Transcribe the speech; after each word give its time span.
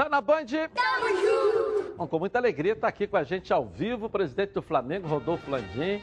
Tá 0.00 0.08
na 0.08 0.22
Band? 0.22 0.46
Tamo 0.46 1.08
junto! 1.08 1.94
Bom, 1.98 2.06
com 2.06 2.18
muita 2.18 2.38
alegria 2.38 2.74
tá 2.74 2.88
aqui 2.88 3.06
com 3.06 3.18
a 3.18 3.22
gente 3.22 3.52
ao 3.52 3.66
vivo, 3.66 4.06
o 4.06 4.08
presidente 4.08 4.54
do 4.54 4.62
Flamengo, 4.62 5.06
Rodolfo 5.06 5.50
Landim. 5.50 6.02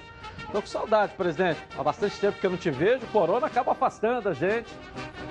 Tô 0.52 0.62
com 0.62 0.68
saudade, 0.68 1.16
presidente. 1.16 1.60
Há 1.76 1.82
bastante 1.82 2.20
tempo 2.20 2.40
que 2.40 2.46
eu 2.46 2.52
não 2.52 2.60
te 2.60 2.70
vejo, 2.70 3.04
o 3.04 3.08
corona 3.08 3.48
acaba 3.48 3.72
afastando 3.72 4.30
a 4.30 4.34
gente. 4.34 4.72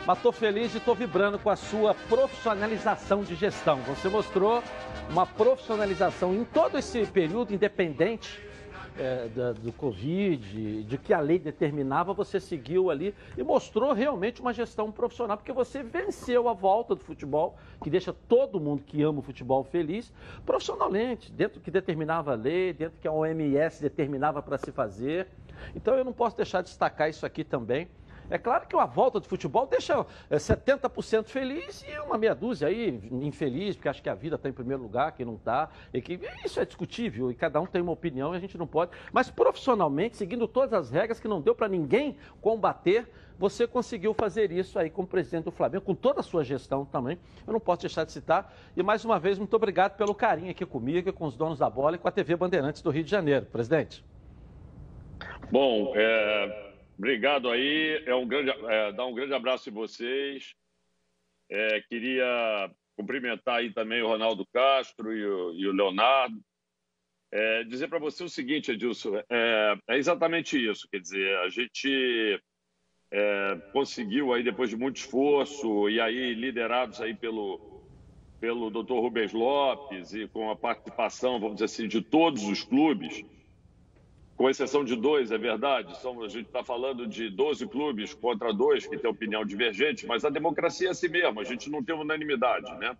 Mas 0.04 0.20
tô 0.20 0.32
feliz 0.32 0.74
e 0.74 0.80
tô 0.80 0.96
vibrando 0.96 1.38
com 1.38 1.48
a 1.48 1.54
sua 1.54 1.94
profissionalização 1.94 3.22
de 3.22 3.36
gestão. 3.36 3.76
Você 3.82 4.08
mostrou 4.08 4.60
uma 5.10 5.24
profissionalização 5.24 6.34
em 6.34 6.42
todo 6.42 6.76
esse 6.76 7.06
período 7.06 7.54
independente 7.54 8.44
é, 8.98 9.28
da, 9.28 9.52
do 9.52 9.72
Covid, 9.72 10.82
de 10.84 10.98
que 10.98 11.12
a 11.12 11.20
lei 11.20 11.38
determinava, 11.38 12.12
você 12.12 12.40
seguiu 12.40 12.90
ali 12.90 13.14
e 13.36 13.42
mostrou 13.42 13.92
realmente 13.92 14.40
uma 14.40 14.52
gestão 14.52 14.90
profissional, 14.90 15.36
porque 15.36 15.52
você 15.52 15.82
venceu 15.82 16.48
a 16.48 16.52
volta 16.52 16.94
do 16.94 17.04
futebol, 17.04 17.56
que 17.82 17.90
deixa 17.90 18.12
todo 18.12 18.60
mundo 18.60 18.82
que 18.84 19.02
ama 19.02 19.18
o 19.18 19.22
futebol 19.22 19.64
feliz, 19.64 20.12
profissionalmente, 20.44 21.30
dentro 21.30 21.60
do 21.60 21.62
que 21.62 21.70
determinava 21.70 22.32
a 22.32 22.34
lei, 22.34 22.72
dentro 22.72 22.96
do 22.96 23.00
que 23.00 23.08
a 23.08 23.12
OMS 23.12 23.80
determinava 23.80 24.42
para 24.42 24.58
se 24.58 24.72
fazer. 24.72 25.28
Então 25.74 25.94
eu 25.94 26.04
não 26.04 26.12
posso 26.12 26.36
deixar 26.36 26.62
de 26.62 26.68
destacar 26.68 27.08
isso 27.08 27.24
aqui 27.24 27.44
também. 27.44 27.88
É 28.30 28.38
claro 28.38 28.66
que 28.66 28.74
uma 28.74 28.86
volta 28.86 29.20
de 29.20 29.28
futebol 29.28 29.66
deixa 29.66 30.04
70% 30.30 31.20
é, 31.20 31.22
feliz 31.24 31.84
e 31.86 31.98
uma 32.00 32.18
meia 32.18 32.34
dúzia 32.34 32.68
aí 32.68 33.00
infeliz, 33.10 33.76
porque 33.76 33.88
acha 33.88 34.02
que 34.02 34.08
a 34.08 34.14
vida 34.14 34.36
está 34.36 34.48
em 34.48 34.52
primeiro 34.52 34.82
lugar, 34.82 35.12
quem 35.12 35.24
não 35.24 35.34
está. 35.34 35.68
Que... 35.92 36.20
Isso 36.44 36.58
é 36.60 36.64
discutível 36.64 37.30
e 37.30 37.34
cada 37.34 37.60
um 37.60 37.66
tem 37.66 37.80
uma 37.80 37.92
opinião 37.92 38.34
e 38.34 38.36
a 38.36 38.40
gente 38.40 38.58
não 38.58 38.66
pode. 38.66 38.90
Mas 39.12 39.30
profissionalmente, 39.30 40.16
seguindo 40.16 40.48
todas 40.48 40.72
as 40.72 40.90
regras 40.90 41.20
que 41.20 41.28
não 41.28 41.40
deu 41.40 41.54
para 41.54 41.68
ninguém 41.68 42.16
combater, 42.40 43.08
você 43.38 43.66
conseguiu 43.66 44.14
fazer 44.14 44.50
isso 44.50 44.78
aí 44.78 44.88
como 44.88 45.06
presidente 45.06 45.44
do 45.44 45.50
Flamengo, 45.50 45.84
com 45.84 45.94
toda 45.94 46.20
a 46.20 46.22
sua 46.22 46.42
gestão 46.42 46.84
também. 46.84 47.18
Eu 47.46 47.52
não 47.52 47.60
posso 47.60 47.82
deixar 47.82 48.04
de 48.04 48.12
citar. 48.12 48.52
E 48.76 48.82
mais 48.82 49.04
uma 49.04 49.18
vez, 49.18 49.38
muito 49.38 49.54
obrigado 49.54 49.96
pelo 49.96 50.14
carinho 50.14 50.50
aqui 50.50 50.64
comigo, 50.64 51.12
com 51.12 51.26
os 51.26 51.36
donos 51.36 51.58
da 51.58 51.68
bola 51.68 51.96
e 51.96 51.98
com 51.98 52.08
a 52.08 52.10
TV 52.10 52.34
Bandeirantes 52.34 52.82
do 52.82 52.90
Rio 52.90 53.04
de 53.04 53.10
Janeiro. 53.10 53.46
Presidente. 53.46 54.04
Bom, 55.50 55.92
é, 55.94 56.65
Obrigado 56.98 57.50
aí. 57.50 58.02
É 58.06 58.14
um 58.14 58.26
grande, 58.26 58.50
é, 58.50 58.92
dar 58.92 59.06
um 59.06 59.14
grande 59.14 59.34
abraço 59.34 59.68
em 59.68 59.72
vocês. 59.72 60.54
É, 61.50 61.80
queria 61.82 62.70
cumprimentar 62.96 63.56
aí 63.56 63.72
também 63.72 64.02
o 64.02 64.08
Ronaldo 64.08 64.46
Castro 64.52 65.12
e 65.12 65.24
o, 65.24 65.52
e 65.52 65.66
o 65.68 65.72
Leonardo. 65.72 66.40
É, 67.30 67.64
dizer 67.64 67.88
para 67.88 67.98
você 67.98 68.24
o 68.24 68.28
seguinte, 68.28 68.70
Edilson, 68.70 69.16
é, 69.28 69.76
é, 69.88 69.98
exatamente 69.98 70.56
isso. 70.58 70.88
Quer 70.90 71.00
dizer, 71.00 71.36
a 71.38 71.48
gente 71.48 72.40
é, 73.10 73.56
conseguiu 73.72 74.32
aí 74.32 74.42
depois 74.42 74.70
de 74.70 74.76
muito 74.76 74.96
esforço 74.96 75.88
e 75.90 76.00
aí 76.00 76.34
liderados 76.34 77.00
aí 77.00 77.14
pelo 77.14 77.76
pelo 78.40 78.70
Dr. 78.70 78.92
Rubens 78.92 79.32
Lopes 79.32 80.12
e 80.12 80.28
com 80.28 80.50
a 80.50 80.56
participação, 80.56 81.40
vamos 81.40 81.54
dizer 81.56 81.64
assim, 81.64 81.88
de 81.88 82.02
todos 82.02 82.44
os 82.44 82.62
clubes, 82.62 83.24
com 84.36 84.50
exceção 84.50 84.84
de 84.84 84.94
dois, 84.94 85.30
é 85.30 85.38
verdade. 85.38 85.96
São, 85.98 86.22
a 86.22 86.28
gente 86.28 86.46
está 86.46 86.62
falando 86.62 87.06
de 87.06 87.30
12 87.30 87.66
clubes 87.68 88.12
contra 88.12 88.52
dois 88.52 88.86
que 88.86 88.98
têm 88.98 89.10
opinião 89.10 89.44
divergente, 89.44 90.06
mas 90.06 90.24
a 90.24 90.30
democracia 90.30 90.88
é 90.88 90.90
assim 90.90 91.08
mesmo, 91.08 91.40
a 91.40 91.44
gente 91.44 91.70
não 91.70 91.82
tem 91.82 91.94
unanimidade, 91.94 92.70
né? 92.76 92.96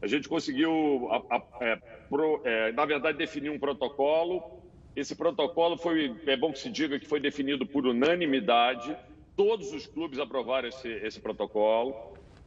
A 0.00 0.06
gente 0.06 0.28
conseguiu, 0.28 1.08
a, 1.10 1.36
a, 1.36 1.42
é, 1.60 1.76
pro, 2.08 2.40
é, 2.44 2.72
na 2.72 2.86
verdade, 2.86 3.18
definir 3.18 3.50
um 3.50 3.58
protocolo. 3.58 4.62
Esse 4.96 5.14
protocolo 5.14 5.76
foi, 5.76 6.16
é 6.26 6.36
bom 6.36 6.52
que 6.52 6.58
se 6.58 6.70
diga 6.70 6.98
que 6.98 7.06
foi 7.06 7.20
definido 7.20 7.66
por 7.66 7.86
unanimidade. 7.86 8.96
Todos 9.36 9.72
os 9.72 9.86
clubes 9.86 10.18
aprovaram 10.18 10.68
esse, 10.68 10.88
esse 10.88 11.20
protocolo. 11.20 11.94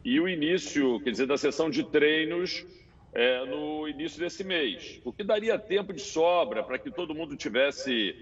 E 0.04 0.20
o 0.20 0.28
início, 0.28 1.00
quer 1.02 1.12
dizer, 1.12 1.28
da 1.28 1.38
sessão 1.38 1.70
de 1.70 1.84
treinos 1.84 2.66
é, 3.14 3.46
no 3.46 3.88
início 3.88 4.20
desse 4.20 4.44
mês, 4.44 5.00
o 5.06 5.14
que 5.14 5.24
daria 5.24 5.58
tempo 5.60 5.94
de 5.94 6.02
sobra 6.02 6.64
para 6.64 6.80
que 6.80 6.90
todo 6.90 7.14
mundo 7.14 7.36
tivesse 7.36 8.16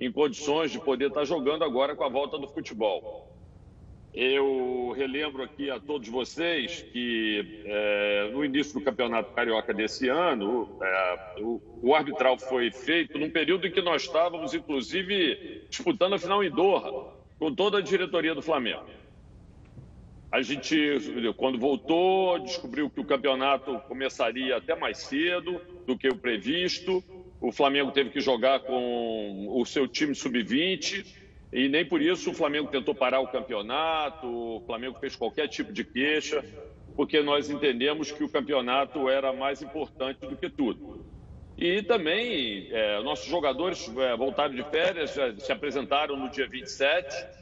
em 0.00 0.10
condições 0.10 0.72
de 0.72 0.80
poder 0.80 1.08
estar 1.08 1.24
jogando 1.24 1.64
agora 1.64 1.94
com 1.94 2.02
a 2.02 2.08
volta 2.08 2.36
do 2.36 2.48
futebol. 2.48 3.28
Eu 4.12 4.92
relembro 4.94 5.42
aqui 5.42 5.70
a 5.70 5.80
todos 5.80 6.06
vocês 6.08 6.82
que 6.82 7.62
é, 7.64 8.30
no 8.30 8.44
início 8.44 8.74
do 8.74 8.84
Campeonato 8.84 9.32
Carioca 9.32 9.72
desse 9.72 10.08
ano, 10.08 10.76
é, 10.82 11.40
o, 11.40 11.62
o, 11.80 11.94
arbitral 11.94 12.38
foi 12.38 12.70
feito 12.70 13.18
num 13.18 13.30
período 13.30 13.66
em 13.66 13.70
que 13.70 13.80
nós 13.80 14.02
estávamos, 14.02 14.52
inclusive, 14.52 15.62
disputando 15.70 16.14
a 16.14 16.18
final 16.18 16.44
em 16.44 16.50
Doha, 16.50 17.14
com 17.38 17.54
toda 17.54 17.78
a 17.78 17.80
diretoria 17.80 18.34
do 18.34 18.42
Flamengo. 18.42 18.84
A 20.32 20.40
gente, 20.40 20.74
quando 21.36 21.58
voltou, 21.58 22.38
descobriu 22.38 22.88
que 22.88 22.98
o 22.98 23.04
campeonato 23.04 23.78
começaria 23.80 24.56
até 24.56 24.74
mais 24.74 24.96
cedo 24.96 25.60
do 25.86 25.94
que 25.94 26.08
o 26.08 26.16
previsto. 26.16 27.04
O 27.38 27.52
Flamengo 27.52 27.92
teve 27.92 28.08
que 28.08 28.18
jogar 28.18 28.60
com 28.60 29.46
o 29.50 29.62
seu 29.66 29.86
time 29.86 30.14
sub-20 30.14 31.04
e 31.52 31.68
nem 31.68 31.84
por 31.84 32.00
isso 32.00 32.30
o 32.30 32.34
Flamengo 32.34 32.70
tentou 32.70 32.94
parar 32.94 33.20
o 33.20 33.28
campeonato. 33.28 34.26
O 34.26 34.62
Flamengo 34.64 34.98
fez 34.98 35.14
qualquer 35.14 35.48
tipo 35.48 35.70
de 35.70 35.84
queixa, 35.84 36.42
porque 36.96 37.20
nós 37.20 37.50
entendemos 37.50 38.10
que 38.10 38.24
o 38.24 38.28
campeonato 38.28 39.10
era 39.10 39.34
mais 39.34 39.60
importante 39.60 40.20
do 40.20 40.34
que 40.34 40.48
tudo. 40.48 41.04
E 41.58 41.82
também 41.82 42.68
é, 42.70 43.02
nossos 43.02 43.26
jogadores 43.26 43.86
é, 43.98 44.16
voltaram 44.16 44.54
de 44.54 44.64
férias, 44.70 45.14
se 45.40 45.52
apresentaram 45.52 46.16
no 46.16 46.30
dia 46.30 46.48
27 46.48 47.41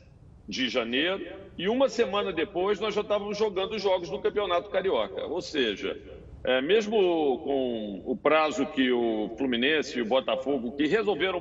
de 0.51 0.69
janeiro, 0.69 1.25
e 1.57 1.69
uma 1.69 1.89
semana 1.89 2.33
depois 2.33 2.81
nós 2.81 2.95
já 2.95 3.01
estávamos 3.01 3.39
jogando 3.39 3.77
os 3.77 3.83
jogos 3.83 4.11
do 4.11 4.19
Campeonato 4.19 4.69
Carioca. 4.69 5.25
Ou 5.27 5.41
seja, 5.41 5.97
é, 6.43 6.61
mesmo 6.61 6.97
com 7.39 8.03
o 8.05 8.17
prazo 8.17 8.67
que 8.67 8.91
o 8.91 9.31
Fluminense 9.39 9.99
e 9.99 10.03
o 10.03 10.07
Botafogo, 10.07 10.73
que 10.73 10.87
resolveram, 10.87 11.41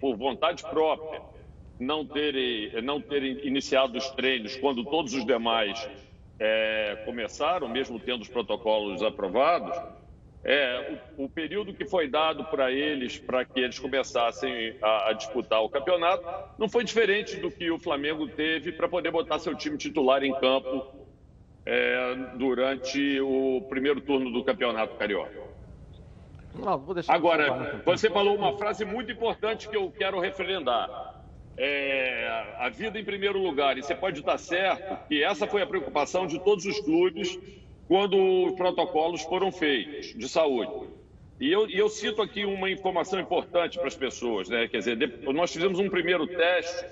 por 0.00 0.16
vontade 0.16 0.62
própria, 0.62 1.20
não 1.78 2.06
terem, 2.06 2.82
não 2.82 3.00
terem 3.00 3.46
iniciado 3.46 3.98
os 3.98 4.08
treinos 4.10 4.56
quando 4.56 4.84
todos 4.84 5.12
os 5.12 5.26
demais 5.26 5.88
é, 6.38 7.02
começaram, 7.04 7.68
mesmo 7.68 7.98
tendo 7.98 8.22
os 8.22 8.28
protocolos 8.28 9.02
aprovados, 9.02 9.76
é, 10.48 11.00
o, 11.18 11.24
o, 11.24 11.28
período 11.28 11.74
que 11.74 11.84
foi 11.84 12.08
dado 12.08 12.44
para 12.44 12.70
eles 12.70 13.18
para 13.18 13.44
que 13.44 13.58
eles 13.58 13.80
começassem 13.80 14.76
a, 14.80 15.10
a, 15.10 15.12
disputar 15.12 15.60
o 15.60 15.68
campeonato 15.68 16.24
não 16.56 16.68
foi 16.68 16.84
diferente 16.84 17.36
do 17.36 17.50
que 17.50 17.68
o 17.68 17.80
Flamengo 17.80 18.28
teve 18.28 18.70
para 18.70 18.88
poder 18.88 19.10
botar 19.10 19.40
seu 19.40 19.56
time 19.56 19.76
titular 19.76 20.22
em 20.22 20.32
campo 20.38 20.86
é, 21.66 22.14
durante 22.36 23.20
o 23.20 23.66
primeiro 23.68 24.00
turno 24.00 24.30
do 24.30 24.44
Campeonato 24.44 24.94
Carioca. 24.94 25.46
Não, 26.54 26.80
Agora, 27.08 27.82
você 27.84 28.08
falou 28.08 28.36
uma 28.36 28.56
frase 28.56 28.84
muito 28.84 29.10
importante 29.10 29.68
que 29.68 29.76
eu 29.76 29.90
quero 29.90 30.20
referendar. 30.20 31.16
É, 31.58 32.54
a 32.58 32.68
vida 32.68 33.00
em 33.00 33.04
primeiro 33.04 33.42
lugar, 33.42 33.76
e 33.76 33.82
você 33.82 33.94
pode 33.94 34.20
estar 34.20 34.38
certo 34.38 35.08
que 35.08 35.24
essa 35.24 35.46
foi 35.46 35.60
a 35.60 35.66
preocupação 35.66 36.26
de 36.26 36.38
todos 36.38 36.64
os 36.66 36.78
clubes 36.80 37.36
quando 37.88 38.16
os 38.46 38.52
protocolos 38.54 39.22
foram 39.22 39.52
feitos 39.52 40.14
de 40.14 40.28
saúde. 40.28 40.88
E 41.38 41.52
eu, 41.52 41.68
e 41.68 41.76
eu 41.76 41.88
cito 41.88 42.22
aqui 42.22 42.44
uma 42.44 42.70
informação 42.70 43.20
importante 43.20 43.78
para 43.78 43.88
as 43.88 43.94
pessoas, 43.94 44.48
né? 44.48 44.66
Quer 44.68 44.78
dizer, 44.78 45.20
nós 45.34 45.52
fizemos 45.52 45.78
um 45.78 45.88
primeiro 45.88 46.26
teste 46.26 46.86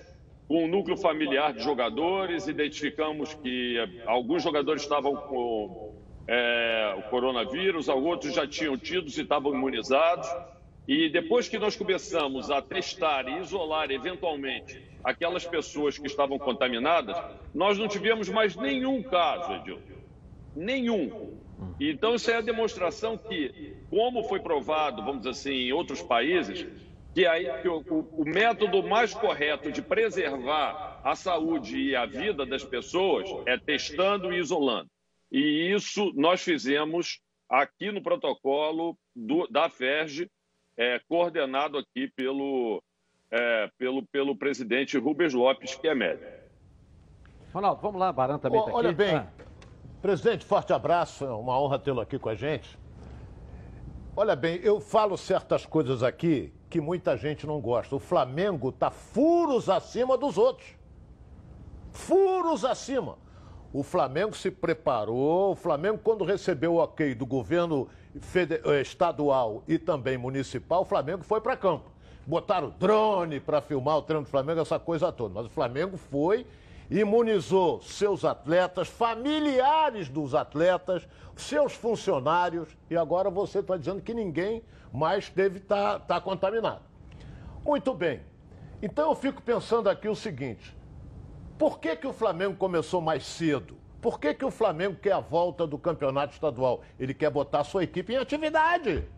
com 0.47 0.65
o 0.65 0.69
núcleo 0.69 0.97
familiar 0.97 1.55
de 1.55 1.63
jogadores, 1.63 2.47
identificamos 2.47 3.33
que 3.33 3.79
eh, 3.79 4.03
alguns 4.05 4.43
jogadores 4.43 4.83
estavam 4.83 5.17
com 5.17 5.95
é, 6.29 6.95
o 6.99 7.03
coronavírus, 7.09 7.89
outros 7.89 8.35
já 8.35 8.47
tinham 8.47 8.77
tido 8.77 9.07
e 9.07 9.09
estavam 9.09 9.55
imunizados. 9.55 10.29
E 10.87 11.09
depois 11.09 11.49
que 11.49 11.59
nós 11.59 11.75
começamos 11.75 12.51
a 12.51 12.61
testar 12.61 13.27
e 13.27 13.41
isolar 13.41 13.91
eventualmente 13.91 14.79
aquelas 15.03 15.47
pessoas 15.47 15.97
que 15.97 16.07
estavam 16.07 16.39
contaminadas, 16.39 17.17
nós 17.55 17.79
não 17.79 17.89
tivemos 17.89 18.29
mais 18.29 18.55
nenhum 18.55 19.03
caso, 19.03 19.55
Edilson 19.55 19.94
nenhum. 20.55 21.39
Então, 21.81 22.15
isso 22.15 22.31
é 22.31 22.37
a 22.37 22.41
demonstração 22.41 23.17
que, 23.17 23.75
como 23.91 24.25
foi 24.25 24.41
provado, 24.41 25.03
vamos 25.03 25.19
dizer 25.19 25.31
assim, 25.31 25.69
em 25.69 25.73
outros 25.73 26.03
países, 26.03 26.67
que, 27.15 27.27
aí, 27.27 27.47
que 27.63 27.69
o, 27.69 27.79
o, 28.13 28.25
método 28.25 28.83
mais 28.83 29.15
correto 29.15 29.71
de 29.71 29.81
preservar 29.81 31.01
a 31.05 31.15
saúde 31.15 31.79
e 31.79 31.97
a 31.97 32.05
vida 32.05 32.45
das 32.45 32.65
pessoas 32.65 33.29
é 33.47 33.57
testando 33.57 34.33
e 34.33 34.39
isolando. 34.39 34.91
E 35.31 35.73
isso 35.73 36.13
nós 36.17 36.43
fizemos 36.43 37.21
aqui 37.49 37.93
no 37.93 38.03
protocolo 38.03 38.97
do, 39.15 39.47
da 39.47 39.69
FERJ, 39.69 40.29
é, 40.77 41.01
coordenado 41.09 41.79
aqui 41.79 42.09
pelo, 42.17 42.83
é, 43.31 43.71
pelo, 43.79 44.05
pelo 44.07 44.37
presidente 44.37 44.99
Rubens 44.99 45.33
Lopes, 45.33 45.77
que 45.77 45.87
é 45.87 45.95
médico. 45.95 46.31
Ronaldo, 47.53 47.81
vamos 47.81 48.01
lá, 48.01 48.13
Baran 48.13 48.39
também 48.39 48.59
está 48.59 48.71
aqui. 48.71 48.79
Olha 48.79 48.93
bem, 48.93 49.15
ah. 49.15 49.29
Presidente, 50.05 50.45
forte 50.45 50.71
abraço, 50.71 51.25
é 51.25 51.31
uma 51.31 51.59
honra 51.59 51.79
tê-lo 51.79 51.99
aqui 51.99 52.19
com 52.19 52.29
a 52.29 52.35
gente. 52.35 52.79
Olha 54.15 54.37
bem, 54.37 54.61
eu 54.63 54.79
falo 54.79 55.17
certas 55.17 55.65
coisas 55.65 56.03
aqui 56.03 56.53
que 56.69 56.79
muita 56.79 57.17
gente 57.17 57.47
não 57.47 57.59
gosta. 57.59 57.97
O 57.97 57.99
Flamengo 57.99 58.69
está 58.69 58.91
furos 58.91 59.71
acima 59.71 60.19
dos 60.19 60.37
outros. 60.37 60.69
Furos 61.91 62.67
acima. 62.67 63.17
O 63.73 63.83
Flamengo 63.83 64.37
se 64.37 64.51
preparou, 64.51 65.53
o 65.53 65.57
Flamengo, 65.57 65.99
quando 66.05 66.23
recebeu 66.23 66.75
o 66.75 66.83
ok 66.83 67.15
do 67.15 67.25
governo 67.25 67.89
eh, 68.15 68.83
estadual 68.83 69.63
e 69.67 69.79
também 69.79 70.19
municipal, 70.19 70.83
o 70.83 70.85
Flamengo 70.85 71.25
foi 71.25 71.41
para 71.41 71.57
campo. 71.57 71.91
Botaram 72.27 72.75
drone 72.79 73.41
para 73.41 73.63
filmar 73.63 73.97
o 73.97 74.03
treino 74.03 74.25
do 74.25 74.29
Flamengo, 74.29 74.61
essa 74.61 74.79
coisa 74.79 75.11
toda. 75.11 75.33
Mas 75.33 75.47
o 75.47 75.51
Flamengo 75.51 75.97
foi, 75.97 76.47
imunizou 77.01 77.83
seus 77.83 78.25
atletas, 78.25 78.87
familiares 78.87 80.09
dos 80.09 80.35
atletas, 80.35 81.07
seus 81.37 81.73
funcionários, 81.73 82.69
e 82.89 82.97
agora 82.97 83.29
você 83.29 83.59
está 83.59 83.77
dizendo 83.77 84.01
que 84.01 84.15
ninguém 84.15 84.63
mais 84.93 85.29
deve 85.29 85.59
estar 85.59 85.99
tá, 86.01 86.15
tá 86.15 86.21
contaminado. 86.21 86.83
Muito 87.65 87.93
bem. 87.93 88.21
Então 88.81 89.11
eu 89.11 89.17
fico 89.17 89.43
pensando 89.43 89.91
aqui 89.91 90.09
o 90.09 90.15
seguinte: 90.15 90.77
por 91.59 91.81
que, 91.81 91.97
que 91.97 92.07
o 92.07 92.13
Flamengo 92.13 92.55
começou 92.55 93.01
mais 93.01 93.27
cedo? 93.27 93.77
Por 94.01 94.21
que, 94.21 94.33
que 94.33 94.45
o 94.45 94.51
Flamengo 94.51 94.97
quer 95.01 95.13
a 95.13 95.21
volta 95.21 95.67
do 95.67 95.79
campeonato 95.79 96.35
estadual? 96.35 96.83
Ele 97.01 97.15
quer 97.15 97.31
botar 97.31 97.61
a 97.61 97.65
sua 97.65 97.83
equipe 97.83 98.13
em 98.13 98.19
atividade. 98.19 99.09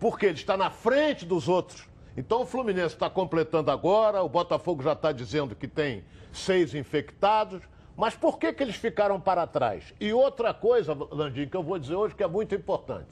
Porque 0.00 0.26
ele 0.26 0.34
está 0.38 0.56
na 0.56 0.70
frente 0.70 1.24
dos 1.24 1.48
outros. 1.48 1.86
Então 2.16 2.42
o 2.42 2.46
Fluminense 2.46 2.94
está 2.94 3.10
completando 3.10 3.70
agora, 3.70 4.22
o 4.22 4.28
Botafogo 4.28 4.82
já 4.82 4.92
está 4.92 5.10
dizendo 5.10 5.56
que 5.56 5.66
tem 5.66 6.04
seis 6.32 6.74
infectados. 6.74 7.62
Mas 7.96 8.16
por 8.16 8.38
que, 8.38 8.52
que 8.52 8.62
eles 8.62 8.76
ficaram 8.76 9.20
para 9.20 9.46
trás? 9.46 9.94
E 10.00 10.12
outra 10.12 10.52
coisa, 10.52 10.96
Landim, 11.12 11.46
que 11.46 11.56
eu 11.56 11.62
vou 11.62 11.78
dizer 11.78 11.94
hoje 11.94 12.14
que 12.14 12.24
é 12.24 12.26
muito 12.26 12.54
importante, 12.54 13.08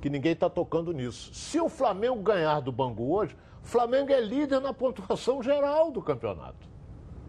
que 0.00 0.08
ninguém 0.08 0.32
está 0.32 0.48
tocando 0.48 0.92
nisso. 0.92 1.34
Se 1.34 1.60
o 1.60 1.68
Flamengo 1.68 2.22
ganhar 2.22 2.60
do 2.60 2.72
Bangu 2.72 3.14
hoje, 3.14 3.36
o 3.62 3.66
Flamengo 3.66 4.10
é 4.10 4.20
líder 4.20 4.60
na 4.60 4.72
pontuação 4.72 5.42
geral 5.42 5.90
do 5.90 6.00
campeonato. 6.00 6.66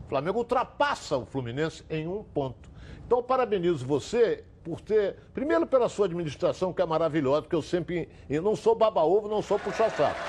O 0.06 0.10
Flamengo 0.10 0.40
ultrapassa 0.40 1.18
o 1.18 1.26
Fluminense 1.26 1.84
em 1.90 2.08
um 2.08 2.24
ponto. 2.24 2.72
Então, 3.06 3.22
parabenizo 3.22 3.86
você 3.86 4.46
por 4.64 4.80
ter, 4.80 5.18
primeiro 5.34 5.68
pela 5.68 5.90
sua 5.90 6.06
administração, 6.06 6.74
que 6.74 6.82
é 6.82 6.86
maravilhosa, 6.86 7.42
porque 7.42 7.56
eu 7.56 7.62
sempre, 7.62 8.08
eu 8.30 8.42
não 8.42 8.56
sou 8.56 8.74
baba-ovo, 8.74 9.28
não 9.28 9.42
sou 9.42 9.60
puxa-saco, 9.60 10.20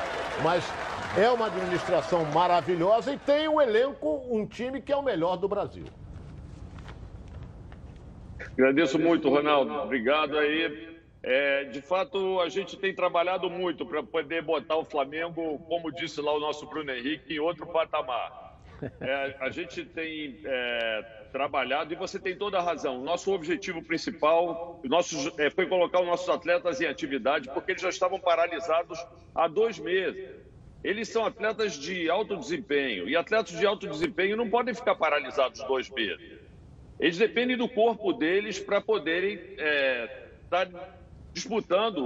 mas 0.43 0.65
é 1.17 1.31
uma 1.31 1.47
administração 1.47 2.25
maravilhosa 2.27 3.13
e 3.13 3.19
tem 3.19 3.49
um 3.49 3.61
elenco, 3.61 4.27
um 4.29 4.45
time 4.45 4.81
que 4.81 4.93
é 4.93 4.97
o 4.97 5.03
melhor 5.03 5.37
do 5.37 5.47
Brasil. 5.47 5.85
Agradeço 8.53 8.99
muito, 8.99 9.29
Ronaldo. 9.29 9.73
Obrigado 9.75 10.37
aí. 10.39 10.95
É, 11.23 11.65
de 11.65 11.81
fato, 11.81 12.41
a 12.41 12.49
gente 12.49 12.77
tem 12.77 12.95
trabalhado 12.95 13.49
muito 13.49 13.87
para 13.87 14.03
poder 14.03 14.43
botar 14.43 14.77
o 14.77 14.85
Flamengo, 14.85 15.59
como 15.61 15.91
disse 15.91 16.21
lá 16.21 16.33
o 16.35 16.41
nosso 16.41 16.67
Bruno 16.67 16.91
Henrique, 16.91 17.35
em 17.35 17.39
outro 17.39 17.67
patamar. 17.67 18.44
É, 19.01 19.37
a 19.41 19.51
gente 19.51 19.85
tem 19.85 20.41
é, 20.45 21.03
trabalhado 21.33 21.93
e 21.93 21.97
você 21.97 22.19
tem 22.19 22.37
toda 22.37 22.59
a 22.59 22.63
razão. 22.63 23.03
Nosso 23.03 23.33
objetivo 23.33 23.83
principal 23.83 24.81
nossos, 24.85 25.37
é, 25.39 25.51
foi 25.51 25.67
colocar 25.67 26.01
os 26.01 26.07
nossos 26.07 26.29
atletas 26.29 26.81
em 26.81 26.87
atividade, 26.87 27.49
porque 27.53 27.73
eles 27.73 27.83
já 27.83 27.89
estavam 27.89 28.19
paralisados 28.21 28.99
há 29.35 29.49
dois 29.49 29.79
meses. 29.79 30.31
Eles 30.83 31.09
são 31.09 31.25
atletas 31.25 31.75
de 31.75 32.11
alto 32.11 32.37
desempenho 32.37 33.09
e 33.09 33.17
atletas 33.17 33.59
de 33.59 33.67
alto 33.67 33.89
desempenho 33.89 34.37
não 34.37 34.51
podem 34.51 34.75
ficar 34.75 34.95
paralisados 34.95 35.63
dois 35.65 35.89
meses. 35.91 36.39
Eles 37.01 37.19
dependem 37.19 37.57
do 37.57 37.69
corpo 37.69 38.13
deles 38.13 38.59
para 38.59 38.81
poderem 38.81 39.35
estar 39.35 40.67
é, 40.67 40.69
disputando 41.35 41.99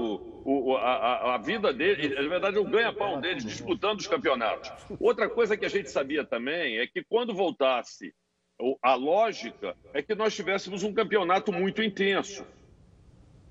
o, 0.44 0.74
a, 0.76 1.34
a, 1.34 1.38
vida 1.38 1.72
deles, 1.72 2.14
na 2.14 2.28
verdade, 2.28 2.58
o 2.58 2.64
ganha-pão 2.64 3.20
deles, 3.20 3.44
disputando 3.44 4.00
os 4.00 4.06
campeonatos. 4.06 4.72
Outra 4.98 5.28
coisa 5.28 5.56
que 5.56 5.66
a 5.66 5.68
gente 5.68 5.90
sabia 5.90 6.24
também 6.24 6.78
é 6.78 6.86
que 6.86 7.04
quando 7.04 7.34
voltasse 7.34 8.14
a 8.82 8.94
lógica, 8.94 9.76
é 9.92 10.02
que 10.02 10.14
nós 10.14 10.34
tivéssemos 10.34 10.82
um 10.82 10.92
campeonato 10.92 11.52
muito 11.52 11.82
intenso. 11.82 12.44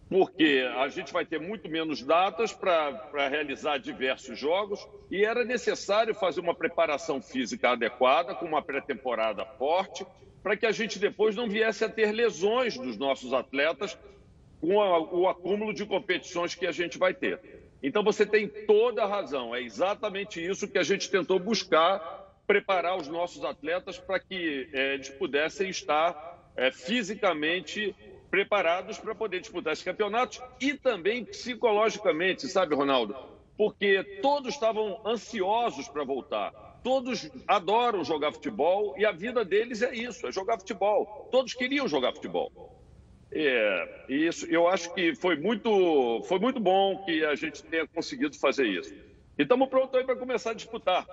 Porque 0.09 0.65
a 0.77 0.87
gente 0.87 1.13
vai 1.13 1.25
ter 1.25 1.39
muito 1.39 1.69
menos 1.69 2.01
datas 2.01 2.51
para 2.51 3.27
realizar 3.29 3.77
diversos 3.77 4.39
jogos 4.39 4.85
e 5.11 5.23
era 5.23 5.45
necessário 5.45 6.15
fazer 6.15 6.39
uma 6.39 6.55
preparação 6.55 7.21
física 7.21 7.71
adequada, 7.71 8.33
com 8.33 8.45
uma 8.45 8.61
pré-temporada 8.61 9.45
forte, 9.45 10.05
para 10.41 10.57
que 10.57 10.65
a 10.65 10.71
gente 10.71 10.97
depois 10.97 11.35
não 11.35 11.47
viesse 11.47 11.83
a 11.83 11.89
ter 11.89 12.11
lesões 12.11 12.77
dos 12.77 12.97
nossos 12.97 13.33
atletas 13.33 13.97
com 14.59 14.81
a, 14.81 14.99
o 14.99 15.27
acúmulo 15.27 15.73
de 15.73 15.85
competições 15.85 16.55
que 16.55 16.65
a 16.65 16.71
gente 16.71 16.97
vai 16.97 17.13
ter. 17.13 17.39
Então 17.81 18.03
você 18.03 18.25
tem 18.25 18.47
toda 18.47 19.03
a 19.03 19.07
razão, 19.07 19.55
é 19.55 19.61
exatamente 19.61 20.43
isso 20.43 20.67
que 20.67 20.77
a 20.77 20.83
gente 20.83 21.09
tentou 21.09 21.39
buscar, 21.39 22.35
preparar 22.47 22.97
os 22.97 23.07
nossos 23.07 23.43
atletas 23.43 23.99
para 23.99 24.19
que 24.19 24.69
é, 24.73 24.95
eles 24.95 25.09
pudessem 25.09 25.69
estar 25.69 26.51
é, 26.55 26.71
fisicamente 26.71 27.95
preparados 28.31 28.97
para 28.97 29.13
poder 29.13 29.39
disputar 29.39 29.73
esses 29.73 29.85
campeonatos 29.85 30.41
e 30.59 30.73
também 30.73 31.23
psicologicamente, 31.23 32.47
sabe, 32.47 32.75
Ronaldo? 32.75 33.15
Porque 33.55 34.19
todos 34.21 34.53
estavam 34.53 35.01
ansiosos 35.05 35.87
para 35.87 36.03
voltar. 36.03 36.51
Todos 36.83 37.29
adoram 37.47 38.03
jogar 38.03 38.31
futebol 38.31 38.95
e 38.97 39.05
a 39.05 39.11
vida 39.11 39.43
deles 39.43 39.81
é 39.81 39.93
isso, 39.95 40.27
é 40.27 40.31
jogar 40.31 40.57
futebol. 40.57 41.27
Todos 41.31 41.53
queriam 41.53 41.87
jogar 41.87 42.13
futebol. 42.13 42.76
É, 43.39 44.05
isso, 44.09 44.47
eu 44.47 44.67
acho 44.67 44.91
que 44.95 45.13
foi 45.13 45.35
muito, 45.35 46.23
foi 46.23 46.39
muito 46.39 46.59
bom 46.59 47.03
que 47.05 47.23
a 47.23 47.35
gente 47.35 47.61
tenha 47.63 47.87
conseguido 47.87 48.35
fazer 48.35 48.65
isso. 48.65 48.91
E 49.37 49.43
estamos 49.43 49.69
prontos 49.69 49.93
aí 49.93 50.03
para 50.03 50.15
começar 50.15 50.51
a 50.51 50.53
disputar. 50.55 51.05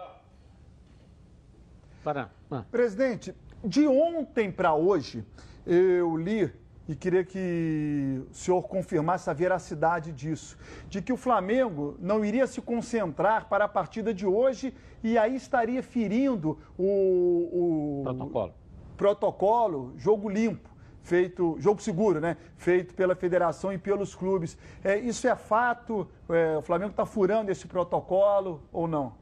Para. 2.02 2.30
Ah. 2.50 2.64
Presidente, 2.70 3.34
de 3.62 3.86
ontem 3.86 4.50
para 4.50 4.74
hoje, 4.74 5.22
eu 5.66 6.16
li 6.16 6.50
e 6.88 6.94
queria 6.94 7.22
que 7.24 8.22
o 8.30 8.34
senhor 8.34 8.62
confirmasse 8.62 9.28
a 9.28 9.34
veracidade 9.34 10.10
disso, 10.10 10.56
de 10.88 11.02
que 11.02 11.12
o 11.12 11.18
Flamengo 11.18 11.94
não 12.00 12.24
iria 12.24 12.46
se 12.46 12.62
concentrar 12.62 13.50
para 13.50 13.66
a 13.66 13.68
partida 13.68 14.14
de 14.14 14.24
hoje 14.24 14.72
e 15.02 15.18
aí 15.18 15.36
estaria 15.36 15.82
ferindo 15.82 16.58
o, 16.78 18.00
o 18.00 18.02
protocolo. 18.02 18.54
protocolo, 18.96 19.92
jogo 19.98 20.26
limpo 20.30 20.73
feito, 21.04 21.56
jogo 21.60 21.80
seguro, 21.80 22.18
né? 22.18 22.36
Feito 22.56 22.94
pela 22.94 23.14
federação 23.14 23.72
e 23.72 23.78
pelos 23.78 24.14
clubes. 24.14 24.58
É, 24.82 24.98
isso 24.98 25.28
é 25.28 25.36
fato? 25.36 26.08
É, 26.28 26.56
o 26.56 26.62
Flamengo 26.62 26.90
está 26.90 27.06
furando 27.06 27.52
esse 27.52 27.68
protocolo 27.68 28.62
ou 28.72 28.88
não? 28.88 29.14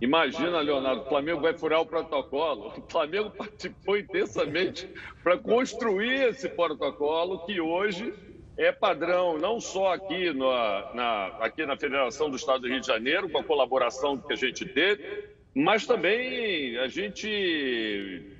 Imagina, 0.00 0.60
Leonardo, 0.60 1.02
o 1.02 1.08
Flamengo 1.08 1.40
vai 1.40 1.54
furar 1.54 1.80
o 1.80 1.86
protocolo. 1.86 2.72
O 2.76 2.82
Flamengo 2.88 3.30
participou 3.30 3.98
intensamente 3.98 4.88
para 5.24 5.36
construir 5.36 6.28
esse 6.28 6.48
protocolo 6.48 7.44
que 7.44 7.60
hoje 7.60 8.14
é 8.56 8.70
padrão, 8.70 9.38
não 9.38 9.60
só 9.60 9.94
aqui, 9.94 10.32
no, 10.32 10.50
na, 10.94 11.26
aqui 11.40 11.66
na 11.66 11.76
Federação 11.76 12.30
do 12.30 12.36
Estado 12.36 12.60
do 12.60 12.68
Rio 12.68 12.80
de 12.80 12.86
Janeiro, 12.86 13.28
com 13.28 13.38
a 13.38 13.44
colaboração 13.44 14.16
que 14.18 14.32
a 14.32 14.36
gente 14.36 14.64
teve, 14.66 15.26
mas 15.52 15.84
também 15.84 16.76
a 16.78 16.86
gente 16.86 18.37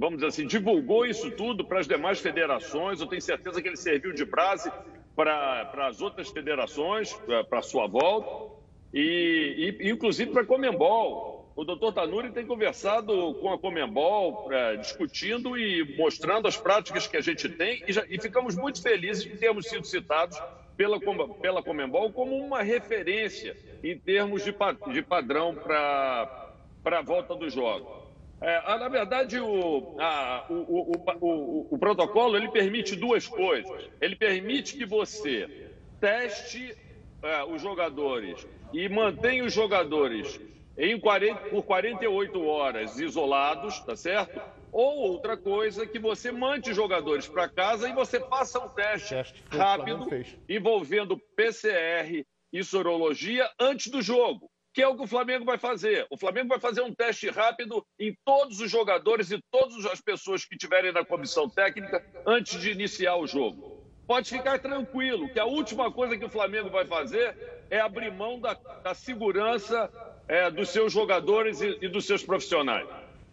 vamos 0.00 0.16
dizer 0.16 0.28
assim, 0.28 0.46
divulgou 0.46 1.04
isso 1.04 1.30
tudo 1.32 1.62
para 1.62 1.78
as 1.78 1.86
demais 1.86 2.18
federações. 2.18 3.00
Eu 3.00 3.06
tenho 3.06 3.20
certeza 3.20 3.60
que 3.60 3.68
ele 3.68 3.76
serviu 3.76 4.14
de 4.14 4.24
base 4.24 4.72
para, 5.14 5.70
as 5.86 6.00
outras 6.00 6.30
federações, 6.30 7.12
para 7.50 7.58
a 7.58 7.62
sua 7.62 7.86
volta, 7.86 8.54
e, 8.94 9.76
e 9.78 9.90
inclusive 9.90 10.30
para 10.32 10.40
a 10.40 10.46
Comembol. 10.46 11.52
O 11.54 11.64
doutor 11.64 11.92
Tanuri 11.92 12.30
tem 12.30 12.46
conversado 12.46 13.34
com 13.34 13.52
a 13.52 13.58
Comembol, 13.58 14.50
é, 14.50 14.76
discutindo 14.76 15.58
e 15.58 15.94
mostrando 15.98 16.48
as 16.48 16.56
práticas 16.56 17.06
que 17.06 17.18
a 17.18 17.20
gente 17.20 17.46
tem, 17.50 17.84
e, 17.86 17.92
já, 17.92 18.02
e 18.08 18.18
ficamos 18.18 18.56
muito 18.56 18.80
felizes 18.80 19.24
de 19.24 19.36
termos 19.36 19.66
sido 19.66 19.84
citados 19.86 20.40
pela, 20.78 20.98
pela 21.42 21.62
Comembol 21.62 22.10
como 22.10 22.34
uma 22.38 22.62
referência 22.62 23.54
em 23.84 23.98
termos 23.98 24.42
de, 24.42 24.54
de 24.92 25.02
padrão 25.02 25.54
para 25.54 26.54
a 26.86 27.02
volta 27.02 27.34
dos 27.34 27.52
jogos. 27.52 28.09
É, 28.40 28.78
na 28.78 28.88
verdade, 28.88 29.38
o, 29.38 29.96
a, 30.00 30.46
o, 30.48 30.94
o, 31.20 31.66
o, 31.70 31.78
protocolo 31.78 32.38
ele 32.38 32.48
permite 32.48 32.96
duas 32.96 33.28
coisas. 33.28 33.90
Ele 34.00 34.16
permite 34.16 34.78
que 34.78 34.86
você 34.86 35.68
teste 36.00 36.74
é, 37.22 37.44
os 37.44 37.60
jogadores 37.60 38.46
e 38.72 38.88
mantenha 38.88 39.44
os 39.44 39.52
jogadores 39.52 40.40
em 40.78 40.98
40, 40.98 41.50
por 41.50 41.62
48 41.64 42.42
horas 42.42 42.98
isolados, 42.98 43.78
tá 43.80 43.94
certo? 43.94 44.40
Ou 44.72 44.98
outra 45.10 45.36
coisa, 45.36 45.86
que 45.86 45.98
você 45.98 46.32
mande 46.32 46.70
os 46.70 46.76
jogadores 46.76 47.28
para 47.28 47.46
casa 47.46 47.90
e 47.90 47.92
você 47.92 48.20
faça 48.20 48.58
um 48.58 48.68
teste, 48.70 49.10
teste 49.10 49.44
rápido 49.50 50.08
envolvendo 50.48 51.18
PCR 51.36 52.24
e 52.50 52.64
sorologia 52.64 53.50
antes 53.60 53.88
do 53.88 54.00
jogo 54.00 54.50
que 54.72 54.82
é 54.82 54.88
o 54.88 54.96
que 54.96 55.02
o 55.02 55.06
Flamengo 55.06 55.44
vai 55.44 55.58
fazer. 55.58 56.06
O 56.10 56.16
Flamengo 56.16 56.48
vai 56.48 56.60
fazer 56.60 56.82
um 56.82 56.94
teste 56.94 57.28
rápido 57.28 57.84
em 57.98 58.14
todos 58.24 58.60
os 58.60 58.70
jogadores 58.70 59.30
e 59.30 59.42
todas 59.50 59.84
as 59.86 60.00
pessoas 60.00 60.44
que 60.44 60.54
estiverem 60.54 60.92
na 60.92 61.04
comissão 61.04 61.48
técnica 61.48 62.04
antes 62.26 62.60
de 62.60 62.70
iniciar 62.70 63.16
o 63.16 63.26
jogo. 63.26 63.80
Pode 64.06 64.28
ficar 64.28 64.58
tranquilo 64.58 65.28
que 65.28 65.38
a 65.38 65.44
última 65.44 65.90
coisa 65.92 66.16
que 66.16 66.24
o 66.24 66.28
Flamengo 66.28 66.68
vai 66.68 66.84
fazer 66.84 67.36
é 67.70 67.80
abrir 67.80 68.12
mão 68.12 68.40
da, 68.40 68.54
da 68.82 68.92
segurança 68.92 69.88
é, 70.26 70.50
dos 70.50 70.70
seus 70.70 70.92
jogadores 70.92 71.60
e, 71.60 71.78
e 71.80 71.88
dos 71.88 72.06
seus 72.06 72.24
profissionais. 72.24 72.88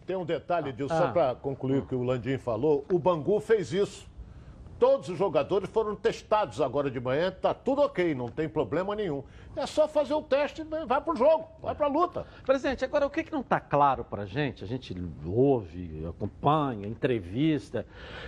tem 0.06 0.16
um 0.16 0.24
detalhe 0.24 0.72
disso, 0.72 0.92
ah. 0.92 0.98
só 0.98 1.08
para 1.12 1.34
concluir 1.34 1.78
o 1.78 1.86
que 1.86 1.94
o 1.94 2.02
Landim 2.02 2.38
falou. 2.38 2.84
O 2.92 2.98
Bangu 2.98 3.40
fez 3.40 3.72
isso. 3.72 4.08
Todos 4.78 5.08
os 5.08 5.18
jogadores 5.18 5.68
foram 5.70 5.96
testados 5.96 6.60
agora 6.60 6.88
de 6.88 7.00
manhã, 7.00 7.32
tá 7.32 7.52
tudo 7.52 7.82
ok, 7.82 8.14
não 8.14 8.28
tem 8.28 8.48
problema 8.48 8.94
nenhum. 8.94 9.24
É 9.56 9.66
só 9.66 9.88
fazer 9.88 10.14
o 10.14 10.22
teste 10.22 10.62
e 10.62 10.86
vai 10.86 11.00
pro 11.00 11.16
jogo, 11.16 11.48
vai 11.60 11.74
pra 11.74 11.88
luta. 11.88 12.24
Presidente, 12.46 12.84
agora 12.84 13.04
o 13.04 13.10
que, 13.10 13.24
que 13.24 13.32
não 13.32 13.40
está 13.40 13.58
claro 13.58 14.04
pra 14.04 14.24
gente? 14.24 14.62
A 14.62 14.68
gente 14.68 14.94
ouve, 15.26 16.06
acompanha, 16.08 16.86
entrevista. 16.86 17.84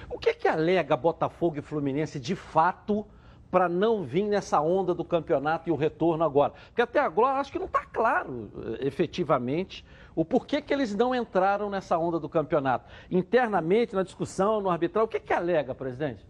O 0.08 0.18
que 0.18 0.34
que 0.34 0.48
alega 0.48 0.96
Botafogo 0.96 1.58
e 1.58 1.62
Fluminense 1.62 2.18
de 2.18 2.34
fato 2.34 3.06
para 3.48 3.68
não 3.68 4.02
vir 4.02 4.24
nessa 4.24 4.60
onda 4.60 4.92
do 4.92 5.04
campeonato 5.04 5.68
e 5.68 5.72
o 5.72 5.76
retorno 5.76 6.24
agora? 6.24 6.52
Porque 6.66 6.82
até 6.82 6.98
agora 6.98 7.38
acho 7.38 7.52
que 7.52 7.60
não 7.60 7.66
está 7.66 7.84
claro 7.84 8.50
eh, 8.80 8.88
efetivamente 8.88 9.84
o 10.16 10.24
porquê 10.24 10.60
que 10.60 10.74
eles 10.74 10.96
não 10.96 11.14
entraram 11.14 11.70
nessa 11.70 11.96
onda 11.96 12.18
do 12.18 12.28
campeonato. 12.28 12.90
Internamente, 13.08 13.94
na 13.94 14.02
discussão, 14.02 14.60
no 14.60 14.68
arbitral, 14.68 15.04
o 15.04 15.08
que 15.08 15.20
que 15.20 15.32
alega, 15.32 15.74
presidente? 15.76 16.29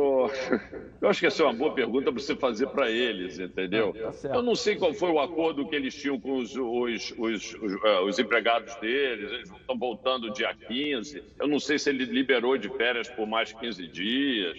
Oh, 0.00 0.30
eu 1.02 1.08
acho 1.08 1.18
que 1.18 1.26
essa 1.26 1.42
é 1.42 1.46
uma 1.46 1.52
boa 1.52 1.74
pergunta 1.74 2.12
para 2.12 2.22
você 2.22 2.36
fazer 2.36 2.68
para 2.68 2.88
eles, 2.88 3.40
entendeu? 3.40 3.92
Tá 3.92 4.28
eu 4.36 4.42
não 4.42 4.54
sei 4.54 4.76
qual 4.76 4.94
foi 4.94 5.10
o 5.10 5.18
acordo 5.18 5.68
que 5.68 5.74
eles 5.74 5.92
tinham 5.92 6.20
com 6.20 6.36
os, 6.36 6.54
os, 6.54 7.12
os, 7.18 7.54
os, 7.54 7.82
os 8.06 8.18
empregados 8.20 8.76
deles, 8.76 9.32
eles 9.32 9.50
estão 9.50 9.76
voltando 9.76 10.30
dia 10.30 10.54
15. 10.54 11.20
Eu 11.40 11.48
não 11.48 11.58
sei 11.58 11.80
se 11.80 11.90
ele 11.90 12.04
liberou 12.04 12.56
de 12.56 12.68
férias 12.68 13.08
por 13.08 13.26
mais 13.26 13.52
15 13.52 13.88
dias. 13.88 14.56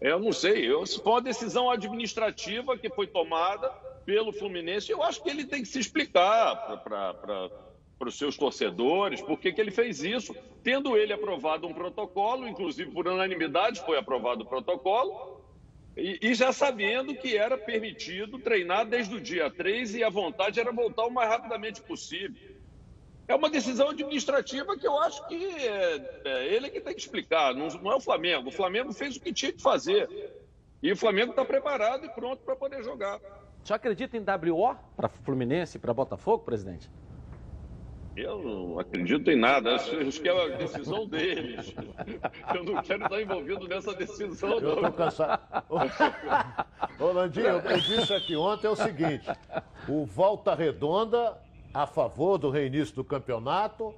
Eu 0.00 0.18
não 0.18 0.32
sei. 0.32 0.68
Eu, 0.68 0.84
se 0.84 1.00
for 1.00 1.10
uma 1.10 1.22
decisão 1.22 1.70
administrativa 1.70 2.76
que 2.76 2.90
foi 2.90 3.06
tomada 3.06 3.70
pelo 4.04 4.32
Fluminense, 4.32 4.90
eu 4.90 5.00
acho 5.00 5.22
que 5.22 5.30
ele 5.30 5.44
tem 5.44 5.62
que 5.62 5.68
se 5.68 5.78
explicar 5.78 6.56
para 6.82 7.48
para 8.02 8.08
os 8.08 8.18
seus 8.18 8.36
torcedores, 8.36 9.20
por 9.20 9.38
que 9.38 9.54
ele 9.56 9.70
fez 9.70 10.02
isso, 10.02 10.34
tendo 10.60 10.96
ele 10.96 11.12
aprovado 11.12 11.68
um 11.68 11.72
protocolo, 11.72 12.48
inclusive 12.48 12.90
por 12.90 13.06
unanimidade 13.06 13.80
foi 13.86 13.96
aprovado 13.96 14.42
o 14.42 14.44
protocolo, 14.44 15.40
e, 15.96 16.18
e, 16.20 16.34
já 16.34 16.52
sabendo 16.52 17.14
que 17.14 17.36
era 17.36 17.56
permitido 17.56 18.40
treinar 18.40 18.86
desde 18.86 19.14
o 19.14 19.20
dia 19.20 19.48
3 19.48 19.94
e 19.94 20.02
a 20.02 20.08
vontade 20.10 20.58
era 20.58 20.72
voltar 20.72 21.04
o 21.04 21.12
mais 21.12 21.28
rapidamente 21.28 21.80
possível. 21.80 22.34
É 23.28 23.36
uma 23.36 23.48
decisão 23.48 23.90
administrativa 23.90 24.76
que 24.76 24.86
eu 24.86 24.98
acho 24.98 25.24
que 25.28 25.36
é, 25.36 26.22
é 26.24 26.46
ele 26.52 26.70
que 26.70 26.80
tem 26.80 26.94
que 26.94 27.00
explicar, 27.00 27.54
não, 27.54 27.68
não 27.68 27.92
é 27.92 27.94
o 27.94 28.00
Flamengo. 28.00 28.48
O 28.48 28.52
Flamengo 28.52 28.92
fez 28.92 29.14
o 29.14 29.20
que 29.20 29.32
tinha 29.32 29.52
que 29.52 29.62
fazer. 29.62 30.08
E 30.82 30.90
o 30.90 30.96
Flamengo 30.96 31.30
está 31.30 31.44
preparado 31.44 32.04
e 32.04 32.08
pronto 32.08 32.42
para 32.42 32.56
poder 32.56 32.82
jogar. 32.82 33.20
Você 33.62 33.72
acredita 33.72 34.16
em 34.16 34.24
WO 34.50 34.74
para 34.96 35.08
Fluminense 35.08 35.78
para 35.78 35.94
Botafogo, 35.94 36.42
presidente? 36.42 36.90
Eu 38.16 38.42
não 38.42 38.78
acredito 38.78 39.30
em 39.30 39.36
nada, 39.36 39.74
acho, 39.74 40.20
que 40.20 40.28
é 40.28 40.44
a 40.44 40.56
decisão 40.56 41.06
deles. 41.06 41.74
Eu 42.54 42.64
não 42.64 42.82
quero 42.82 43.04
estar 43.04 43.22
envolvido 43.22 43.66
nessa 43.66 43.94
decisão, 43.94 44.50
não. 44.50 44.58
Eu 44.58 44.74
estou 44.74 44.92
cansado. 44.92 45.42
Ô, 47.00 47.06
Landinho, 47.06 47.46
eu 47.46 47.80
disse 47.80 48.12
aqui 48.12 48.36
ontem 48.36 48.66
é 48.66 48.70
o 48.70 48.76
seguinte: 48.76 49.26
o 49.88 50.04
Volta 50.04 50.54
Redonda, 50.54 51.38
a 51.72 51.86
favor 51.86 52.36
do 52.36 52.50
reinício 52.50 52.94
do 52.94 53.04
campeonato, 53.04 53.94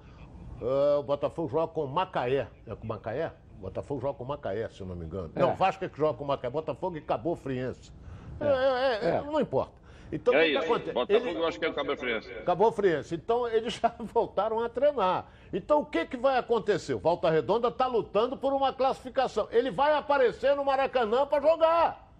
uh, 0.60 0.98
o 1.00 1.02
Botafogo 1.02 1.48
joga 1.48 1.72
com 1.72 1.86
Macaé. 1.86 2.46
É 2.66 2.74
com 2.74 2.86
Macaé? 2.86 3.32
O 3.58 3.62
Botafogo 3.62 4.00
joga 4.00 4.14
com 4.18 4.24
Macaé, 4.24 4.68
se 4.68 4.80
eu 4.80 4.86
não 4.86 4.94
me 4.94 5.06
engano. 5.06 5.32
É. 5.34 5.40
Não, 5.40 5.56
Vasco 5.56 5.84
é 5.84 5.88
que 5.88 5.98
joga 5.98 6.16
com 6.16 6.24
Macaé. 6.24 6.50
Botafogo 6.50 6.96
e 6.96 7.00
Cabo 7.00 7.34
Friense. 7.34 7.92
É. 8.40 8.46
É, 8.46 9.08
é, 9.10 9.14
é. 9.16 9.22
não 9.22 9.40
importa. 9.40 9.83
Então, 10.14 10.32
é 10.32 10.46
o 10.46 10.50
que, 10.50 10.56
acontece? 10.58 10.92
Botafogo, 10.92 11.28
Ele... 11.28 11.38
eu 11.38 11.46
acho 11.46 11.58
que 11.58 11.64
é 11.64 11.68
o 11.68 11.74
Cabo 11.74 11.96
Friense. 11.96 12.30
Cabo 12.46 12.70
Friense. 12.70 13.14
Então, 13.16 13.48
eles 13.48 13.74
já 13.82 13.92
voltaram 13.98 14.60
a 14.60 14.68
treinar. 14.68 15.26
Então, 15.52 15.80
o 15.80 15.84
que, 15.84 16.06
que 16.06 16.16
vai 16.16 16.38
acontecer? 16.38 16.94
O 16.94 17.00
Volta 17.00 17.28
Redonda 17.28 17.66
está 17.66 17.88
lutando 17.88 18.36
por 18.36 18.52
uma 18.52 18.72
classificação. 18.72 19.48
Ele 19.50 19.72
vai 19.72 19.92
aparecer 19.92 20.54
no 20.54 20.64
Maracanã 20.64 21.26
para 21.26 21.42
jogar. 21.42 22.12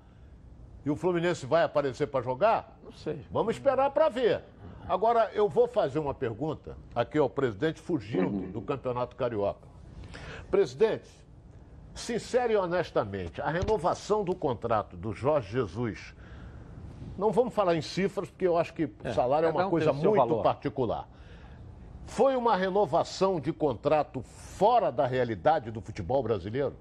E 0.85 0.91
o 0.91 0.97
Fluminense 0.97 1.47
vai 1.47 1.63
aparecer 1.63 2.09
para 2.09 2.21
jogar? 2.21 2.77
Não 2.83 2.91
sei. 2.91 3.25
Vamos 3.31 3.55
esperar 3.55 3.89
para 3.91 4.09
ver. 4.09 4.43
Agora, 4.89 5.31
eu 5.33 5.49
vou 5.49 5.69
fazer 5.69 6.01
uma 6.01 6.13
pergunta 6.13 6.77
aqui 6.97 7.17
ao 7.17 7.31
presidente 7.31 7.81
fugindo 7.81 8.51
do 8.51 8.61
Campeonato 8.61 9.15
Carioca. 9.15 9.69
Presidente, 10.51 11.09
sincero 11.95 12.53
e 12.53 12.57
honestamente, 12.57 13.41
a 13.41 13.51
renovação 13.51 14.25
do 14.25 14.35
contrato 14.35 14.97
do 14.97 15.15
Jorge 15.15 15.53
Jesus 15.53 16.13
não 17.17 17.31
vamos 17.31 17.55
falar 17.55 17.77
em 17.77 17.83
cifras, 17.83 18.29
porque 18.29 18.47
eu 18.47 18.57
acho 18.57 18.75
que 18.75 18.85
o 18.85 18.93
é, 19.05 19.13
salário 19.13 19.49
é 19.49 19.51
uma 19.51 19.67
um 19.67 19.71
coisa 19.71 19.93
muito 19.93 20.17
valor. 20.17 20.43
particular. 20.43 21.09
Foi 22.07 22.37
uma 22.37 22.57
renovação 22.57 23.41
de 23.41 23.53
contrato 23.53 24.23
fora 24.23 24.91
da 24.91 25.07
realidade 25.07 25.71
do 25.71 25.81
futebol 25.81 26.23
brasileiro? 26.23 26.77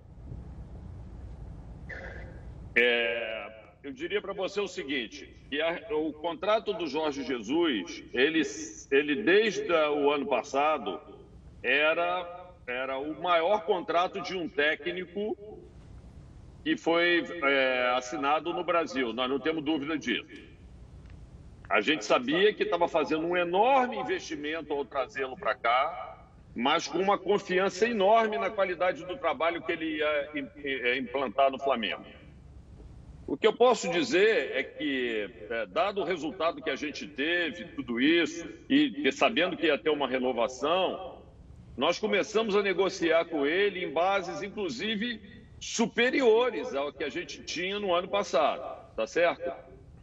É, 2.76 3.52
eu 3.84 3.94
diria 3.94 4.22
para 4.22 4.34
você 4.34 4.60
o 4.60 4.68
seguinte, 4.68 5.30
que 5.50 5.62
a, 5.62 5.80
o 5.92 6.12
contrato 6.14 6.74
do 6.74 6.88
Jorge 6.88 7.24
Jesus, 7.24 8.04
ele, 8.14 8.42
ele 8.92 9.24
desde 9.24 9.72
o 9.72 10.12
ano 10.12 10.26
passado 10.26 11.00
era, 11.62 12.52
era 12.66 12.98
o 12.98 13.22
maior 13.22 13.64
contrato 13.66 14.22
de 14.22 14.36
um 14.36 14.50
técnico 14.50 15.38
que 16.64 16.78
foi 16.78 17.26
é, 17.44 17.94
assinado 17.98 18.54
no 18.54 18.64
Brasil, 18.64 19.12
nós 19.12 19.30
não 19.30 19.40
temos 19.40 19.64
dúvida 19.64 19.98
disso. 19.98 20.26
A 21.70 21.82
gente 21.82 22.06
sabia 22.06 22.54
que 22.54 22.64
estava 22.64 22.88
fazendo 22.88 23.26
um 23.26 23.36
enorme 23.36 23.98
investimento 23.98 24.72
ao 24.72 24.86
trazê-lo 24.86 25.36
para 25.36 25.56
cá, 25.56 26.28
mas 26.56 26.88
com 26.88 27.00
uma 27.00 27.18
confiança 27.18 27.88
enorme 27.88 28.38
na 28.38 28.50
qualidade 28.50 29.04
do 29.06 29.18
trabalho 29.18 29.62
que 29.62 29.72
ele 29.72 29.98
ia 29.98 30.30
é, 30.64 30.98
implantar 30.98 31.52
no 31.52 31.60
Flamengo. 31.60 32.04
O 33.26 33.36
que 33.36 33.48
eu 33.48 33.54
posso 33.54 33.90
dizer 33.90 34.52
é 34.52 34.64
que, 34.64 35.30
é, 35.50 35.66
dado 35.66 36.02
o 36.02 36.04
resultado 36.04 36.62
que 36.62 36.70
a 36.70 36.76
gente 36.76 37.08
teve, 37.08 37.66
tudo 37.70 38.00
isso, 38.00 38.48
e, 38.70 39.08
e 39.08 39.12
sabendo 39.12 39.58
que 39.58 39.66
ia 39.66 39.78
ter 39.78 39.90
uma 39.90 40.08
renovação, 40.08 41.22
nós 41.76 41.98
começamos 41.98 42.56
a 42.56 42.62
negociar 42.62 43.26
com 43.26 43.46
ele 43.48 43.84
em 43.84 43.92
bases, 43.92 44.44
inclusive, 44.44 45.20
superiores 45.64 46.76
ao 46.76 46.92
que 46.92 47.06
a 47.06 47.10
gente 47.10 47.42
tinha 47.42 47.80
no 47.80 47.94
ano 47.94 48.08
passado, 48.08 48.62
tá 48.98 49.08
certo? 49.08 49.50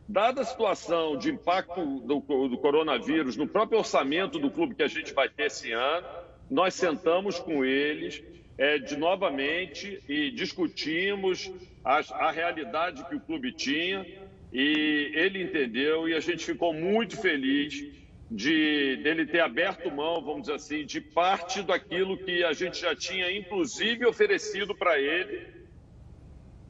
Dada 0.08 0.40
a 0.40 0.44
situação 0.44 1.18
de 1.18 1.30
impacto 1.30 2.00
do, 2.00 2.48
do 2.48 2.56
coronavírus 2.56 3.36
no 3.36 3.46
próprio 3.46 3.78
orçamento 3.78 4.38
do 4.38 4.50
clube 4.50 4.74
que 4.74 4.82
a 4.82 4.88
gente 4.88 5.12
vai 5.12 5.28
ter 5.28 5.44
esse 5.44 5.70
ano, 5.70 6.06
nós 6.50 6.72
sentamos 6.74 7.38
com 7.38 7.62
eles 7.62 8.22
é, 8.56 8.78
de 8.78 8.96
novamente 8.96 10.02
e 10.08 10.30
discutimos 10.30 11.52
a, 11.84 11.98
a 12.26 12.30
realidade 12.30 13.04
que 13.04 13.16
o 13.16 13.20
clube 13.20 13.52
tinha 13.52 14.04
e 14.50 15.12
ele 15.14 15.42
entendeu 15.42 16.08
e 16.08 16.14
a 16.14 16.20
gente 16.20 16.42
ficou 16.44 16.72
muito 16.72 17.20
feliz 17.20 17.99
de 18.30 18.96
dele 19.02 19.26
ter 19.26 19.40
aberto 19.40 19.90
mão, 19.90 20.22
vamos 20.22 20.42
dizer 20.42 20.54
assim, 20.54 20.86
de 20.86 21.00
parte 21.00 21.62
daquilo 21.62 22.16
que 22.16 22.44
a 22.44 22.52
gente 22.52 22.80
já 22.80 22.94
tinha, 22.94 23.30
inclusive, 23.36 24.06
oferecido 24.06 24.72
para 24.74 25.00
ele, 25.00 25.48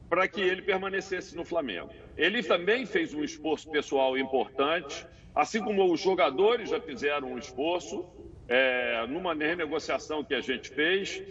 para 0.09 0.27
que 0.27 0.41
ele 0.41 0.63
permanecesse 0.63 1.35
no 1.35 1.45
Flamengo. 1.45 1.91
Ele 2.17 2.41
também 2.41 2.85
fez 2.85 3.13
um 3.13 3.23
esforço 3.23 3.69
pessoal 3.69 4.17
importante, 4.17 5.05
assim 5.35 5.61
como 5.61 5.91
os 5.93 6.01
jogadores 6.01 6.71
já 6.71 6.81
fizeram 6.81 7.33
um 7.33 7.37
esforço 7.37 8.05
é, 8.47 9.05
numa 9.07 9.35
renegociação 9.35 10.23
que 10.23 10.33
a 10.33 10.41
gente 10.41 10.69
fez. 10.69 11.21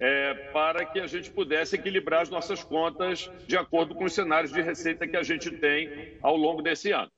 É, 0.00 0.34
para 0.52 0.84
que 0.84 0.98
a 0.98 1.06
gente 1.06 1.30
pudesse 1.30 1.76
equilibrar 1.76 2.22
as 2.22 2.28
nossas 2.28 2.64
contas 2.64 3.30
de 3.46 3.56
acordo 3.56 3.94
com 3.94 4.04
os 4.04 4.12
cenários 4.12 4.52
de 4.52 4.60
receita 4.60 5.06
que 5.06 5.16
a 5.16 5.22
gente 5.22 5.52
tem 5.52 6.18
ao 6.20 6.36
longo 6.36 6.60
desse 6.60 6.90
ano. 6.90 7.10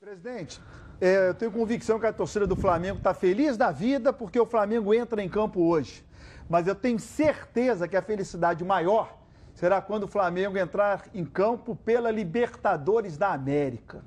Presidente, 0.00 0.58
é, 1.00 1.28
eu 1.28 1.34
tenho 1.34 1.50
convicção 1.50 1.98
que 1.98 2.06
a 2.06 2.12
torcida 2.12 2.46
do 2.46 2.56
Flamengo 2.56 2.98
está 2.98 3.12
feliz 3.12 3.56
da 3.56 3.70
vida 3.70 4.12
porque 4.12 4.38
o 4.38 4.46
Flamengo 4.46 4.94
entra 4.94 5.22
em 5.22 5.28
campo 5.28 5.60
hoje. 5.60 6.04
Mas 6.48 6.66
eu 6.66 6.74
tenho 6.74 6.98
certeza 6.98 7.88
que 7.88 7.96
a 7.96 8.02
felicidade 8.02 8.64
maior 8.64 9.18
será 9.54 9.80
quando 9.80 10.04
o 10.04 10.08
Flamengo 10.08 10.58
entrar 10.58 11.06
em 11.14 11.24
campo 11.24 11.74
pela 11.76 12.10
Libertadores 12.10 13.16
da 13.16 13.32
América. 13.32 14.04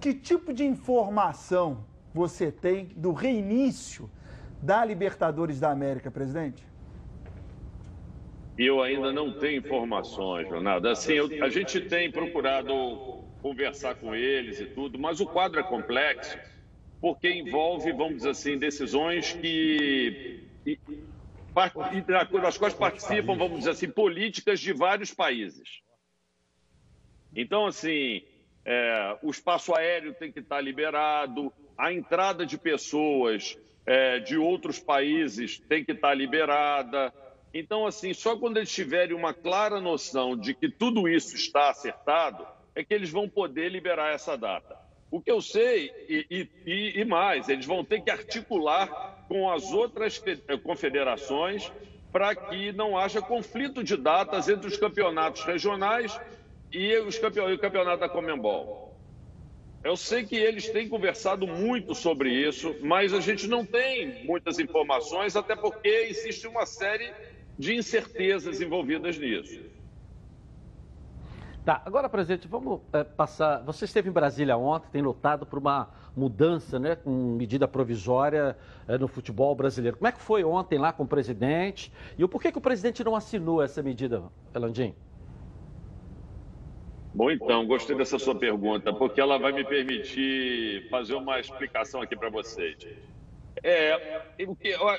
Que 0.00 0.12
tipo 0.12 0.52
de 0.52 0.64
informação 0.64 1.84
você 2.12 2.50
tem 2.50 2.86
do 2.96 3.12
reinício 3.12 4.10
da 4.60 4.84
Libertadores 4.84 5.60
da 5.60 5.70
América, 5.70 6.10
presidente? 6.10 6.66
Eu 8.58 8.82
ainda 8.82 9.10
não 9.10 9.32
tenho 9.32 9.58
informações, 9.58 10.50
Leonardo. 10.50 10.86
Assim, 10.86 11.14
eu, 11.14 11.28
a 11.42 11.48
gente 11.48 11.80
tem 11.80 12.10
procurado 12.10 13.19
conversar 13.42 13.94
com 13.96 14.14
eles 14.14 14.60
e 14.60 14.66
tudo, 14.66 14.98
mas 14.98 15.20
o 15.20 15.26
quadro 15.26 15.60
é 15.60 15.62
complexo 15.62 16.38
porque 17.00 17.30
envolve, 17.30 17.92
vamos 17.92 18.18
dizer 18.18 18.30
assim, 18.30 18.58
decisões 18.58 19.32
que 19.32 20.44
das 22.42 22.58
quais 22.58 22.74
participam, 22.74 23.36
vamos 23.36 23.60
dizer 23.60 23.70
assim, 23.70 23.88
políticas 23.88 24.60
de 24.60 24.72
vários 24.72 25.12
países. 25.12 25.80
Então, 27.34 27.66
assim, 27.66 28.22
é, 28.64 29.18
o 29.22 29.30
espaço 29.30 29.74
aéreo 29.74 30.14
tem 30.14 30.30
que 30.30 30.40
estar 30.40 30.60
liberado, 30.60 31.52
a 31.76 31.92
entrada 31.92 32.44
de 32.44 32.58
pessoas 32.58 33.56
é, 33.86 34.18
de 34.18 34.36
outros 34.36 34.78
países 34.78 35.58
tem 35.58 35.84
que 35.84 35.92
estar 35.92 36.12
liberada. 36.14 37.12
Então, 37.54 37.86
assim, 37.86 38.12
só 38.12 38.36
quando 38.36 38.58
eles 38.58 38.72
tiverem 38.72 39.16
uma 39.16 39.32
clara 39.32 39.80
noção 39.80 40.36
de 40.36 40.54
que 40.54 40.68
tudo 40.68 41.08
isso 41.08 41.34
está 41.34 41.70
acertado, 41.70 42.46
é 42.74 42.84
que 42.84 42.94
eles 42.94 43.10
vão 43.10 43.28
poder 43.28 43.70
liberar 43.70 44.14
essa 44.14 44.36
data. 44.36 44.76
O 45.10 45.20
que 45.20 45.30
eu 45.30 45.40
sei, 45.40 45.90
e, 46.08 46.48
e, 46.64 47.00
e 47.00 47.04
mais, 47.04 47.48
eles 47.48 47.66
vão 47.66 47.84
ter 47.84 48.00
que 48.00 48.10
articular 48.10 49.24
com 49.28 49.50
as 49.50 49.72
outras 49.72 50.22
confederações 50.62 51.70
para 52.12 52.34
que 52.34 52.72
não 52.72 52.96
haja 52.96 53.20
conflito 53.20 53.82
de 53.82 53.96
datas 53.96 54.48
entre 54.48 54.68
os 54.68 54.76
campeonatos 54.76 55.44
regionais 55.44 56.18
e 56.72 56.96
os 56.98 57.18
campeonatos, 57.18 57.58
o 57.58 57.60
campeonato 57.60 58.00
da 58.00 58.08
Comembol. 58.08 58.90
Eu 59.82 59.96
sei 59.96 60.24
que 60.24 60.36
eles 60.36 60.68
têm 60.68 60.88
conversado 60.88 61.46
muito 61.46 61.94
sobre 61.94 62.30
isso, 62.30 62.76
mas 62.82 63.14
a 63.14 63.20
gente 63.20 63.46
não 63.46 63.64
tem 63.64 64.24
muitas 64.24 64.58
informações, 64.58 65.34
até 65.34 65.56
porque 65.56 65.88
existe 65.88 66.46
uma 66.46 66.66
série 66.66 67.10
de 67.58 67.74
incertezas 67.74 68.60
envolvidas 68.60 69.18
nisso. 69.18 69.60
Tá, 71.70 71.80
agora, 71.86 72.08
presidente, 72.08 72.48
vamos 72.48 72.80
é, 72.92 73.04
passar. 73.04 73.62
Você 73.62 73.84
esteve 73.84 74.08
em 74.08 74.12
Brasília 74.12 74.56
ontem, 74.56 74.88
tem 74.90 75.02
lutado 75.02 75.46
por 75.46 75.56
uma 75.60 75.88
mudança, 76.16 76.80
né, 76.80 76.96
com 76.96 77.36
medida 77.36 77.68
provisória 77.68 78.58
é, 78.88 78.98
no 78.98 79.06
futebol 79.06 79.54
brasileiro. 79.54 79.96
Como 79.96 80.08
é 80.08 80.10
que 80.10 80.20
foi 80.20 80.42
ontem 80.42 80.80
lá 80.80 80.92
com 80.92 81.04
o 81.04 81.06
presidente? 81.06 81.92
E 82.18 82.24
o 82.24 82.28
porquê 82.28 82.50
que 82.50 82.58
o 82.58 82.60
presidente 82.60 83.04
não 83.04 83.14
assinou 83.14 83.62
essa 83.62 83.84
medida, 83.84 84.20
Elandim? 84.52 84.96
Bom, 87.14 87.30
então, 87.30 87.64
gostei 87.64 87.96
dessa 87.96 88.18
sua 88.18 88.34
pergunta, 88.34 88.92
porque 88.92 89.20
ela 89.20 89.38
vai 89.38 89.52
me 89.52 89.62
permitir 89.62 90.88
fazer 90.90 91.14
uma 91.14 91.38
explicação 91.38 92.02
aqui 92.02 92.16
para 92.16 92.30
vocês. 92.30 92.84
É, 93.62 94.22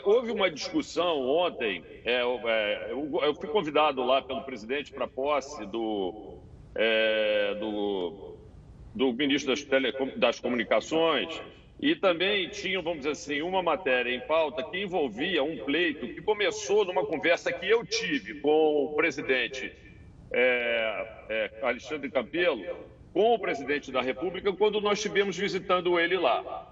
houve 0.05 0.31
uma 0.31 0.49
discussão 0.49 1.19
ontem, 1.19 1.83
é, 2.05 2.21
é, 2.21 2.91
eu 2.93 3.35
fui 3.35 3.49
convidado 3.49 4.01
lá 4.05 4.21
pelo 4.21 4.43
presidente 4.43 4.93
para 4.93 5.05
posse 5.05 5.65
do, 5.65 6.40
é, 6.75 7.55
do, 7.59 8.35
do 8.93 9.13
ministro 9.13 9.51
das, 9.51 9.63
telecom, 9.63 10.09
das 10.15 10.39
Comunicações 10.39 11.41
e 11.79 11.95
também 11.95 12.47
tinha, 12.49 12.79
vamos 12.79 12.99
dizer 12.99 13.11
assim, 13.11 13.41
uma 13.41 13.63
matéria 13.63 14.13
em 14.13 14.19
pauta 14.19 14.63
que 14.63 14.83
envolvia 14.83 15.43
um 15.43 15.57
pleito 15.65 16.07
que 16.07 16.21
começou 16.21 16.85
numa 16.85 17.03
conversa 17.03 17.51
que 17.51 17.67
eu 17.67 17.83
tive 17.83 18.39
com 18.39 18.85
o 18.85 18.93
presidente 18.95 19.73
é, 20.31 21.07
é, 21.29 21.51
Alexandre 21.63 22.09
Campelo, 22.09 22.63
com 23.11 23.33
o 23.33 23.39
presidente 23.39 23.91
da 23.91 24.01
República, 24.01 24.53
quando 24.53 24.79
nós 24.79 24.99
estivemos 24.99 25.35
visitando 25.35 25.99
ele 25.99 26.17
lá. 26.17 26.70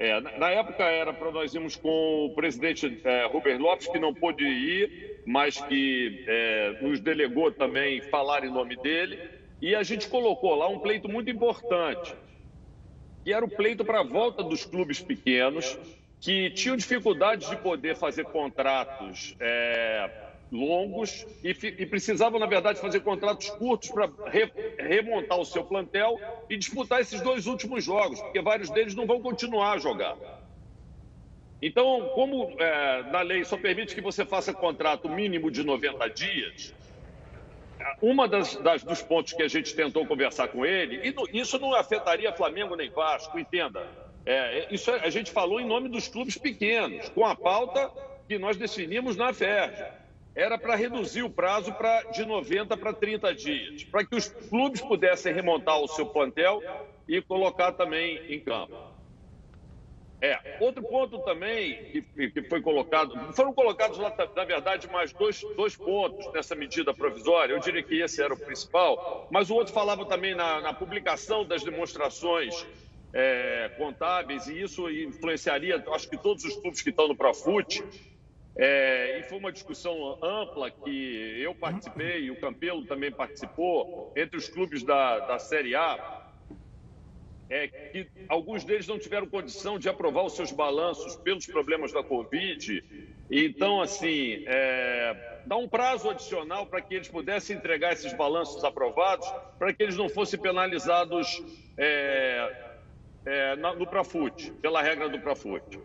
É, 0.00 0.18
na 0.38 0.48
época 0.48 0.82
era 0.82 1.12
para 1.12 1.30
nós 1.30 1.54
irmos 1.54 1.76
com 1.76 2.24
o 2.24 2.34
presidente 2.34 3.02
é, 3.04 3.26
Rubens 3.26 3.58
Lopes, 3.58 3.86
que 3.86 3.98
não 3.98 4.14
pôde 4.14 4.42
ir, 4.42 5.20
mas 5.26 5.60
que 5.60 6.24
é, 6.26 6.78
nos 6.80 7.00
delegou 7.00 7.52
também 7.52 8.00
falar 8.00 8.42
em 8.42 8.50
nome 8.50 8.76
dele. 8.76 9.20
E 9.60 9.74
a 9.74 9.82
gente 9.82 10.08
colocou 10.08 10.54
lá 10.54 10.66
um 10.68 10.78
pleito 10.78 11.06
muito 11.06 11.28
importante, 11.28 12.14
que 13.22 13.30
era 13.30 13.44
o 13.44 13.48
pleito 13.48 13.84
para 13.84 14.00
a 14.00 14.02
volta 14.02 14.42
dos 14.42 14.64
clubes 14.64 15.02
pequenos, 15.02 15.78
que 16.18 16.48
tinham 16.52 16.78
dificuldade 16.78 17.50
de 17.50 17.56
poder 17.56 17.94
fazer 17.94 18.24
contratos 18.24 19.36
é, 19.38 20.10
longos 20.52 21.26
e, 21.44 21.50
e, 21.50 21.86
precisavam, 21.86 22.40
na 22.40 22.46
verdade, 22.46 22.80
fazer 22.80 23.00
contratos 23.00 23.50
curtos 23.50 23.90
para 23.90 24.10
re, 24.26 24.50
remontar 24.78 25.38
o 25.38 25.44
seu 25.44 25.64
plantel 25.64 26.18
e 26.48 26.56
disputar 26.56 27.00
esses 27.00 27.20
dois 27.20 27.46
últimos 27.46 27.84
jogos, 27.84 28.20
porque 28.20 28.40
vários 28.40 28.70
deles 28.70 28.94
não 28.94 29.06
vão 29.06 29.20
continuar 29.20 29.72
a 29.72 29.78
jogar. 29.78 30.16
Então, 31.62 32.10
como 32.14 32.56
é, 32.58 33.02
na 33.10 33.20
lei 33.20 33.44
só 33.44 33.56
permite 33.56 33.94
que 33.94 34.00
você 34.00 34.24
faça 34.24 34.52
contrato 34.52 35.08
mínimo 35.08 35.50
de 35.50 35.62
90 35.62 36.08
dias, 36.08 36.74
uma 38.00 38.26
das, 38.26 38.56
das, 38.56 38.82
dos 38.82 39.02
pontos 39.02 39.32
que 39.32 39.42
a 39.42 39.48
gente 39.48 39.74
tentou 39.74 40.06
conversar 40.06 40.48
com 40.48 40.64
ele, 40.66 41.00
e 41.32 41.40
isso 41.40 41.58
não 41.58 41.74
afetaria 41.74 42.32
Flamengo 42.32 42.74
nem 42.74 42.90
Vasco, 42.90 43.38
entenda. 43.38 43.86
É, 44.26 44.66
isso 44.70 44.90
a 44.90 45.10
gente 45.10 45.30
falou 45.30 45.60
em 45.60 45.66
nome 45.66 45.88
dos 45.88 46.08
clubes 46.08 46.36
pequenos, 46.36 47.08
com 47.10 47.24
a 47.24 47.34
pauta 47.34 47.90
que 48.26 48.38
nós 48.38 48.56
definimos 48.56 49.16
na 49.16 49.32
FERJ 49.32 49.99
era 50.40 50.56
para 50.56 50.74
reduzir 50.74 51.22
o 51.22 51.28
prazo 51.28 51.72
pra, 51.74 52.02
de 52.04 52.24
90 52.24 52.74
para 52.76 52.94
30 52.94 53.34
dias, 53.34 53.84
para 53.84 54.04
que 54.04 54.16
os 54.16 54.28
clubes 54.28 54.80
pudessem 54.80 55.34
remontar 55.34 55.78
o 55.78 55.86
seu 55.86 56.06
plantel 56.06 56.62
e 57.06 57.20
colocar 57.20 57.72
também 57.72 58.18
em 58.32 58.40
campo. 58.40 58.74
É, 60.22 60.58
outro 60.60 60.82
ponto 60.82 61.18
também 61.20 61.84
que, 61.90 62.30
que 62.30 62.42
foi 62.44 62.60
colocado, 62.60 63.32
foram 63.34 63.52
colocados 63.52 63.98
lá, 63.98 64.14
na 64.36 64.44
verdade, 64.44 64.86
mais 64.90 65.12
dois, 65.12 65.42
dois 65.56 65.76
pontos 65.76 66.30
nessa 66.32 66.54
medida 66.54 66.92
provisória, 66.92 67.54
eu 67.54 67.60
diria 67.60 67.82
que 67.82 68.00
esse 68.00 68.22
era 68.22 68.32
o 68.32 68.36
principal, 68.36 69.28
mas 69.30 69.50
o 69.50 69.54
outro 69.54 69.72
falava 69.72 70.04
também 70.04 70.34
na, 70.34 70.60
na 70.60 70.74
publicação 70.74 71.44
das 71.44 71.62
demonstrações 71.62 72.66
é, 73.12 73.70
contábeis, 73.76 74.46
e 74.46 74.60
isso 74.60 74.90
influenciaria, 74.90 75.82
acho 75.92 76.08
que 76.08 76.16
todos 76.16 76.44
os 76.44 76.54
clubes 76.56 76.82
que 76.82 76.90
estão 76.90 77.08
no 77.08 77.16
Profut, 77.16 77.82
é, 78.62 79.18
e 79.18 79.22
foi 79.22 79.38
uma 79.38 79.50
discussão 79.50 80.18
ampla 80.22 80.70
que 80.70 81.40
eu 81.40 81.54
participei 81.54 82.30
o 82.30 82.38
Campelo 82.38 82.84
também 82.84 83.10
participou 83.10 84.12
entre 84.14 84.36
os 84.36 84.50
clubes 84.50 84.82
da, 84.82 85.18
da 85.20 85.38
Série 85.38 85.74
A. 85.74 86.26
É 87.48 87.66
que 87.66 88.06
alguns 88.28 88.62
deles 88.62 88.86
não 88.86 88.98
tiveram 88.98 89.26
condição 89.26 89.78
de 89.78 89.88
aprovar 89.88 90.26
os 90.26 90.36
seus 90.36 90.52
balanços 90.52 91.16
pelos 91.16 91.46
problemas 91.46 91.90
da 91.90 92.02
Covid. 92.02 92.84
Então, 93.30 93.80
assim, 93.80 94.44
é, 94.46 95.40
dá 95.46 95.56
um 95.56 95.66
prazo 95.66 96.10
adicional 96.10 96.66
para 96.66 96.82
que 96.82 96.94
eles 96.94 97.08
pudessem 97.08 97.56
entregar 97.56 97.94
esses 97.94 98.12
balanços 98.12 98.62
aprovados, 98.62 99.26
para 99.58 99.72
que 99.72 99.82
eles 99.82 99.96
não 99.96 100.10
fossem 100.10 100.38
penalizados 100.38 101.42
é, 101.78 102.74
é, 103.24 103.56
no 103.56 103.86
Prafut, 103.86 104.52
pela 104.60 104.82
regra 104.82 105.08
do 105.08 105.18
Prafut. 105.18 105.80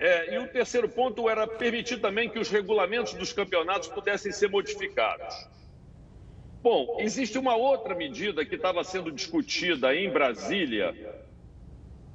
É, 0.00 0.34
e 0.34 0.38
o 0.38 0.46
terceiro 0.46 0.88
ponto 0.88 1.28
era 1.28 1.46
permitir 1.46 2.00
também 2.00 2.28
que 2.28 2.38
os 2.38 2.48
regulamentos 2.48 3.14
dos 3.14 3.32
campeonatos 3.32 3.88
pudessem 3.88 4.30
ser 4.30 4.48
modificados. 4.48 5.34
Bom, 6.62 6.96
existe 7.00 7.38
uma 7.38 7.56
outra 7.56 7.94
medida 7.94 8.44
que 8.44 8.54
estava 8.54 8.84
sendo 8.84 9.10
discutida 9.10 9.94
em 9.94 10.08
Brasília 10.10 10.94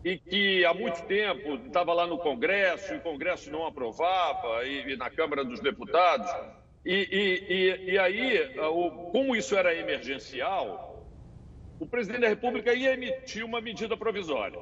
e 0.04 0.17
que 0.17 0.65
há 0.65 0.74
muito 0.74 1.02
tempo 1.04 1.56
estava 1.65 1.93
lá 1.93 2.06
no 2.06 2.17
Congresso, 2.17 2.93
e 2.93 2.98
o 2.98 3.02
Congresso 3.02 3.50
não 3.50 3.65
aprovava, 3.65 4.65
e, 4.65 4.91
e 4.91 4.98
na 4.98 5.10
Câmara 5.10 5.46
dos 5.46 5.62
Deputados. 5.62 6.30
E, 6.86 7.08
e, 7.50 7.91
e 7.93 7.98
aí, 7.98 8.54
como 9.12 9.36
isso 9.36 9.56
era 9.56 9.74
emergencial, 9.74 11.08
o 11.80 11.86
presidente 11.86 12.22
da 12.22 12.28
República 12.28 12.74
ia 12.74 12.93
emitir 12.93 13.46
uma 13.46 13.62
medida 13.62 13.96
provisória. 13.96 14.60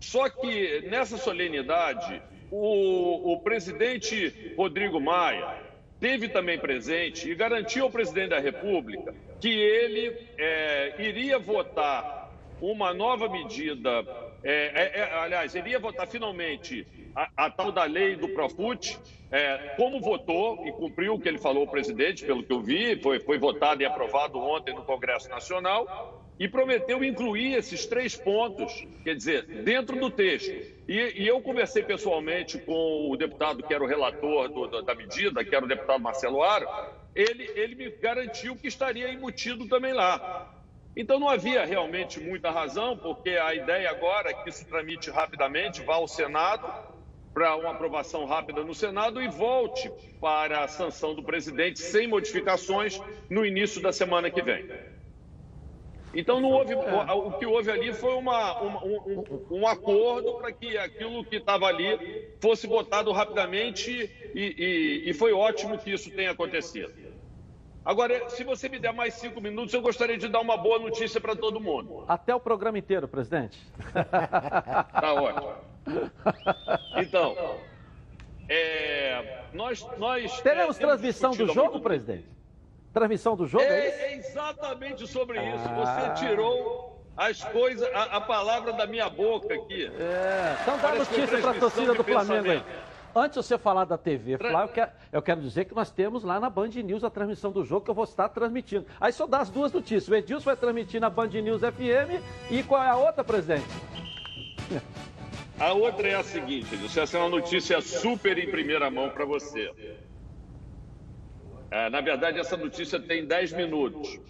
Só 0.00 0.28
que 0.28 0.82
nessa 0.88 1.16
solenidade, 1.16 2.22
o, 2.50 3.32
o 3.32 3.40
presidente 3.40 4.54
Rodrigo 4.56 5.00
Maia 5.00 5.62
teve 5.98 6.28
também 6.28 6.58
presente 6.58 7.30
e 7.30 7.34
garantiu 7.34 7.84
ao 7.84 7.90
presidente 7.90 8.30
da 8.30 8.38
República 8.38 9.14
que 9.40 9.48
ele 9.48 10.16
é, 10.38 10.94
iria 10.98 11.38
votar 11.38 12.30
uma 12.60 12.94
nova 12.94 13.28
medida, 13.28 14.04
é, 14.42 14.52
é, 14.52 15.00
é 15.00 15.14
aliás, 15.14 15.54
ele 15.54 15.70
ia 15.70 15.78
votar 15.78 16.06
finalmente 16.06 16.86
a, 17.14 17.46
a 17.46 17.50
tal 17.50 17.72
da 17.72 17.84
lei 17.84 18.16
do 18.16 18.28
Profut, 18.28 18.98
é, 19.30 19.74
como 19.76 20.00
votou 20.00 20.66
e 20.66 20.72
cumpriu 20.72 21.14
o 21.14 21.20
que 21.20 21.28
ele 21.28 21.38
falou 21.38 21.64
o 21.64 21.70
presidente, 21.70 22.24
pelo 22.24 22.42
que 22.42 22.52
eu 22.52 22.60
vi, 22.60 23.00
foi, 23.02 23.20
foi 23.20 23.38
votado 23.38 23.82
e 23.82 23.86
aprovado 23.86 24.38
ontem 24.38 24.74
no 24.74 24.84
Congresso 24.84 25.28
Nacional, 25.28 26.23
e 26.38 26.48
prometeu 26.48 27.04
incluir 27.04 27.54
esses 27.54 27.86
três 27.86 28.16
pontos, 28.16 28.86
quer 29.04 29.14
dizer, 29.14 29.46
dentro 29.62 29.98
do 29.98 30.10
texto. 30.10 30.50
E, 30.88 31.22
e 31.22 31.26
eu 31.26 31.40
conversei 31.40 31.82
pessoalmente 31.82 32.58
com 32.58 33.10
o 33.10 33.16
deputado 33.16 33.62
que 33.62 33.72
era 33.72 33.82
o 33.82 33.86
relator 33.86 34.48
do, 34.48 34.82
da 34.82 34.94
medida, 34.94 35.44
que 35.44 35.54
era 35.54 35.64
o 35.64 35.68
deputado 35.68 36.00
Marcelo 36.00 36.42
Aro, 36.42 36.66
ele, 37.14 37.48
ele 37.54 37.74
me 37.76 37.90
garantiu 37.90 38.56
que 38.56 38.66
estaria 38.66 39.12
embutido 39.12 39.68
também 39.68 39.92
lá. 39.92 40.50
Então 40.96 41.18
não 41.18 41.28
havia 41.28 41.64
realmente 41.64 42.20
muita 42.20 42.50
razão, 42.50 42.96
porque 42.96 43.30
a 43.30 43.54
ideia 43.54 43.90
agora 43.90 44.30
é 44.30 44.34
que 44.34 44.48
isso 44.48 44.66
tramite 44.66 45.10
rapidamente, 45.10 45.82
vá 45.82 45.94
ao 45.94 46.06
Senado 46.06 46.66
para 47.32 47.56
uma 47.56 47.72
aprovação 47.72 48.24
rápida 48.26 48.62
no 48.62 48.74
Senado 48.74 49.20
e 49.20 49.26
volte 49.26 49.90
para 50.20 50.62
a 50.62 50.68
sanção 50.68 51.14
do 51.14 51.22
presidente 51.22 51.80
sem 51.80 52.06
modificações 52.06 53.00
no 53.28 53.44
início 53.44 53.82
da 53.82 53.92
semana 53.92 54.30
que 54.30 54.40
vem. 54.40 54.68
Então 56.14 56.40
não 56.40 56.50
houve, 56.50 56.74
o 56.74 57.32
que 57.32 57.46
houve 57.46 57.70
ali 57.70 57.92
foi 57.92 58.14
uma, 58.14 58.60
uma, 58.60 58.84
um, 58.84 59.24
um, 59.50 59.66
acordo 59.66 60.34
para 60.34 60.52
que 60.52 60.78
aquilo 60.78 61.24
que 61.24 61.36
estava 61.36 61.66
ali 61.66 62.28
fosse 62.40 62.66
votado 62.66 63.10
rapidamente 63.12 63.90
e, 64.34 64.40
e, 64.40 65.10
e, 65.10 65.14
foi 65.14 65.32
ótimo 65.32 65.78
que 65.78 65.92
isso 65.92 66.10
tenha 66.10 66.30
acontecido. 66.30 66.92
Agora, 67.84 68.30
se 68.30 68.44
você 68.44 68.68
me 68.68 68.78
der 68.78 68.94
mais 68.94 69.14
cinco 69.14 69.40
minutos, 69.40 69.74
eu 69.74 69.82
gostaria 69.82 70.16
de 70.16 70.28
dar 70.28 70.40
uma 70.40 70.56
boa 70.56 70.78
notícia 70.78 71.20
para 71.20 71.36
todo 71.36 71.60
mundo. 71.60 72.04
Até 72.08 72.34
o 72.34 72.40
programa 72.40 72.78
inteiro, 72.78 73.06
presidente. 73.06 73.58
Tá 74.92 75.14
ótimo. 75.14 75.54
Então, 76.96 77.36
é, 78.48 79.42
nós, 79.52 79.86
nós 79.98 80.40
teremos 80.40 80.78
é, 80.78 80.80
transmissão 80.80 81.32
do 81.32 81.46
jogo, 81.52 81.80
presidente? 81.80 82.26
Transmissão 82.94 83.34
do 83.34 83.44
jogo? 83.44 83.64
É, 83.64 83.88
é, 83.88 84.12
é 84.12 84.16
exatamente 84.16 85.04
sobre 85.08 85.38
isso. 85.42 85.64
Ah. 85.68 86.14
Você 86.14 86.26
tirou 86.26 87.04
as 87.16 87.42
coisas, 87.42 87.86
a, 87.92 88.16
a, 88.16 88.20
palavra 88.20 88.72
da 88.72 88.86
minha 88.86 89.10
boca 89.10 89.52
aqui. 89.52 89.90
É, 89.98 90.56
então 90.62 90.78
dá 90.78 90.94
notícia 90.94 91.38
para 91.38 91.50
a 91.50 91.54
torcida 91.54 91.92
do 91.92 92.04
Flamengo 92.04 92.50
aí. 92.50 92.62
Antes 93.16 93.40
de 93.40 93.46
você 93.46 93.58
falar 93.58 93.84
da 93.84 93.98
TV, 93.98 94.38
Flávio, 94.38 94.62
eu 94.62 94.68
quero, 94.68 94.90
eu 95.12 95.22
quero 95.22 95.40
dizer 95.40 95.64
que 95.66 95.74
nós 95.74 95.90
temos 95.90 96.24
lá 96.24 96.40
na 96.40 96.50
Band 96.50 96.68
News 96.68 97.04
a 97.04 97.10
transmissão 97.10 97.52
do 97.52 97.64
jogo 97.64 97.84
que 97.84 97.90
eu 97.90 97.94
vou 97.94 98.04
estar 98.04 98.28
transmitindo. 98.28 98.86
Aí 99.00 99.12
só 99.12 99.26
dá 99.26 99.38
as 99.38 99.50
duas 99.50 99.72
notícias. 99.72 100.08
O 100.08 100.14
Edilson 100.14 100.44
vai 100.44 100.56
transmitir 100.56 101.00
na 101.00 101.10
Band 101.10 101.28
News 101.28 101.62
FM 101.62 102.22
e 102.50 102.62
qual 102.62 102.82
é 102.82 102.88
a 102.88 102.96
outra, 102.96 103.22
presidente? 103.22 103.66
A 105.58 105.72
outra 105.72 106.08
é 106.08 106.14
a 106.14 106.22
seguinte, 106.24 106.74
Edilson, 106.74 107.00
essa 107.02 107.16
é 107.16 107.20
uma 107.20 107.28
notícia 107.28 107.80
super 107.80 108.36
em 108.38 108.50
primeira 108.50 108.90
mão 108.90 109.10
para 109.10 109.24
você. 109.24 109.70
É, 111.74 111.90
na 111.90 112.00
verdade, 112.00 112.38
essa 112.38 112.56
notícia 112.56 113.00
tem 113.00 113.26
10 113.26 113.52
minutos. 113.54 114.20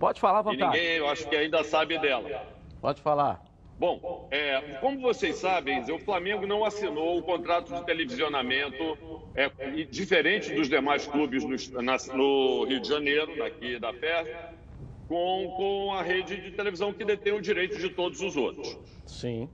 Pode 0.00 0.20
falar, 0.20 0.42
vontade. 0.42 0.60
E 0.60 0.66
ninguém, 0.66 0.96
eu 0.96 1.08
acho 1.08 1.28
que 1.28 1.36
ainda 1.36 1.62
sabe 1.62 1.96
dela. 1.96 2.44
Pode 2.80 3.00
falar. 3.00 3.40
Bom, 3.78 4.26
é, 4.32 4.60
como 4.80 5.00
vocês 5.00 5.36
sabem, 5.36 5.80
o 5.92 5.98
Flamengo 6.00 6.44
não 6.44 6.64
assinou 6.64 7.18
o 7.18 7.22
contrato 7.22 7.72
de 7.72 7.86
televisionamento, 7.86 8.98
é, 9.36 9.48
diferente 9.84 10.52
dos 10.52 10.68
demais 10.68 11.06
clubes 11.06 11.44
no, 11.44 11.82
na, 11.82 11.96
no 12.12 12.64
Rio 12.64 12.80
de 12.80 12.88
Janeiro, 12.88 13.44
aqui 13.44 13.78
da 13.78 13.92
FER, 13.92 14.50
com, 15.06 15.54
com 15.56 15.92
a 15.92 16.02
rede 16.02 16.36
de 16.36 16.50
televisão 16.50 16.92
que 16.92 17.04
detém 17.04 17.32
o 17.32 17.40
direito 17.40 17.78
de 17.78 17.90
todos 17.90 18.20
os 18.20 18.36
outros. 18.36 18.76
Sim. 19.06 19.48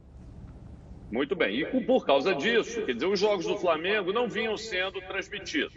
Muito 1.11 1.37
bem. 1.37 1.61
E 1.61 1.81
por 1.83 2.07
causa 2.07 2.35
disso, 2.35 2.87
quer 2.87 2.94
dizer, 2.94 3.07
os 3.07 3.20
jogos 3.20 3.44
do 3.44 3.59
Flamengo 3.59 4.14
não 4.14 4.27
vinham 4.27 4.57
sendo 4.57 4.98
transmitidos. 5.03 5.75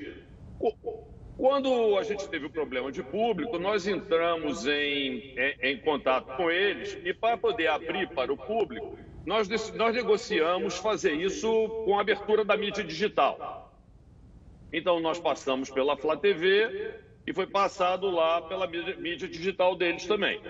Quando 1.38 1.98
a 1.98 2.04
gente 2.04 2.28
teve 2.30 2.46
o 2.46 2.50
problema 2.50 2.92
de 2.92 3.04
público, 3.04 3.60
nós 3.60 3.88
entramos 3.88 4.66
em, 4.66 5.34
em, 5.38 5.56
em 5.62 5.78
contato 5.80 6.36
com 6.38 6.50
eles 6.50 6.98
e, 7.04 7.14
para 7.14 7.38
poder 7.38 7.68
abrir 7.68 8.10
para 8.10 8.32
o 8.32 8.38
público, 8.38 8.98
nós, 9.26 9.50
nós 9.74 9.96
negociamos 9.96 10.78
fazer 10.78 11.14
isso 11.14 11.70
com 11.84 11.98
a 11.98 12.02
abertura 12.02 12.46
da 12.46 12.56
mídia 12.56 12.84
digital. 12.84 13.74
Então, 14.72 15.00
nós 15.00 15.20
passamos 15.20 15.70
pela 15.70 15.98
Flá 15.98 16.16
TV 16.16 17.02
e 17.28 17.34
foi 17.34 17.48
passado 17.48 18.10
lá 18.10 18.42
pela 18.42 18.66
mídia, 18.66 18.96
mídia 18.96 19.28
digital 19.28 19.76
deles 19.76 20.06
também. 20.06 20.42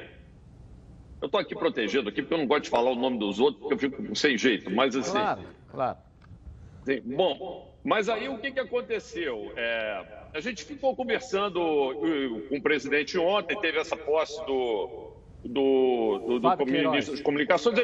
Eu 1.19 1.25
estou 1.25 1.39
aqui 1.39 1.55
protegido 1.55 2.09
aqui 2.09 2.21
porque 2.21 2.33
eu 2.33 2.37
não 2.37 2.47
gosto 2.47 2.65
de 2.65 2.69
falar 2.69 2.91
o 2.91 2.95
nome 2.95 3.17
dos 3.17 3.39
outros, 3.39 3.59
porque 3.59 3.73
eu 3.73 3.79
fico 3.79 4.15
sem 4.15 4.37
jeito, 4.37 4.69
mas 4.69 4.95
assim... 4.95 5.11
Claro, 5.11 5.41
claro. 5.71 5.97
Sim, 6.83 7.01
bom, 7.03 7.74
mas 7.85 8.09
aí 8.09 8.27
o 8.27 8.39
que, 8.39 8.51
que 8.51 8.59
aconteceu? 8.59 9.53
É, 9.55 10.03
a 10.33 10.39
gente 10.39 10.65
ficou 10.65 10.95
conversando 10.95 11.59
com 12.49 12.57
o 12.57 12.61
presidente 12.61 13.15
ontem, 13.17 13.57
teve 13.61 13.77
essa 13.77 13.95
posse 13.95 14.43
do, 14.47 15.11
do, 15.43 16.39
do, 16.39 16.39
do 16.39 16.65
ministro 16.65 17.15
de 17.15 17.21
comunicações. 17.21 17.77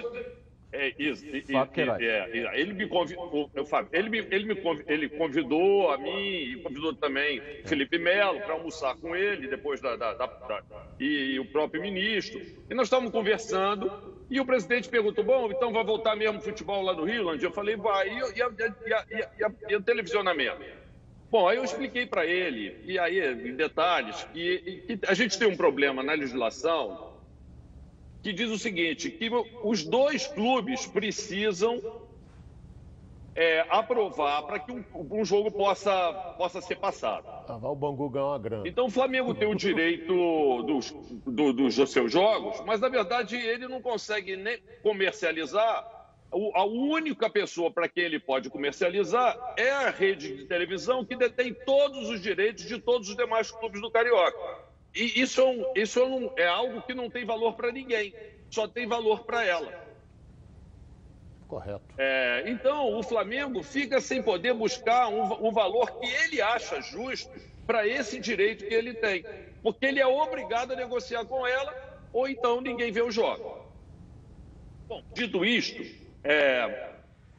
É 0.73 0.93
isso. 0.97 1.25
E, 1.25 1.43
e, 1.49 2.07
é, 2.07 2.59
ele 2.59 2.73
me 2.73 2.87
convidou, 2.87 3.49
ele 3.91 4.09
me, 4.09 4.17
ele 4.19 4.45
me 4.45 4.83
ele 4.87 5.09
convidou 5.09 5.91
a 5.91 5.97
mim 5.97 6.29
e 6.29 6.55
convidou 6.63 6.93
também 6.95 7.41
Felipe 7.65 7.97
Melo 7.97 8.39
para 8.39 8.53
almoçar 8.53 8.95
com 8.95 9.13
ele 9.13 9.47
depois 9.49 9.81
da, 9.81 9.97
da, 9.97 10.13
da, 10.13 10.25
da 10.25 10.63
e, 10.97 11.33
e, 11.33 11.39
o 11.39 11.45
próprio 11.45 11.81
ministro. 11.81 12.41
E 12.69 12.73
nós 12.73 12.87
estávamos 12.87 13.11
conversando 13.11 13.91
e 14.29 14.39
o 14.39 14.45
presidente 14.45 14.87
perguntou: 14.87 15.25
bom, 15.25 15.51
então 15.51 15.73
vai 15.73 15.83
voltar 15.83 16.15
mesmo 16.15 16.39
futebol 16.39 16.81
lá 16.81 16.93
no 16.93 17.03
Rio, 17.03 17.23
Landia? 17.23 17.49
Eu 17.49 17.51
falei: 17.51 17.75
vai. 17.75 18.07
E, 18.07 18.19
e, 18.19 19.19
e, 19.19 19.71
e 19.73 19.75
o 19.75 19.81
televisionamento? 19.81 20.63
Bom, 21.29 21.47
aí 21.47 21.57
eu 21.57 21.63
expliquei 21.63 22.05
para 22.05 22.25
ele, 22.25 22.77
e 22.83 22.99
aí, 22.99 23.21
em 23.47 23.55
detalhes, 23.55 24.21
que, 24.33 24.83
que 24.85 24.99
a 25.07 25.13
gente 25.13 25.39
tem 25.39 25.47
um 25.47 25.55
problema 25.55 26.03
na 26.03 26.11
legislação 26.11 27.10
que 28.21 28.31
diz 28.33 28.49
o 28.49 28.57
seguinte: 28.57 29.09
que 29.09 29.29
os 29.63 29.83
dois 29.83 30.27
clubes 30.27 30.85
precisam 30.85 31.81
é, 33.35 33.65
aprovar 33.69 34.43
para 34.43 34.59
que 34.59 34.71
um, 34.71 34.83
um, 34.93 35.23
jogo 35.23 35.51
possa, 35.51 36.13
possa 36.37 36.61
ser 36.61 36.77
passado. 36.77 37.25
Ah, 37.47 37.55
o 37.55 37.75
Bangu 37.75 38.09
ganhar 38.09 38.25
uma 38.25 38.39
grana. 38.39 38.67
Então 38.67 38.87
o 38.87 38.89
Flamengo 38.89 39.33
tem 39.33 39.47
o 39.47 39.55
direito 39.55 40.63
dos, 40.63 40.91
do, 41.25 41.53
dos 41.53 41.75
seus 41.89 42.11
jogos, 42.11 42.61
mas 42.65 42.79
na 42.79 42.89
verdade 42.89 43.35
ele 43.35 43.67
não 43.67 43.81
consegue 43.81 44.35
nem 44.35 44.59
comercializar. 44.83 45.87
a 46.53 46.65
única 46.65 47.29
pessoa 47.29 47.71
para 47.71 47.87
quem 47.87 48.03
ele 48.03 48.19
pode 48.19 48.49
comercializar 48.49 49.37
é 49.57 49.69
a 49.71 49.89
rede 49.89 50.35
de 50.35 50.45
televisão 50.45 51.05
que 51.05 51.15
detém 51.15 51.53
todos 51.53 52.09
os 52.09 52.21
direitos 52.21 52.65
de 52.65 52.79
todos 52.79 53.09
os 53.09 53.15
demais 53.15 53.49
clubes 53.49 53.79
do 53.81 53.89
Carioca. 53.89 54.70
E 54.93 55.21
isso, 55.21 55.39
é, 55.39 55.45
um, 55.45 55.73
isso 55.75 55.99
é, 55.99 56.05
um, 56.05 56.31
é 56.37 56.47
algo 56.47 56.81
que 56.81 56.93
não 56.93 57.09
tem 57.09 57.25
valor 57.25 57.53
para 57.53 57.71
ninguém, 57.71 58.13
só 58.49 58.67
tem 58.67 58.85
valor 58.85 59.23
para 59.23 59.45
ela. 59.45 59.73
Correto. 61.47 61.81
É, 61.97 62.43
então, 62.47 62.97
o 62.97 63.03
Flamengo 63.03 63.63
fica 63.63 63.99
sem 64.01 64.21
poder 64.21 64.53
buscar 64.53 65.07
um, 65.07 65.47
um 65.47 65.51
valor 65.51 65.99
que 65.99 66.07
ele 66.07 66.41
acha 66.41 66.81
justo 66.81 67.31
para 67.65 67.87
esse 67.87 68.19
direito 68.19 68.65
que 68.65 68.73
ele 68.73 68.93
tem, 68.93 69.25
porque 69.63 69.85
ele 69.85 69.99
é 69.99 70.07
obrigado 70.07 70.73
a 70.73 70.75
negociar 70.75 71.25
com 71.25 71.47
ela, 71.47 71.73
ou 72.11 72.27
então 72.27 72.59
ninguém 72.59 72.91
vê 72.91 73.01
o 73.01 73.11
jogo. 73.11 73.65
Bom, 74.87 75.03
dito 75.13 75.45
isto, 75.45 75.81
é, 76.23 76.89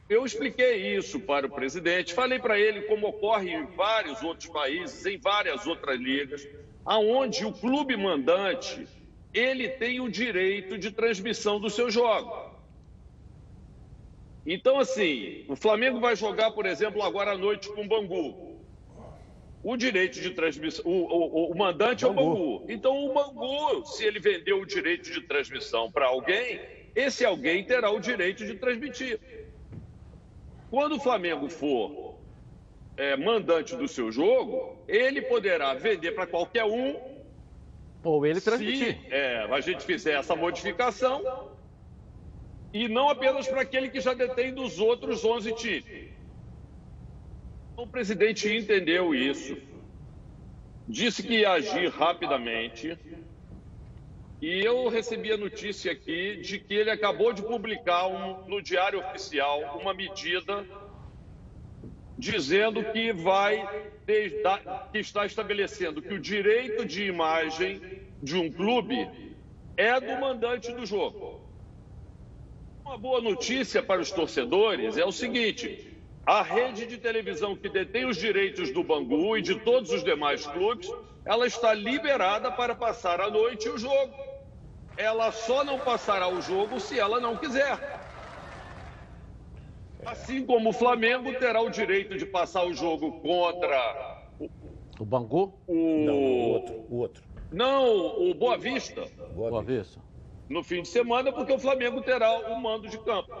eu 0.09 0.25
expliquei 0.25 0.95
isso 0.95 1.19
para 1.19 1.45
o 1.45 1.51
presidente, 1.51 2.15
falei 2.15 2.39
para 2.39 2.59
ele 2.59 2.81
como 2.83 3.07
ocorre 3.07 3.51
em 3.51 3.65
vários 3.65 4.23
outros 4.23 4.49
países, 4.49 5.05
em 5.05 5.19
várias 5.19 5.67
outras 5.67 5.99
ligas 5.99 6.47
aonde 6.85 7.45
o 7.45 7.53
clube 7.53 7.95
mandante 7.95 8.87
ele 9.33 9.69
tem 9.69 9.99
o 9.99 10.09
direito 10.09 10.77
de 10.77 10.91
transmissão 10.91 11.59
do 11.59 11.69
seu 11.69 11.89
jogo. 11.89 12.53
Então, 14.45 14.77
assim, 14.77 15.45
o 15.47 15.55
Flamengo 15.55 15.99
vai 15.99 16.15
jogar, 16.15 16.51
por 16.51 16.65
exemplo, 16.65 17.01
agora 17.01 17.31
à 17.31 17.37
noite 17.37 17.69
com 17.69 17.81
o 17.81 17.87
Bangu. 17.87 18.53
O 19.63 19.77
direito 19.77 20.19
de 20.19 20.31
transmissão, 20.31 20.83
o, 20.85 20.91
o, 20.91 21.51
o 21.51 21.57
mandante 21.57 22.03
Bangu. 22.05 22.19
é 22.19 22.21
o 22.21 22.25
Bangu. 22.25 22.65
Então, 22.67 23.05
o 23.05 23.13
Bangu, 23.13 23.85
se 23.85 24.03
ele 24.05 24.19
vendeu 24.19 24.61
o 24.61 24.65
direito 24.65 25.09
de 25.09 25.21
transmissão 25.21 25.89
para 25.89 26.07
alguém, 26.07 26.59
esse 26.93 27.25
alguém 27.25 27.63
terá 27.63 27.89
o 27.89 27.99
direito 27.99 28.45
de 28.45 28.55
transmitir. 28.55 29.19
Quando 30.69 30.97
o 30.97 30.99
Flamengo 30.99 31.49
for 31.49 32.12
é, 32.95 33.15
mandante 33.15 33.75
do 33.75 33.87
seu 33.87 34.11
jogo, 34.11 34.77
ele 34.87 35.21
poderá 35.21 35.73
vender 35.73 36.11
para 36.11 36.27
qualquer 36.27 36.63
um. 36.63 36.95
Ou 38.03 38.25
ele 38.25 38.41
transmitir. 38.41 38.99
Se 39.01 39.13
é, 39.13 39.47
a 39.49 39.61
gente 39.61 39.83
fizer 39.83 40.13
essa 40.13 40.35
modificação. 40.35 41.51
E 42.73 42.87
não 42.87 43.07
apenas 43.07 43.47
para 43.47 43.61
aquele 43.61 43.89
que 43.89 44.01
já 44.01 44.13
detém 44.13 44.53
dos 44.53 44.79
outros 44.79 45.23
11 45.23 45.53
times. 45.53 46.11
O 47.77 47.87
presidente 47.87 48.51
entendeu 48.55 49.13
isso, 49.15 49.57
disse 50.87 51.23
que 51.23 51.39
ia 51.39 51.51
agir 51.51 51.89
rapidamente. 51.89 52.97
E 54.41 54.59
eu 54.59 54.89
recebi 54.89 55.31
a 55.31 55.37
notícia 55.37 55.91
aqui 55.91 56.37
de 56.37 56.59
que 56.59 56.73
ele 56.73 56.91
acabou 56.91 57.31
de 57.31 57.41
publicar 57.41 58.07
um, 58.07 58.45
no 58.47 58.61
Diário 58.61 58.99
Oficial 58.99 59.79
uma 59.79 59.93
medida 59.93 60.65
dizendo 62.17 62.83
que 62.91 63.11
vai 63.11 63.67
que 64.05 64.99
está 64.99 65.25
estabelecendo 65.25 66.01
que 66.01 66.13
o 66.13 66.19
direito 66.19 66.85
de 66.85 67.05
imagem 67.05 67.81
de 68.21 68.35
um 68.35 68.51
clube 68.51 69.09
é 69.77 69.99
do 69.99 70.19
mandante 70.19 70.71
do 70.71 70.85
jogo. 70.85 71.41
Uma 72.85 72.97
boa 72.97 73.21
notícia 73.21 73.81
para 73.81 74.01
os 74.01 74.11
torcedores 74.11 74.97
é 74.97 75.05
o 75.05 75.11
seguinte: 75.11 75.97
a 76.25 76.41
rede 76.41 76.85
de 76.85 76.97
televisão 76.97 77.55
que 77.55 77.69
detém 77.69 78.05
os 78.05 78.17
direitos 78.17 78.71
do 78.71 78.83
Bangu 78.83 79.37
e 79.37 79.41
de 79.41 79.55
todos 79.55 79.91
os 79.91 80.03
demais 80.03 80.45
clubes, 80.45 80.91
ela 81.25 81.47
está 81.47 81.73
liberada 81.73 82.51
para 82.51 82.75
passar 82.75 83.21
a 83.21 83.29
noite 83.29 83.69
o 83.69 83.77
jogo. 83.77 84.13
Ela 84.95 85.31
só 85.31 85.63
não 85.63 85.79
passará 85.79 86.27
o 86.27 86.41
jogo 86.41 86.79
se 86.79 86.99
ela 86.99 87.19
não 87.19 87.35
quiser. 87.37 88.02
Assim 90.05 90.45
como 90.45 90.69
o 90.69 90.73
Flamengo 90.73 91.33
terá 91.33 91.61
o 91.61 91.69
direito 91.69 92.17
de 92.17 92.25
passar 92.25 92.65
o 92.65 92.73
jogo 92.73 93.19
contra 93.21 94.21
o, 94.39 94.49
o 94.99 95.05
Bangu? 95.05 95.53
O... 95.67 95.73
Não, 96.05 96.15
o 96.15 96.49
outro, 96.49 96.85
o 96.89 96.95
outro. 96.97 97.23
Não, 97.51 98.29
o 98.29 98.33
Boa 98.33 98.57
Vista. 98.57 99.05
Boa, 99.33 99.49
Boa 99.49 99.63
Vista. 99.63 99.99
No 100.49 100.63
fim 100.63 100.81
de 100.81 100.87
semana, 100.87 101.31
porque 101.31 101.53
o 101.53 101.59
Flamengo 101.59 102.01
terá 102.01 102.31
o 102.49 102.59
mando 102.59 102.89
de 102.89 102.97
campo. 102.99 103.33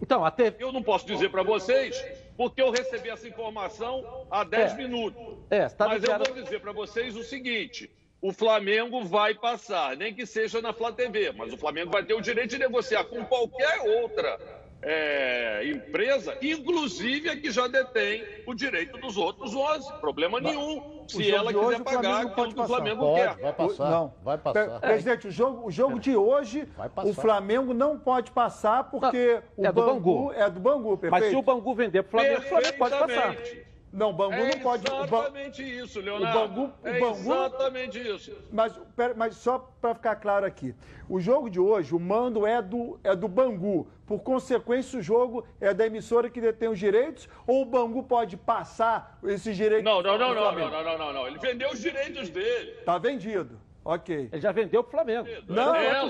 Então, 0.00 0.24
até 0.24 0.54
eu 0.58 0.72
não 0.72 0.82
posso 0.82 1.06
dizer 1.06 1.30
para 1.30 1.42
vocês 1.42 1.96
porque 2.36 2.60
eu 2.60 2.70
recebi 2.70 3.08
essa 3.08 3.26
informação 3.26 4.26
há 4.30 4.44
10 4.44 4.72
É. 4.72 4.76
minutos. 4.76 5.22
É, 5.50 5.68
você 5.68 5.76
tá 5.76 5.88
Mas 5.88 6.04
eu 6.04 6.18
vou 6.18 6.34
dizer 6.34 6.60
para 6.60 6.72
vocês 6.72 7.16
o 7.16 7.22
seguinte: 7.22 7.90
o 8.20 8.32
Flamengo 8.32 9.04
vai 9.04 9.34
passar, 9.34 9.96
nem 9.96 10.14
que 10.14 10.26
seja 10.26 10.60
na 10.60 10.72
Flá 10.72 10.92
TV, 10.92 11.32
mas 11.32 11.52
o 11.52 11.56
Flamengo 11.56 11.90
vai 11.90 12.04
ter 12.04 12.14
o 12.14 12.20
direito 12.20 12.50
de 12.50 12.58
negociar 12.58 13.04
com 13.04 13.24
qualquer 13.24 13.80
outra 14.02 14.38
é, 14.82 15.68
empresa, 15.68 16.36
inclusive 16.42 17.28
a 17.30 17.36
que 17.36 17.50
já 17.50 17.66
detém 17.66 18.24
o 18.46 18.54
direito 18.54 18.98
dos 18.98 19.16
outros 19.16 19.54
11. 19.54 19.92
Problema 20.00 20.40
nenhum. 20.40 21.04
Se 21.08 21.30
ela 21.32 21.50
hoje, 21.50 21.58
quiser 21.58 21.80
o 21.80 21.84
pagar 21.84 22.34
pode 22.34 22.54
que 22.54 22.60
o. 22.60 22.66
Flamengo 22.66 23.00
Pode, 23.00 23.20
quer. 23.36 23.42
vai 23.42 23.52
passar. 23.52 23.90
Não. 23.90 24.14
Vai 24.22 24.38
passar. 24.38 24.80
Pre- 24.80 24.88
Presidente, 24.88 25.28
o 25.28 25.30
jogo, 25.30 25.66
o 25.66 25.70
jogo 25.70 25.98
de 26.00 26.16
hoje, 26.16 26.68
o 27.04 27.12
Flamengo 27.14 27.72
não 27.72 27.98
pode 27.98 28.30
passar 28.32 28.84
porque 28.90 29.40
Não, 29.56 29.64
o 29.64 29.66
é 29.66 29.72
do 29.72 29.82
Bangu, 29.82 30.00
Bangu. 30.28 30.32
é 30.32 30.50
do 30.50 30.60
Bangu, 30.60 30.98
perfeito? 30.98 31.22
Mas 31.22 31.30
se 31.30 31.36
o 31.36 31.42
Bangu 31.42 31.74
vender 31.74 32.02
pro 32.02 32.18
Flamengo, 32.18 32.40
o 32.40 32.44
Flamengo 32.48 32.78
pode 32.78 32.98
passar. 32.98 33.36
Não, 33.96 34.10
o 34.10 34.12
Bangu 34.12 34.34
É 34.34 34.54
não 34.54 34.60
pode. 34.60 34.86
o 34.86 34.90
Ba- 34.94 35.04
exatamente 35.04 35.62
isso, 35.62 36.00
Leonardo. 36.00 36.38
o 36.38 36.48
Bangu- 36.48 36.72
o 36.84 36.86
é 36.88 37.00
Bangu- 37.00 37.16
exatamente 37.18 37.98
isso. 38.14 38.36
Mas, 38.52 38.78
pera- 38.94 39.14
mas 39.16 39.36
só 39.36 39.58
para 39.80 39.94
ficar 39.94 40.16
claro 40.16 40.44
aqui, 40.44 40.74
o 41.08 41.18
jogo 41.18 41.48
de 41.48 41.58
hoje, 41.58 41.94
o 41.94 41.98
mando 41.98 42.46
é 42.46 42.60
do, 42.60 43.00
é 43.02 43.16
do 43.16 43.26
Bangu. 43.26 43.88
Por 44.06 44.20
consequência, 44.20 44.98
o 44.98 45.02
jogo 45.02 45.46
é 45.60 45.72
da 45.72 45.86
emissora 45.86 46.28
que 46.28 46.40
detém 46.42 46.68
os 46.68 46.78
direitos 46.78 47.26
ou 47.46 47.62
o 47.62 47.64
Bangu 47.64 48.02
pode 48.02 48.36
passar 48.36 49.18
esses 49.24 49.56
direitos? 49.56 49.82
Não, 49.84 50.02
não, 50.02 50.18
não, 50.18 50.34
não, 50.34 50.52
não, 50.52 50.70
não, 50.84 50.98
não, 50.98 51.12
não. 51.14 51.26
Ele 51.26 51.38
vendeu 51.38 51.70
os 51.70 51.80
direitos 51.80 52.28
dele. 52.28 52.72
Tá 52.84 52.98
vendido. 52.98 53.58
Ok. 53.82 54.28
Ele 54.30 54.40
já 54.42 54.52
vendeu 54.52 54.82
pro 54.84 54.90
Flamengo. 54.92 55.26
Não, 55.48 55.74
é 55.74 56.02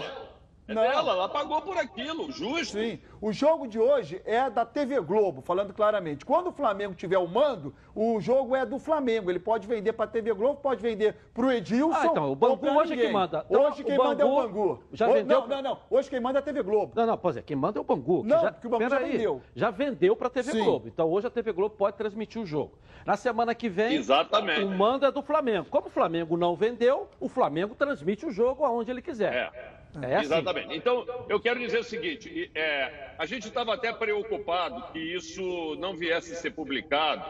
é 0.69 0.75
não. 0.75 0.83
dela, 0.83 1.13
ela 1.13 1.29
pagou 1.29 1.61
por 1.63 1.77
aquilo, 1.77 2.31
justo. 2.33 2.79
Sim. 2.79 2.99
O 3.21 3.33
jogo 3.33 3.67
de 3.67 3.79
hoje 3.79 4.21
é 4.25 4.51
da 4.51 4.65
TV 4.65 5.01
Globo, 5.01 5.41
falando 5.41 5.73
claramente. 5.73 6.25
Quando 6.25 6.49
o 6.49 6.53
Flamengo 6.53 6.95
tiver 6.95 7.19
o 7.19 7.27
mando, 7.29 7.75
o 7.95 8.21
jogo 8.21 8.55
é 8.57 8.67
do 8.67 8.79
Flamengo. 8.79 9.31
Ele 9.31 9.39
pode 9.39 9.67
vender 9.67 9.93
para 9.93 10.05
a 10.05 10.09
TV 10.09 10.33
Globo, 10.35 10.61
pode 10.61 10.83
vender 10.83 11.15
para 11.33 11.47
o 11.47 11.53
Edilson. 11.53 11.97
Ah, 11.99 12.07
então, 12.07 12.33
o 12.33 12.37
Bangu 12.37 12.67
hoje 12.69 12.93
é 12.95 12.97
que 12.97 13.09
manda. 13.13 13.45
Então, 13.49 13.63
Hoje 13.63 13.83
o 13.83 13.85
quem 13.85 13.97
manda 13.99 14.23
é 14.23 14.27
o 14.27 14.35
Bangu 14.35 14.49
Bangu. 14.69 14.83
já 14.93 15.07
vendeu- 15.07 15.41
Não, 15.43 15.47
não, 15.49 15.63
não. 15.63 15.79
Hoje 15.91 16.11
quem 16.11 16.21
manda 16.21 16.39
é 16.39 16.41
a 16.41 16.43
TV 16.43 16.63
Globo. 16.63 16.93
Não, 16.95 17.07
não, 17.07 17.17
pois 17.19 17.37
é, 17.37 17.43
quem 17.43 17.57
manda 17.57 17.79
é 17.79 17.81
o 17.81 17.85
Bangu. 17.85 18.23
que 18.23 18.29
Não, 18.29 18.41
já, 18.43 18.53
porque 18.53 18.67
o 18.67 18.71
Bangu 18.71 18.83
já 18.85 18.91
Peraí, 18.91 19.13
vendeu. 19.13 19.43
Já 19.55 19.71
vendeu 19.71 20.17
para 20.17 20.27
a 20.27 20.31
TV 20.31 20.53
Sim. 20.53 20.65
Globo. 20.65 20.89
Então 20.89 21.09
hoje 21.11 21.27
a 21.27 21.31
TV 21.31 21.53
Globo 21.53 21.75
pode 21.77 21.97
transmitir 21.97 22.41
o 22.43 22.47
jogo. 22.47 22.73
Na 23.05 23.17
semana 23.17 23.55
que 23.55 23.69
vem, 23.69 23.95
Exatamente. 23.97 24.65
o 24.65 24.69
mando 24.71 25.07
é 25.07 25.13
do 25.13 25.23
Flamengo. 25.23 25.67
Como 25.71 25.87
o 25.87 25.91
Flamengo 25.91 26.37
não 26.37 26.57
vendeu, 26.57 27.09
o 27.21 27.29
Flamengo 27.29 27.75
transmite 27.75 28.27
o 28.27 28.33
jogo 28.33 28.65
aonde 28.65 28.91
ele 28.91 29.01
quiser. 29.01 29.33
É. 29.33 29.76
É 30.03 30.17
assim. 30.17 30.27
Exatamente. 30.27 30.77
Então, 30.77 31.07
eu 31.29 31.41
quero 31.41 31.59
dizer 31.61 31.79
o 31.79 31.85
seguinte: 31.85 32.51
é, 32.55 33.15
a 33.19 33.27
gente 33.27 33.49
estava 33.49 33.75
até 33.75 33.93
preocupado 33.93 34.93
que 34.93 34.99
isso 34.99 35.77
não 35.77 35.97
viesse 35.97 36.33
a 36.33 36.37
ser 36.37 36.51
publicado. 36.53 37.25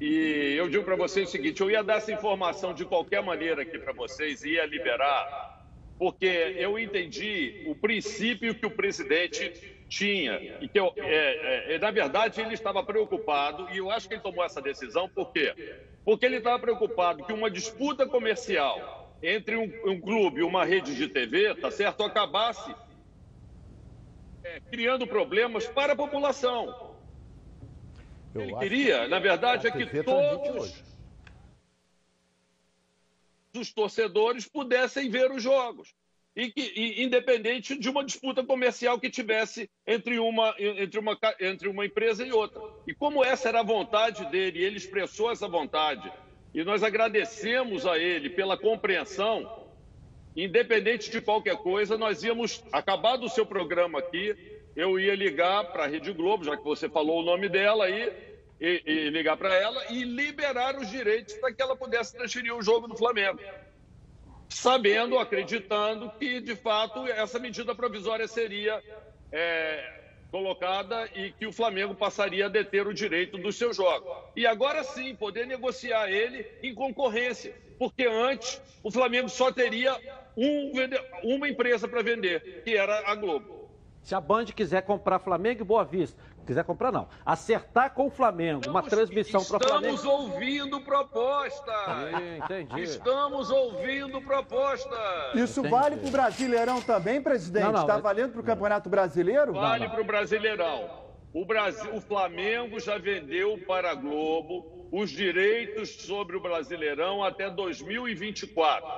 E 0.00 0.54
eu 0.56 0.68
digo 0.68 0.84
para 0.84 0.96
vocês 0.96 1.28
o 1.28 1.32
seguinte: 1.32 1.60
eu 1.60 1.70
ia 1.70 1.82
dar 1.82 1.96
essa 1.96 2.12
informação 2.12 2.72
de 2.72 2.84
qualquer 2.84 3.22
maneira 3.22 3.62
aqui 3.62 3.78
para 3.78 3.92
vocês, 3.92 4.42
ia 4.44 4.64
liberar, 4.64 5.64
porque 5.98 6.26
eu 6.26 6.78
entendi 6.78 7.64
o 7.66 7.74
princípio 7.74 8.54
que 8.54 8.64
o 8.64 8.70
presidente 8.70 9.52
tinha. 9.88 10.58
E 10.60 10.68
que 10.68 10.78
eu, 10.78 10.92
é, 10.96 11.74
é, 11.74 11.78
na 11.78 11.90
verdade, 11.90 12.40
ele 12.40 12.54
estava 12.54 12.82
preocupado, 12.84 13.68
e 13.72 13.78
eu 13.78 13.90
acho 13.90 14.08
que 14.08 14.14
ele 14.14 14.22
tomou 14.22 14.44
essa 14.44 14.62
decisão, 14.62 15.08
por 15.08 15.32
quê? 15.32 15.54
Porque 16.04 16.24
ele 16.24 16.36
estava 16.36 16.58
preocupado 16.58 17.24
que 17.24 17.32
uma 17.32 17.50
disputa 17.50 18.06
comercial 18.06 18.97
entre 19.22 19.56
um, 19.56 19.90
um 19.90 20.00
clube 20.00 20.40
e 20.40 20.44
uma 20.44 20.64
rede 20.64 20.94
de 20.94 21.08
TV, 21.08 21.54
tá 21.56 21.70
certo, 21.70 22.02
acabasse 22.02 22.74
é, 24.44 24.60
criando 24.70 25.06
problemas 25.06 25.66
para 25.66 25.92
a 25.92 25.96
população. 25.96 26.96
Eu 28.34 28.42
Ele 28.42 28.56
queria, 28.56 29.08
na 29.08 29.18
verdade, 29.18 29.66
é 29.66 29.70
que 29.70 29.86
transmite 29.86 30.04
todos 30.04 30.88
os 33.58 33.72
torcedores 33.72 34.46
pudessem 34.46 35.10
ver 35.10 35.30
os 35.30 35.42
jogos. 35.42 35.94
E 36.36 36.52
que, 36.52 36.60
e, 36.60 37.02
independente 37.02 37.76
de 37.76 37.90
uma 37.90 38.04
disputa 38.04 38.44
comercial 38.44 39.00
que 39.00 39.10
tivesse 39.10 39.68
entre 39.84 40.20
uma, 40.20 40.54
entre, 40.58 41.00
uma, 41.00 41.18
entre 41.40 41.68
uma 41.68 41.84
empresa 41.84 42.24
e 42.24 42.30
outra. 42.30 42.62
E 42.86 42.94
como 42.94 43.24
essa 43.24 43.48
era 43.48 43.60
a 43.60 43.64
vontade 43.64 44.24
dele, 44.26 44.62
ele 44.62 44.76
expressou 44.76 45.32
essa 45.32 45.48
vontade, 45.48 46.12
e 46.54 46.64
nós 46.64 46.82
agradecemos 46.82 47.86
a 47.86 47.98
ele 47.98 48.30
pela 48.30 48.56
compreensão, 48.56 49.66
independente 50.36 51.10
de 51.10 51.20
qualquer 51.20 51.56
coisa, 51.56 51.98
nós 51.98 52.22
íamos, 52.22 52.64
acabado 52.72 53.24
o 53.24 53.28
seu 53.28 53.44
programa 53.44 53.98
aqui, 53.98 54.34
eu 54.74 54.98
ia 54.98 55.14
ligar 55.14 55.64
para 55.72 55.84
a 55.84 55.86
Rede 55.86 56.12
Globo, 56.12 56.44
já 56.44 56.56
que 56.56 56.64
você 56.64 56.88
falou 56.88 57.20
o 57.20 57.24
nome 57.24 57.48
dela 57.48 57.84
aí, 57.84 58.12
e, 58.60 58.82
e 58.84 59.10
ligar 59.10 59.36
para 59.36 59.54
ela 59.54 59.84
e 59.90 60.02
liberar 60.02 60.76
os 60.76 60.90
direitos 60.90 61.34
para 61.34 61.52
que 61.52 61.62
ela 61.62 61.76
pudesse 61.76 62.16
transferir 62.16 62.54
o 62.54 62.62
jogo 62.62 62.88
do 62.88 62.96
Flamengo. 62.96 63.38
Sabendo, 64.48 65.18
acreditando 65.18 66.10
que, 66.18 66.40
de 66.40 66.56
fato, 66.56 67.06
essa 67.06 67.38
medida 67.38 67.74
provisória 67.74 68.26
seria 68.26 68.82
é, 69.30 70.07
colocada 70.30 71.08
e 71.14 71.32
que 71.32 71.46
o 71.46 71.52
Flamengo 71.52 71.94
passaria 71.94 72.46
a 72.46 72.48
deter 72.48 72.86
o 72.86 72.94
direito 72.94 73.38
dos 73.38 73.56
seus 73.56 73.76
jogos. 73.76 74.10
E 74.36 74.46
agora 74.46 74.84
sim, 74.84 75.14
poder 75.14 75.46
negociar 75.46 76.10
ele 76.10 76.46
em 76.62 76.74
concorrência, 76.74 77.54
porque 77.78 78.06
antes 78.06 78.60
o 78.82 78.90
Flamengo 78.90 79.28
só 79.28 79.50
teria 79.50 79.96
um 80.36 80.72
uma 81.24 81.48
empresa 81.48 81.88
para 81.88 82.02
vender, 82.02 82.62
que 82.64 82.76
era 82.76 83.10
a 83.10 83.14
Globo. 83.14 83.68
Se 84.02 84.14
a 84.14 84.20
Band 84.20 84.46
quiser 84.46 84.82
comprar 84.82 85.18
Flamengo 85.18 85.60
e 85.60 85.64
Boa 85.64 85.84
Vista, 85.84 86.18
quiser 86.48 86.64
comprar 86.64 86.90
não, 86.90 87.06
acertar 87.24 87.92
com 87.92 88.06
o 88.06 88.10
Flamengo, 88.10 88.62
uma 88.68 88.80
Estamos- 88.80 88.88
transmissão 88.88 89.44
para 89.44 89.68
Flamengo. 89.68 89.94
Estamos 89.94 90.20
ouvindo 90.20 90.80
proposta. 90.80 91.72
Sim, 91.84 92.36
entendi. 92.42 92.82
Estamos 92.82 93.50
ouvindo 93.50 94.20
proposta. 94.22 94.96
Isso 95.34 95.60
Entendi. 95.60 95.74
vale 95.74 95.96
para 95.98 96.08
o 96.08 96.10
Brasileirão 96.10 96.80
também, 96.80 97.20
presidente? 97.20 97.78
Está 97.78 97.98
valendo 97.98 98.32
para 98.32 98.40
o 98.40 98.44
Campeonato 98.44 98.88
Brasileiro? 98.88 99.52
Vale 99.52 99.88
para 99.88 100.00
o 100.00 100.04
Brasileirão. 100.04 101.06
O, 101.34 101.44
Brasil, 101.44 101.94
o 101.94 102.00
Flamengo 102.00 102.80
já 102.80 102.96
vendeu 102.96 103.58
para 103.66 103.90
a 103.90 103.94
Globo 103.94 104.88
os 104.90 105.10
direitos 105.10 105.90
sobre 105.96 106.34
o 106.34 106.40
Brasileirão 106.40 107.22
até 107.22 107.50
2024. 107.50 108.88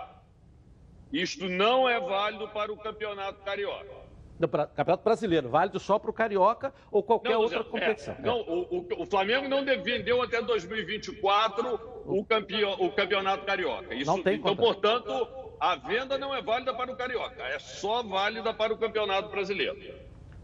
Isto 1.12 1.48
não 1.48 1.88
é 1.88 1.98
válido 1.98 2.46
para 2.50 2.72
o 2.72 2.76
Campeonato 2.76 3.42
Carioca. 3.42 3.99
Do 4.40 4.48
Campeonato 4.48 5.04
Brasileiro, 5.04 5.50
válido 5.50 5.78
só 5.78 5.98
para 5.98 6.10
o 6.10 6.14
Carioca 6.14 6.72
ou 6.90 7.02
qualquer 7.02 7.34
Não, 7.34 7.42
outra 7.42 7.60
é, 7.60 7.62
competição. 7.64 8.16
não, 8.20 8.40
o, 8.40 8.86
o- 9.02 9.04
Flamengo 9.06 9.46
não 9.46 9.62
de- 9.62 9.76
vendeu 9.76 10.22
até 10.22 10.40
2024 10.40 11.78
o, 12.06 12.24
campeão, 12.24 12.72
o 12.80 12.90
Campeonato 12.90 13.44
Carioca. 13.44 13.94
Isso, 13.94 14.10
Não 14.10 14.22
tem 14.22 14.36
então, 14.38 14.56
contrato. 14.56 15.02
portanto, 15.04 15.28
a 15.60 15.76
venda 15.76 16.16
não 16.16 16.34
é 16.34 16.40
válida 16.40 16.72
para 16.72 16.90
o 16.90 16.96
Carioca, 16.96 17.42
é 17.42 17.58
só 17.58 18.02
válida 18.02 18.54
para 18.54 18.72
o 18.72 18.78
Campeonato 18.78 19.28
Brasileiro. 19.28 19.78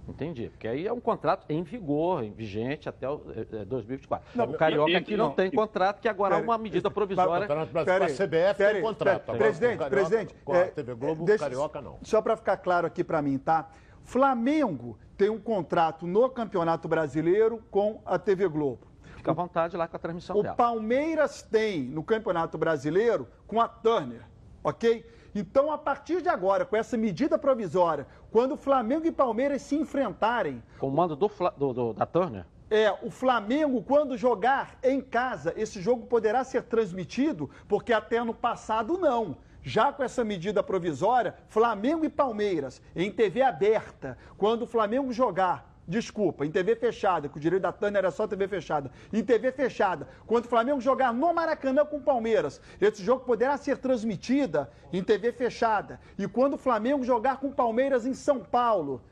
Entendi, 0.09 0.51
porque 0.51 0.69
aí 0.69 0.87
é 0.87 0.93
um 0.93 1.01
contrato 1.01 1.47
em 1.51 1.65
vigor, 1.65 2.23
em 2.23 2.31
vigente 2.31 2.89
até 2.89 3.09
o, 3.11 3.23
eh, 3.35 3.45
eh, 3.63 3.65
2024. 3.65 4.29
Não, 4.37 4.45
o 4.51 4.55
Carioca 4.55 4.91
e- 4.93 4.95
aqui 4.95 5.17
não, 5.17 5.29
não, 5.29 5.33
tem 5.35 5.51
contrato, 5.51 6.01
que 6.01 6.07
agora 6.09 6.37
é 6.37 6.39
uma 6.41 6.57
medida 6.57 6.87
O 6.87 6.91
provisória. 6.93 7.41
Campeonato 7.49 7.73
Brasileiro, 7.73 8.05
a 8.05 8.09
CBF 8.09 8.55
tem 8.73 8.83
contrato. 8.83 9.23
Agora, 9.31 9.39
Presidente, 9.39 9.79
com 9.79 9.85
o 9.85 9.89
Carioca- 9.91 10.09
presidente. 10.09 10.35
Com 10.45 10.53
a 10.53 10.57
é, 10.59 10.65
TV 10.67 10.95
Globo, 10.95 11.23
o 11.23 11.27
deixa- 11.27 11.43
Carioca 11.45 11.81
não. 11.81 11.99
Só 12.05 12.23
para 12.23 12.37
ficar 12.37 12.57
claro 12.59 12.87
aqui 12.87 13.03
para 13.03 13.21
mim, 13.21 13.37
tá? 13.37 13.69
Flamengo 14.07 14.97
tem 15.17 15.29
um 15.29 15.39
contrato 15.39 16.07
no 16.07 16.31
Campeonato 16.31 16.87
Brasileiro 16.87 17.61
com 17.73 18.01
a 18.07 18.17
TV 18.19 18.47
Globo. 18.49 18.87
Fica 19.17 19.33
à 19.33 19.35
vontade 19.35 19.77
lá 19.77 19.89
com 19.89 19.97
a 19.97 19.99
transmissão 19.99 20.39
O 20.39 20.43
dela. 20.45 20.55
Palmeiras 20.55 21.43
tem 21.43 21.83
no 21.83 22.05
Campeonato 22.05 22.57
Brasileiro 22.57 23.27
com 23.49 23.61
a 23.61 23.67
Turner, 23.67 24.23
ok? 24.63 25.05
Então, 25.35 25.73
a 25.73 25.77
partir 25.77 26.23
de 26.23 26.29
agora, 26.29 26.65
com 26.65 26.77
essa 26.77 26.97
medida 26.97 27.37
provisória, 27.37 28.07
quando 28.31 28.57
Flamengo 28.57 29.07
e 29.07 29.13
Palmeiras 29.13 29.61
se 29.63 29.75
enfrentarem, 29.75 30.63
Com 30.79 30.87
o 30.89 30.93
mando 30.93 31.17
do, 31.17 31.29
do- 31.59 31.73
do- 31.75 31.93
da 31.93 32.07
Turner. 32.07 32.47
é, 32.71 32.91
o 33.03 33.11
Flamengo, 33.11 33.83
quando 33.83 34.17
jogar 34.17 34.79
em 34.85 35.01
casa, 35.01 35.53
esse 35.57 35.81
jogo 35.83 36.07
poderá 36.07 36.45
ser 36.45 36.63
transmitido, 36.63 37.51
porque 37.69 37.93
até 37.93 38.23
no 38.23 38.33
passado 38.33 38.97
não. 38.97 39.37
Já 39.67 39.93
com 39.93 40.05
essa 40.05 40.23
medida 40.23 40.63
provisória, 40.63 41.35
Flamengo 41.49 42.05
e 42.05 42.09
Palmeiras, 42.09 42.81
em 42.95 43.11
TV 43.11 43.43
aberta, 43.43 44.17
quando 44.39 44.63
o 44.63 44.67
Flamengo 44.67 45.13
jogar, 45.13 45.77
desculpa, 45.89 46.47
em 46.47 46.53
TV 46.53 46.77
fechada, 46.77 47.29
que 47.29 47.37
o 47.37 47.41
direito 47.41 47.63
da 47.63 47.73
Tânia 47.73 47.99
era 47.99 48.13
só 48.13 48.29
TV 48.29 48.47
fechada, 48.47 48.93
em 49.13 49.25
TV 49.25 49.51
fechada, 49.51 50.07
quando 50.25 50.45
o 50.45 50.49
Flamengo 50.49 50.81
jogar 50.81 51.13
no 51.13 51.35
Maracanã 51.35 51.85
com 51.85 51.97
o 51.97 52.01
Palmeiras, 52.01 52.61
esse 52.81 53.03
jogo 53.03 53.25
poderá 53.25 53.57
ser 53.57 53.79
transmitida 53.79 54.71
em 54.93 55.03
TV 55.03 55.33
fechada. 55.33 55.99
E 56.17 56.29
quando 56.29 56.55
o 56.55 56.59
Flamengo 56.59 57.03
jogar 57.03 57.39
com 57.39 57.49
o 57.49 57.53
Palmeiras 57.53 58.07
em 58.07 58.15
São 58.15 58.39
Paulo, 58.39 59.03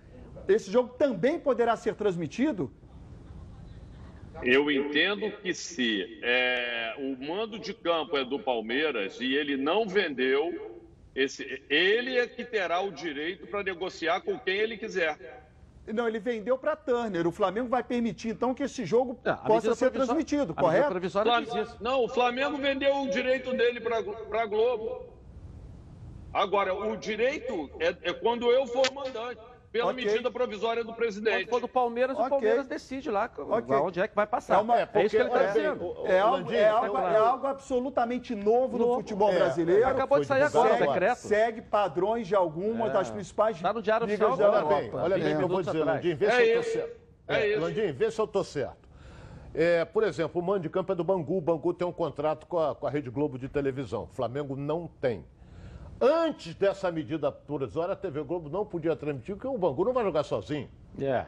esse 0.47 0.71
jogo 0.71 0.91
também 0.91 1.37
poderá 1.37 1.75
ser 1.75 1.97
transmitido 1.97 2.71
Eu 4.43 4.71
entendo 4.71 5.31
que 5.31 5.55
se 5.55 6.21
é, 6.23 6.95
o 6.99 7.17
mando 7.25 7.59
de 7.59 7.73
campo 7.73 8.17
é 8.17 8.25
do 8.25 8.39
Palmeiras 8.39 9.21
e 9.21 9.35
ele 9.35 9.57
não 9.57 9.87
vendeu, 9.87 10.83
esse, 11.15 11.63
ele 11.71 12.19
é 12.19 12.27
que 12.27 12.45
terá 12.45 12.81
o 12.81 12.91
direito 12.91 13.47
para 13.47 13.63
negociar 13.63 14.21
com 14.21 14.39
quem 14.39 14.57
ele 14.57 14.77
quiser. 14.77 15.45
Não, 15.87 16.09
ele 16.09 16.19
vendeu 16.19 16.57
para 16.57 16.75
Turner. 16.75 17.27
O 17.27 17.33
Flamengo 17.33 17.69
vai 17.69 17.85
permitir, 17.85 18.31
então, 18.31 18.55
que 18.55 18.63
esse 18.63 18.85
jogo 18.87 19.19
é, 19.25 19.33
possa 19.35 19.75
ser 19.75 19.91
transmitido, 19.91 20.55
correto? 20.55 20.95
Não, 21.81 22.05
o 22.05 22.09
Flamengo 22.09 22.57
vendeu 22.57 23.03
o 23.03 23.11
direito 23.11 23.53
dele 23.53 23.81
para 23.81 23.99
a 23.99 24.47
Globo. 24.47 25.15
Agora, 26.33 26.75
o 26.75 26.97
direito 26.97 27.71
é, 27.79 27.95
é 28.11 28.13
quando 28.13 28.51
eu 28.51 28.67
for 28.67 28.91
mandante 28.93 29.41
pela 29.75 29.91
okay. 29.91 30.05
medida 30.05 30.31
provisória 30.31 30.85
do 30.85 30.95
presidente. 30.95 31.47
Quando 31.47 31.65
o 31.65 31.69
Palmeiras, 31.69 32.15
okay. 32.15 32.27
o 32.27 32.31
Palmeiras 32.31 32.69
decide 32.69 33.11
lá 33.11 33.29
okay. 33.37 33.77
onde 33.77 34.01
é 34.01 34.07
que 34.07 34.15
vai 34.15 34.25
passar. 34.25 34.55
É, 34.55 34.59
uma, 34.59 34.79
é, 34.79 34.89
é 34.95 35.05
isso 35.05 35.17
que 35.17 35.21
ele 35.21 35.29
está 35.29 35.47
dizendo. 35.47 35.97
É, 36.05 36.21
algo, 36.21 36.53
é, 36.53 36.69
algo, 36.69 36.97
é 36.97 37.17
algo 37.17 37.47
absolutamente 37.49 38.37
novo, 38.37 38.79
no 38.79 38.95
futebol 38.95 39.33
é. 39.33 39.35
brasileiro. 39.35 39.85
Acabou 39.89 40.21
de 40.21 40.27
sair 40.27 40.45
agora, 40.45 40.77
segue, 40.77 40.87
decreto. 40.87 41.17
Segue 41.17 41.61
padrões 41.61 42.29
de 42.29 42.37
algumas 42.37 42.93
das 42.93 43.11
principais 43.11 43.57
Está 43.57 43.73
no 43.73 43.83
Diário 43.83 44.07
Oficial 44.07 44.39
Olha 44.39 44.63
bem, 44.63 44.91
olha 44.95 45.19
bem 45.19 45.35
o 45.35 45.39
que 45.39 45.45
eu 45.45 45.49
vou 45.49 45.63
dizer, 45.63 45.85
Landim, 45.85 46.15
vê 46.15 46.31
se 46.31 46.37
eu 46.37 46.61
estou 46.61 46.63
certo. 46.63 47.01
É, 47.27 47.57
Landim, 47.57 47.93
vê 47.93 48.11
se 48.13 48.21
eu 48.21 48.25
estou 48.27 48.45
certo. 48.45 48.89
É, 49.53 49.85
por 49.85 50.05
exemplo, 50.05 50.41
o 50.41 50.45
mando 50.45 50.61
de 50.61 50.69
campo 50.69 50.93
é 50.93 50.95
do 50.95 51.03
Bangu. 51.03 51.39
O 51.39 51.41
Bangu 51.41 51.75
tem 51.75 51.87
um 51.87 51.93
contrato 51.93 52.47
com 52.47 52.61
a, 52.61 52.77
com 52.77 52.87
a 52.87 52.91
Rede 52.91 53.11
Globo 53.11 53.37
de 53.37 53.49
televisão. 53.49 54.05
O 54.05 54.15
Flamengo 54.15 54.55
não 54.55 54.89
tem. 55.01 55.25
Antes 56.01 56.55
dessa 56.55 56.91
medida 56.91 57.31
provisória, 57.31 57.93
a 57.93 57.97
TV 57.97 58.23
Globo 58.23 58.49
não 58.49 58.65
podia 58.65 58.97
transmitir, 58.97 59.37
porque 59.37 59.49
o 59.49 59.57
Bangu 59.57 59.85
não 59.85 59.93
vai 59.93 60.05
jogar 60.05 60.23
sozinho. 60.23 60.69
É. 61.01 61.27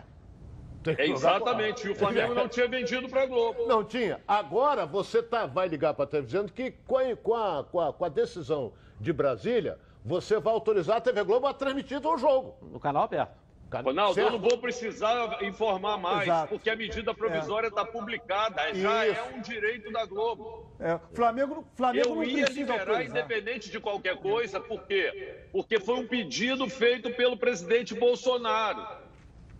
É 0.99 1.09
exatamente, 1.09 1.87
e 1.87 1.91
o 1.91 1.95
Flamengo 1.95 2.33
não 2.35 2.49
tinha 2.49 2.69
vendido 2.69 3.09
para 3.09 3.23
a 3.23 3.27
Globo. 3.27 3.67
Não 3.67 3.83
tinha. 3.83 4.21
Agora 4.27 4.87
você 4.87 5.23
tá, 5.23 5.47
vai 5.47 5.67
ligar 5.67 5.95
para 5.95 6.05
a 6.05 6.09
TV 6.09 6.27
dizendo 6.27 6.53
que 6.53 6.71
com 6.87 6.99
a, 6.99 7.17
com, 7.17 7.35
a, 7.35 7.65
com, 7.65 7.81
a, 7.81 7.93
com 7.93 8.05
a 8.05 8.09
decisão 8.09 8.73
de 9.01 9.13
Brasília, 9.13 9.79
você 10.05 10.39
vai 10.39 10.53
autorizar 10.53 10.99
a 10.99 11.01
TV 11.01 11.25
Globo 11.25 11.47
a 11.47 11.55
transmitir 11.55 12.05
o 12.07 12.19
jogo. 12.19 12.55
No 12.63 12.79
canal 12.79 13.03
aberto. 13.03 13.46
Ronaldo, 13.73 14.15
certo? 14.15 14.27
eu 14.27 14.33
não 14.33 14.39
vou 14.39 14.59
precisar 14.59 15.43
informar 15.43 15.99
mais, 15.99 16.23
Exato. 16.23 16.49
porque 16.49 16.71
a 16.71 16.77
medida 16.77 17.13
provisória 17.13 17.69
está 17.69 17.83
é. 17.83 17.85
publicada, 17.85 18.75
já 18.75 19.07
Isso. 19.07 19.21
é 19.21 19.35
um 19.35 19.41
direito 19.41 19.91
da 19.91 20.07
Globo. 20.07 20.67
É. 20.79 20.99
Flamengo, 21.13 21.67
Flamengo 21.75 22.23
eu 22.23 22.25
ia 22.25 22.47
liberar 22.47 22.81
autorizar. 22.81 23.05
independente 23.05 23.71
de 23.71 23.81
qualquer 23.81 24.17
coisa, 24.19 24.61
por 24.61 24.85
quê? 24.87 25.47
Porque 25.51 25.81
foi 25.81 25.97
um 25.97 26.07
pedido 26.07 26.69
feito 26.69 27.11
pelo 27.11 27.37
presidente 27.37 27.95
Bolsonaro, 27.95 28.87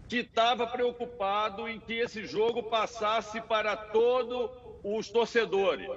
que 0.09 0.19
estava 0.19 0.67
preocupado 0.67 1.69
em 1.69 1.81
que 1.81 1.95
esse 1.95 2.25
jogo 2.25 2.63
passasse 2.63 3.41
para 3.41 3.77
todos 3.77 4.51
os 4.85 5.11
torcedores. 5.11 5.89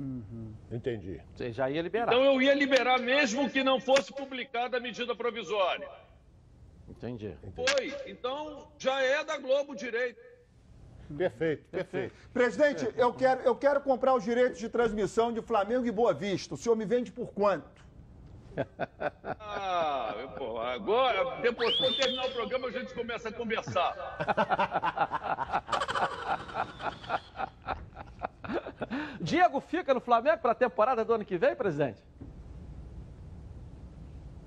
Uhum. 0.00 0.54
Entendi. 0.70 1.20
Você 1.34 1.52
já 1.52 1.70
ia 1.70 1.82
liberar. 1.82 2.12
Então 2.12 2.24
eu 2.24 2.40
ia 2.40 2.54
liberar 2.54 2.98
mesmo 2.98 3.48
que 3.50 3.62
não 3.62 3.80
fosse 3.80 4.12
publicada 4.12 4.76
a 4.78 4.80
medida 4.80 5.14
provisória. 5.14 5.88
Entendi. 6.88 7.36
Foi. 7.54 7.94
Então 8.06 8.68
já 8.78 9.00
é 9.00 9.24
da 9.24 9.38
Globo 9.38 9.74
direito. 9.74 10.20
Perfeito, 11.16 11.64
perfeito. 11.70 12.14
Presidente, 12.32 12.84
perfeito. 12.84 13.00
Eu, 13.00 13.12
quero, 13.12 13.40
eu 13.42 13.54
quero 13.54 13.80
comprar 13.80 14.14
os 14.14 14.24
direitos 14.24 14.58
de 14.58 14.68
transmissão 14.68 15.32
de 15.32 15.40
Flamengo 15.40 15.86
e 15.86 15.90
Boa 15.90 16.12
Vista. 16.12 16.54
O 16.54 16.56
senhor 16.56 16.74
me 16.74 16.84
vende 16.84 17.12
por 17.12 17.32
quanto? 17.32 17.86
Ah, 19.38 20.14
pô, 20.36 20.58
agora, 20.58 21.40
depois, 21.42 21.76
quando 21.76 21.96
terminar 21.96 22.26
o 22.26 22.32
programa, 22.32 22.68
a 22.68 22.70
gente 22.70 22.94
começa 22.94 23.28
a 23.28 23.32
conversar. 23.32 23.94
Diego 29.20 29.60
fica 29.60 29.92
no 29.92 30.00
Flamengo 30.00 30.38
para 30.38 30.52
a 30.52 30.54
temporada 30.54 31.04
do 31.04 31.12
ano 31.12 31.24
que 31.24 31.36
vem, 31.36 31.54
presidente? 31.54 32.02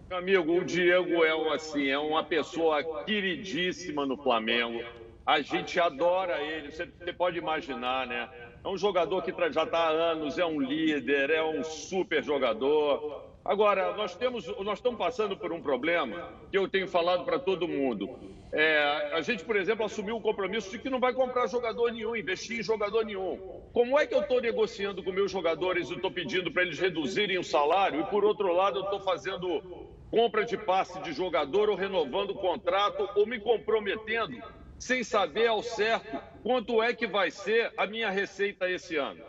Meu 0.10 0.18
amigo, 0.18 0.58
o 0.58 0.66
Diego 0.66 1.24
é, 1.24 1.54
assim, 1.54 1.88
é 1.88 2.00
uma 2.00 2.24
pessoa 2.24 2.84
queridíssima 3.04 4.08
no 4.08 4.18
Flamengo. 4.18 4.84
A 5.24 5.40
gente 5.40 5.80
adora 5.80 6.42
ele, 6.42 6.72
você, 6.72 6.88
pode 7.16 7.38
imaginar, 7.38 8.08
né? 8.08 8.28
É 8.64 8.68
um 8.68 8.76
jogador 8.76 9.22
que 9.22 9.32
já 9.52 9.64
está 9.66 9.78
há 9.78 9.90
anos, 9.90 10.40
é 10.40 10.46
um 10.46 10.60
líder, 10.60 11.30
é 11.30 11.44
um 11.44 11.64
super 11.64 12.24
jogador. 12.24 13.24
Agora, 13.46 13.96
nós, 13.96 14.16
temos, 14.16 14.48
nós 14.64 14.80
estamos 14.80 14.98
passando 14.98 15.38
por 15.38 15.54
um 15.54 15.62
problema 15.62 16.34
que 16.50 16.58
eu 16.58 16.68
tenho 16.68 16.88
falado 16.88 17.24
para 17.24 17.38
todo 17.38 17.68
mundo. 17.68 18.10
É, 18.52 19.12
a 19.14 19.22
gente, 19.22 19.46
por 19.46 19.56
exemplo, 19.56 19.86
assumiu 19.86 20.18
o 20.18 20.22
compromisso 20.22 20.72
de 20.72 20.80
que 20.80 20.90
não 20.90 21.00
vai 21.00 21.14
comprar 21.14 21.46
jogador 21.46 21.92
nenhum, 21.92 22.16
investir 22.16 22.60
em 22.60 22.64
jogador 22.64 23.06
nenhum. 23.06 23.38
Como 23.72 24.00
é 24.00 24.08
que 24.08 24.16
eu 24.16 24.22
estou 24.22 24.42
negociando 24.42 25.04
com 25.04 25.12
meus 25.12 25.32
jogadores 25.32 25.92
e 25.92 25.94
estou 25.94 26.10
pedindo 26.10 26.52
para 26.52 26.64
eles 26.64 26.80
reduzirem 26.80 27.38
o 27.38 27.44
salário 27.44 28.02
e, 28.02 28.04
por 28.06 28.26
outro 28.26 28.52
lado, 28.52 28.80
eu 28.80 28.84
estou 28.86 29.00
fazendo 29.02 29.62
compra 30.10 30.46
de 30.46 30.58
passe 30.58 31.00
de 31.02 31.14
jogador 31.14 31.70
ou 31.70 31.76
renovando 31.76 32.32
o 32.32 32.36
contrato 32.36 33.08
ou 33.16 33.26
me 33.26 33.40
comprometendo 33.40 34.42
sem 34.78 35.04
saber 35.04 35.48
ao 35.48 35.62
certo 35.62 36.22
quanto 36.42 36.82
é 36.82 36.94
que 36.94 37.06
vai 37.06 37.30
ser 37.32 37.72
a 37.78 37.86
minha 37.86 38.10
receita 38.10 38.70
esse 38.70 38.96
ano. 38.96 39.24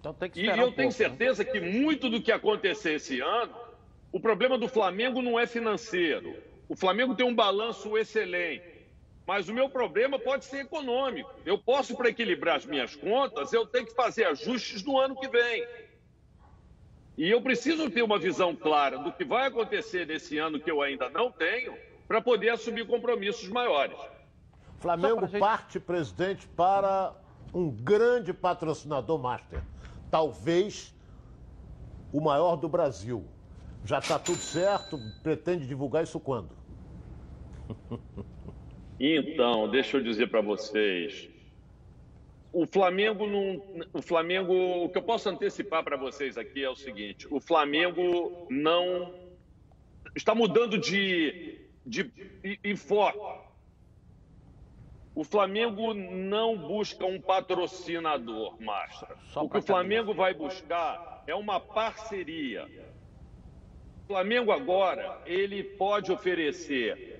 Então 0.00 0.12
tem 0.12 0.30
que 0.30 0.40
e 0.40 0.46
eu 0.46 0.52
um 0.52 0.56
tenho 0.56 0.72
pouco, 0.72 0.82
né? 0.82 0.90
certeza 0.90 1.44
né? 1.44 1.50
que 1.50 1.60
muito 1.60 2.08
do 2.08 2.20
que 2.20 2.32
acontecer 2.32 2.94
esse 2.94 3.20
ano, 3.20 3.54
o 4.12 4.20
problema 4.20 4.58
do 4.58 4.68
Flamengo 4.68 5.22
não 5.22 5.38
é 5.38 5.46
financeiro. 5.46 6.36
O 6.68 6.76
Flamengo 6.76 7.14
tem 7.14 7.26
um 7.26 7.34
balanço 7.34 7.96
excelente. 7.96 8.76
Mas 9.26 9.48
o 9.48 9.54
meu 9.54 9.68
problema 9.68 10.18
pode 10.18 10.44
ser 10.44 10.58
econômico. 10.58 11.28
Eu 11.44 11.58
posso, 11.58 11.96
para 11.96 12.08
equilibrar 12.08 12.56
as 12.56 12.66
minhas 12.66 12.94
contas, 12.94 13.52
eu 13.52 13.66
tenho 13.66 13.86
que 13.86 13.94
fazer 13.94 14.24
ajustes 14.24 14.84
no 14.84 14.98
ano 14.98 15.16
que 15.16 15.26
vem. 15.28 15.66
E 17.16 17.30
eu 17.30 17.40
preciso 17.40 17.90
ter 17.90 18.02
uma 18.02 18.18
visão 18.18 18.54
clara 18.54 18.98
do 18.98 19.10
que 19.10 19.24
vai 19.24 19.46
acontecer 19.46 20.06
nesse 20.06 20.36
ano 20.36 20.60
que 20.60 20.70
eu 20.70 20.82
ainda 20.82 21.08
não 21.08 21.32
tenho, 21.32 21.74
para 22.06 22.20
poder 22.20 22.50
assumir 22.50 22.86
compromissos 22.86 23.48
maiores. 23.48 23.96
Flamengo 24.78 25.26
gente... 25.26 25.40
parte, 25.40 25.80
presidente, 25.80 26.46
para 26.48 27.14
um 27.52 27.70
grande 27.70 28.32
patrocinador 28.32 29.18
master. 29.18 29.62
Talvez 30.10 30.94
o 32.12 32.20
maior 32.20 32.56
do 32.56 32.68
Brasil. 32.68 33.24
Já 33.84 33.98
está 33.98 34.18
tudo 34.18 34.38
certo? 34.38 34.98
Pretende 35.22 35.66
divulgar 35.66 36.04
isso 36.04 36.20
quando? 36.20 36.50
Então, 39.00 39.68
deixa 39.68 39.96
eu 39.96 40.02
dizer 40.02 40.28
para 40.28 40.40
vocês 40.40 41.28
o 42.56 42.66
Flamengo 42.66 43.26
não. 43.26 43.62
O 43.92 44.00
Flamengo. 44.00 44.54
O 44.84 44.88
que 44.88 44.96
eu 44.96 45.02
posso 45.02 45.28
antecipar 45.28 45.84
para 45.84 45.94
vocês 45.94 46.38
aqui 46.38 46.64
é 46.64 46.70
o 46.70 46.74
seguinte: 46.74 47.28
o 47.30 47.38
Flamengo 47.38 48.46
não. 48.48 49.14
Está 50.14 50.34
mudando 50.34 50.78
de, 50.78 51.60
de, 51.84 52.10
foco. 52.76 53.44
O 55.14 55.22
Flamengo 55.22 55.92
não 55.92 56.56
busca 56.56 57.04
um 57.04 57.20
patrocinador, 57.20 58.56
Mastra. 58.58 59.16
O 59.34 59.48
que 59.50 59.58
o 59.58 59.62
Flamengo 59.62 60.14
vai 60.14 60.32
buscar 60.32 61.22
é 61.26 61.34
uma 61.34 61.60
parceria. 61.60 62.66
O 64.04 64.06
Flamengo 64.06 64.50
agora, 64.50 65.20
ele 65.26 65.62
pode 65.62 66.10
oferecer 66.10 67.15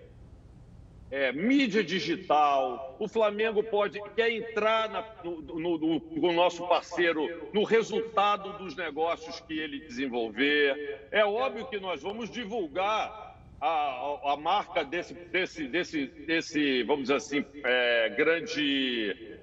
é, 1.11 1.33
mídia 1.33 1.85
digital, 1.85 2.97
o 2.99 3.07
Flamengo 3.07 3.63
pode 3.63 4.01
quer 4.15 4.31
entrar 4.31 4.89
na, 4.89 5.05
no, 5.23 5.41
no, 5.41 5.79
no, 5.79 6.01
no, 6.01 6.33
nosso 6.33 6.67
parceiro 6.67 7.49
no 7.53 7.63
resultado 7.63 8.59
dos 8.59 8.75
negócios 8.75 9.39
que 9.41 9.59
ele 9.59 9.81
desenvolver. 9.81 11.07
É 11.13 11.25
óbvio 11.25 11.67
que 11.67 11.79
nós 11.79 12.03
vamos 12.03 12.29
divulgar 12.29 13.39
a, 13.61 13.69
a, 13.69 14.33
a 14.33 14.37
marca 14.37 14.85
desse, 14.85 15.15
desse, 15.15 15.69
desse, 15.69 16.07
desse, 16.07 16.83
vamos 16.83 17.03
dizer 17.03 17.15
assim, 17.15 17.45
é, 17.63 18.09
grande 18.11 19.37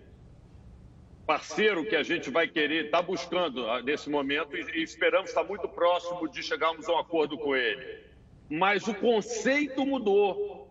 parceiro 1.26 1.86
que 1.86 1.95
a 1.95 2.04
gente 2.04 2.30
vai 2.30 2.47
querer, 2.47 2.86
está 2.86 3.02
buscando 3.02 3.69
ah, 3.69 3.82
nesse 3.82 4.10
momento 4.10 4.58
e, 4.58 4.80
e 4.80 4.84
esperamos 4.84 5.30
estar 5.30 5.43
muito 5.45 5.67
próximo 5.69 6.28
de 6.28 6.43
chegarmos 6.43 6.89
a 6.89 6.93
um 6.93 6.99
acordo 6.99 7.38
com 7.38 7.56
ele. 7.56 8.04
Mas 8.49 8.86
o 8.88 8.93
conceito 8.93 9.86
mudou. 9.86 10.62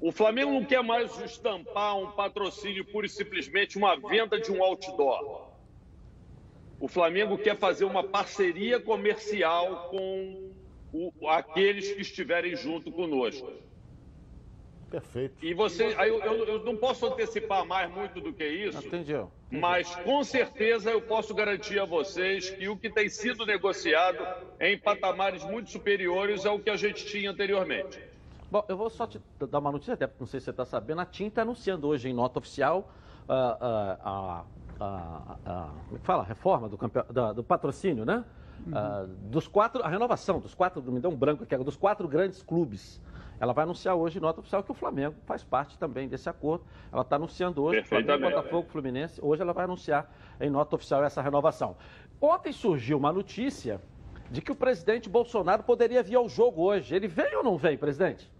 O 0.00 0.10
Flamengo 0.10 0.52
não 0.52 0.64
quer 0.64 0.82
mais 0.82 1.18
estampar 1.20 1.98
um 1.98 2.10
patrocínio 2.12 2.84
pura 2.86 3.06
e 3.06 3.10
simplesmente 3.10 3.76
uma 3.76 3.96
venda 3.96 4.40
de 4.40 4.50
um 4.50 4.62
outdoor. 4.64 5.50
O 6.80 6.88
Flamengo 6.88 7.36
quer 7.36 7.58
fazer 7.58 7.84
uma 7.84 8.02
parceria 8.02 8.80
comercial 8.80 9.90
com 9.90 10.52
o, 10.90 11.28
aqueles 11.28 11.92
que 11.92 12.00
estiverem 12.00 12.56
junto 12.56 12.90
conosco. 12.90 13.52
Perfeito. 14.90 15.36
E 15.44 15.52
você, 15.54 15.94
aí 15.98 16.08
eu, 16.08 16.18
eu, 16.20 16.44
eu, 16.46 16.64
não 16.64 16.76
posso 16.76 17.06
antecipar 17.06 17.64
mais 17.64 17.88
muito 17.92 18.20
do 18.20 18.32
que 18.32 18.44
isso. 18.44 18.84
Entendi. 18.84 19.14
Mas 19.50 19.94
com 19.96 20.24
certeza 20.24 20.90
eu 20.90 21.02
posso 21.02 21.32
garantir 21.34 21.78
a 21.78 21.84
vocês 21.84 22.50
que 22.50 22.68
o 22.68 22.76
que 22.76 22.90
tem 22.90 23.08
sido 23.08 23.44
negociado 23.46 24.26
em 24.58 24.76
patamares 24.76 25.44
muito 25.44 25.70
superiores 25.70 26.44
ao 26.44 26.58
que 26.58 26.70
a 26.70 26.76
gente 26.76 27.06
tinha 27.06 27.30
anteriormente. 27.30 28.09
Bom, 28.50 28.64
eu 28.68 28.76
vou 28.76 28.90
só 28.90 29.06
te 29.06 29.20
dar 29.50 29.58
uma 29.58 29.70
notícia, 29.70 29.94
até 29.94 30.10
não 30.18 30.26
sei 30.26 30.40
se 30.40 30.44
você 30.44 30.50
está 30.50 30.64
sabendo, 30.64 31.00
a 31.00 31.06
TIM 31.06 31.28
está 31.28 31.42
anunciando 31.42 31.86
hoje 31.86 32.08
em 32.08 32.12
nota 32.12 32.40
oficial 32.40 32.90
uh, 33.28 33.32
uh, 33.32 33.98
a, 34.02 34.44
a, 34.80 35.36
a, 35.46 35.68
como 35.86 35.96
é 35.96 35.98
fala? 36.00 36.24
reforma 36.24 36.68
do, 36.68 36.78
da, 37.12 37.32
do 37.32 37.44
patrocínio, 37.44 38.04
né? 38.04 38.24
Uhum. 38.66 38.72
Uh, 38.72 39.06
dos 39.30 39.46
quatro, 39.46 39.82
a 39.82 39.88
renovação 39.88 40.40
dos 40.40 40.54
quatro, 40.54 40.82
me 40.82 40.98
deu 40.98 41.10
um 41.10 41.16
branco 41.16 41.44
aqui, 41.44 41.56
dos 41.58 41.76
quatro 41.76 42.08
grandes 42.08 42.42
clubes 42.42 43.00
ela 43.40 43.54
vai 43.54 43.62
anunciar 43.64 43.94
hoje 43.94 44.18
em 44.18 44.20
nota 44.20 44.40
oficial 44.40 44.62
que 44.62 44.70
o 44.70 44.74
Flamengo 44.74 45.16
faz 45.24 45.42
parte 45.42 45.78
também 45.78 46.06
desse 46.06 46.28
acordo. 46.28 46.62
Ela 46.92 47.00
está 47.00 47.16
anunciando 47.16 47.62
hoje, 47.62 47.82
Flamengo, 47.84 48.20
Botafogo, 48.20 48.68
Fluminense. 48.68 49.18
Hoje 49.24 49.40
ela 49.40 49.54
vai 49.54 49.64
anunciar 49.64 50.12
em 50.38 50.50
nota 50.50 50.76
oficial 50.76 51.02
essa 51.02 51.22
renovação. 51.22 51.74
Ontem 52.20 52.52
surgiu 52.52 52.98
uma 52.98 53.10
notícia 53.10 53.80
de 54.30 54.42
que 54.42 54.52
o 54.52 54.54
presidente 54.54 55.08
Bolsonaro 55.08 55.62
poderia 55.62 56.02
vir 56.02 56.16
ao 56.16 56.28
jogo 56.28 56.62
hoje. 56.62 56.94
Ele 56.94 57.08
vem 57.08 57.34
ou 57.34 57.42
não 57.42 57.56
vem, 57.56 57.78
presidente? 57.78 58.30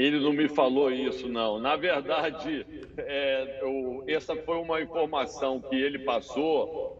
Ele 0.00 0.18
não 0.18 0.32
me 0.32 0.48
falou 0.48 0.90
isso, 0.90 1.28
não. 1.28 1.58
Na 1.58 1.76
verdade, 1.76 2.66
é, 2.96 3.58
eu, 3.60 4.02
essa 4.06 4.34
foi 4.34 4.56
uma 4.56 4.80
informação 4.80 5.60
que 5.60 5.76
ele 5.76 5.98
passou 5.98 6.98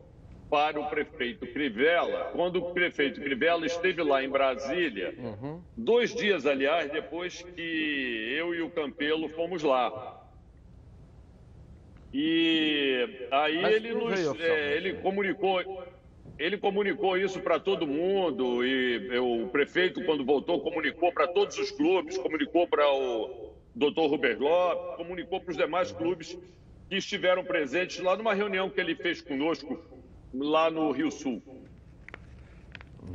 para 0.50 0.78
o 0.80 0.86
prefeito 0.86 1.46
Crivella, 1.46 2.30
quando 2.32 2.56
o 2.56 2.74
prefeito 2.74 3.20
Crivella 3.20 3.64
esteve 3.64 4.02
lá 4.02 4.22
em 4.22 4.28
Brasília, 4.28 5.14
uhum. 5.16 5.62
dois 5.76 6.12
dias, 6.12 6.44
aliás, 6.44 6.90
depois 6.90 7.40
que 7.40 8.34
eu 8.36 8.54
e 8.54 8.60
o 8.60 8.68
Campelo 8.68 9.28
fomos 9.28 9.62
lá. 9.62 10.20
E 12.12 13.28
aí 13.30 13.64
ele 13.64 13.94
nos, 13.94 14.40
é, 14.40 14.76
ele 14.76 14.94
comunicou, 14.94 15.62
ele 16.40 16.56
comunicou 16.56 17.18
isso 17.18 17.38
para 17.38 17.60
todo 17.60 17.86
mundo 17.86 18.64
e 18.64 19.18
o 19.18 19.48
prefeito, 19.48 20.02
quando 20.06 20.24
voltou, 20.24 20.58
comunicou 20.58 21.12
para 21.12 21.28
todos 21.28 21.58
os 21.58 21.70
clubes, 21.70 22.16
comunicou 22.16 22.66
para 22.66 22.90
o 22.90 23.52
doutor 23.74 24.06
Robert 24.08 24.38
Lopes, 24.40 24.96
comunicou 24.96 25.38
para 25.38 25.50
os 25.50 25.56
demais 25.58 25.92
clubes 25.92 26.38
que 26.88 26.96
estiveram 26.96 27.44
presentes 27.44 28.00
lá 28.00 28.16
numa 28.16 28.32
reunião 28.32 28.70
que 28.70 28.80
ele 28.80 28.94
fez 28.94 29.20
conosco 29.20 29.78
lá 30.32 30.70
no 30.70 30.90
Rio 30.92 31.10
Sul. 31.10 31.42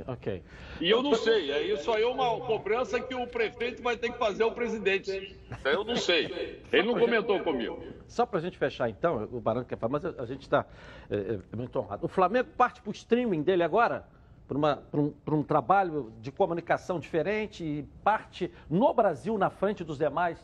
Ok. 0.07 0.43
E 0.81 0.89
eu 0.89 1.03
não 1.03 1.15
sei, 1.15 1.51
é 1.51 1.61
isso 1.63 1.91
aí 1.91 2.03
é 2.03 2.07
uma 2.07 2.39
cobrança 2.39 2.99
que 2.99 3.13
o 3.13 3.27
prefeito 3.27 3.81
vai 3.81 3.95
ter 3.95 4.11
que 4.11 4.17
fazer 4.17 4.43
ao 4.43 4.51
presidente. 4.51 5.37
Eu 5.63 5.83
não 5.83 5.95
sei. 5.95 6.61
Ele 6.71 6.87
não 6.87 6.99
comentou 6.99 7.39
comigo. 7.41 7.83
Só 8.07 8.25
para 8.25 8.39
a 8.39 8.41
gente 8.41 8.57
fechar 8.57 8.89
então, 8.89 9.27
o 9.31 9.39
Barão 9.39 9.63
quer 9.63 9.77
falar, 9.77 9.91
mas 9.91 10.05
a 10.05 10.25
gente 10.25 10.41
está 10.41 10.65
é, 11.09 11.39
é, 11.53 11.55
muito 11.55 11.77
honrado. 11.79 12.05
O 12.05 12.09
Flamengo 12.09 12.49
parte 12.57 12.81
para 12.81 12.89
o 12.89 12.93
streaming 12.93 13.41
dele 13.41 13.63
agora? 13.63 14.05
Para, 14.47 14.57
um, 14.99 15.13
um 15.27 15.43
trabalho 15.43 16.13
de 16.21 16.31
comunicação 16.31 16.99
diferente 16.99 17.63
e 17.63 17.83
parte 18.03 18.51
no 18.69 18.93
Brasil 18.93 19.37
na 19.39 19.49
frente 19.49 19.83
dos 19.83 19.97
demais 19.97 20.37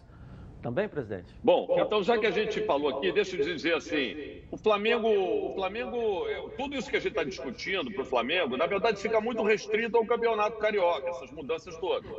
também, 0.61 0.87
presidente? 0.87 1.25
Bom, 1.43 1.67
então 1.77 2.03
já 2.03 2.17
que 2.17 2.25
a 2.25 2.31
gente 2.31 2.61
falou 2.61 2.97
aqui, 2.97 3.11
deixa 3.11 3.35
eu 3.35 3.43
dizer 3.43 3.75
assim, 3.75 4.41
o 4.51 4.57
Flamengo, 4.57 5.07
o 5.07 5.53
Flamengo, 5.55 6.25
tudo 6.57 6.75
isso 6.75 6.89
que 6.89 6.97
a 6.97 6.99
gente 6.99 7.11
está 7.11 7.23
discutindo 7.23 7.91
para 7.91 8.03
o 8.03 8.05
Flamengo, 8.05 8.55
na 8.55 8.67
verdade 8.67 9.01
fica 9.01 9.19
muito 9.19 9.43
restrito 9.43 9.97
ao 9.97 10.05
campeonato 10.05 10.57
carioca, 10.57 11.09
essas 11.09 11.31
mudanças 11.31 11.75
todas. 11.77 12.11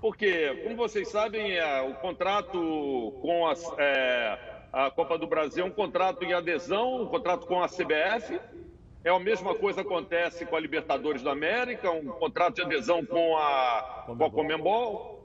Porque, 0.00 0.54
como 0.62 0.76
vocês 0.76 1.08
sabem, 1.08 1.56
é, 1.56 1.82
o 1.82 1.94
contrato 1.94 3.14
com 3.20 3.48
a, 3.48 3.54
é, 3.78 4.38
a 4.72 4.90
Copa 4.90 5.18
do 5.18 5.26
Brasil 5.26 5.64
é 5.64 5.66
um 5.66 5.72
contrato 5.72 6.24
em 6.24 6.32
adesão, 6.32 7.02
um 7.02 7.06
contrato 7.06 7.46
com 7.46 7.60
a 7.60 7.66
CBF, 7.66 8.38
é 9.04 9.10
a 9.10 9.18
mesma 9.18 9.54
coisa 9.54 9.80
acontece 9.80 10.44
com 10.44 10.54
a 10.54 10.60
Libertadores 10.60 11.22
da 11.22 11.32
América, 11.32 11.90
um 11.90 12.06
contrato 12.06 12.56
de 12.56 12.62
adesão 12.62 13.04
com 13.04 13.36
a, 13.36 14.04
com 14.06 14.24
a 14.24 14.30
Comembol. 14.30 15.17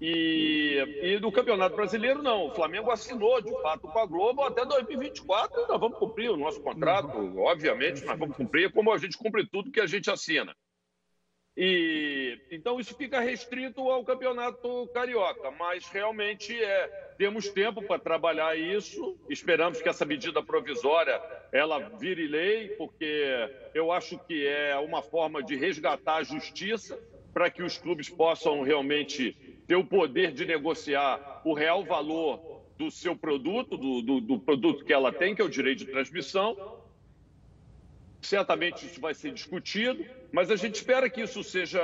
E, 0.00 1.00
e 1.02 1.18
do 1.18 1.32
Campeonato 1.32 1.74
Brasileiro, 1.74 2.22
não. 2.22 2.46
O 2.46 2.54
Flamengo 2.54 2.90
assinou, 2.90 3.40
de 3.40 3.50
fato, 3.62 3.88
com 3.88 3.98
a 3.98 4.06
Globo 4.06 4.42
até 4.42 4.64
2024. 4.64 5.66
Nós 5.66 5.80
vamos 5.80 5.98
cumprir 5.98 6.30
o 6.30 6.36
nosso 6.36 6.60
contrato, 6.60 7.18
uhum. 7.18 7.40
obviamente, 7.40 8.04
nós 8.04 8.18
vamos 8.18 8.36
cumprir, 8.36 8.72
como 8.72 8.92
a 8.92 8.98
gente 8.98 9.18
cumpre 9.18 9.46
tudo 9.48 9.72
que 9.72 9.80
a 9.80 9.86
gente 9.86 10.10
assina. 10.10 10.54
E 11.60 12.38
então 12.52 12.78
isso 12.78 12.94
fica 12.94 13.18
restrito 13.18 13.80
ao 13.90 14.04
campeonato 14.04 14.86
carioca, 14.94 15.50
mas 15.50 15.88
realmente 15.88 16.54
é 16.54 16.86
temos 17.18 17.48
tempo 17.48 17.82
para 17.82 17.98
trabalhar 17.98 18.56
isso. 18.56 19.18
Esperamos 19.28 19.82
que 19.82 19.88
essa 19.88 20.04
medida 20.04 20.40
provisória 20.40 21.20
ela 21.50 21.80
vire 21.98 22.28
lei, 22.28 22.68
porque 22.76 23.50
eu 23.74 23.90
acho 23.90 24.16
que 24.20 24.46
é 24.46 24.76
uma 24.76 25.02
forma 25.02 25.42
de 25.42 25.56
resgatar 25.56 26.18
a 26.18 26.22
justiça 26.22 26.96
para 27.34 27.50
que 27.50 27.64
os 27.64 27.76
clubes 27.76 28.08
possam 28.08 28.62
realmente 28.62 29.36
ter 29.68 29.76
o 29.76 29.84
poder 29.84 30.32
de 30.32 30.46
negociar 30.46 31.42
o 31.44 31.52
real 31.52 31.84
valor 31.84 32.62
do 32.78 32.90
seu 32.90 33.14
produto, 33.14 33.76
do, 33.76 34.00
do, 34.00 34.20
do 34.20 34.40
produto 34.40 34.82
que 34.82 34.92
ela 34.92 35.12
tem, 35.12 35.34
que 35.34 35.42
é 35.42 35.44
o 35.44 35.48
direito 35.48 35.80
de 35.80 35.92
transmissão. 35.92 36.78
Certamente 38.22 38.86
isso 38.86 38.98
vai 38.98 39.12
ser 39.12 39.30
discutido, 39.30 40.04
mas 40.32 40.50
a 40.50 40.56
gente 40.56 40.76
espera 40.76 41.10
que 41.10 41.20
isso 41.20 41.44
seja 41.44 41.80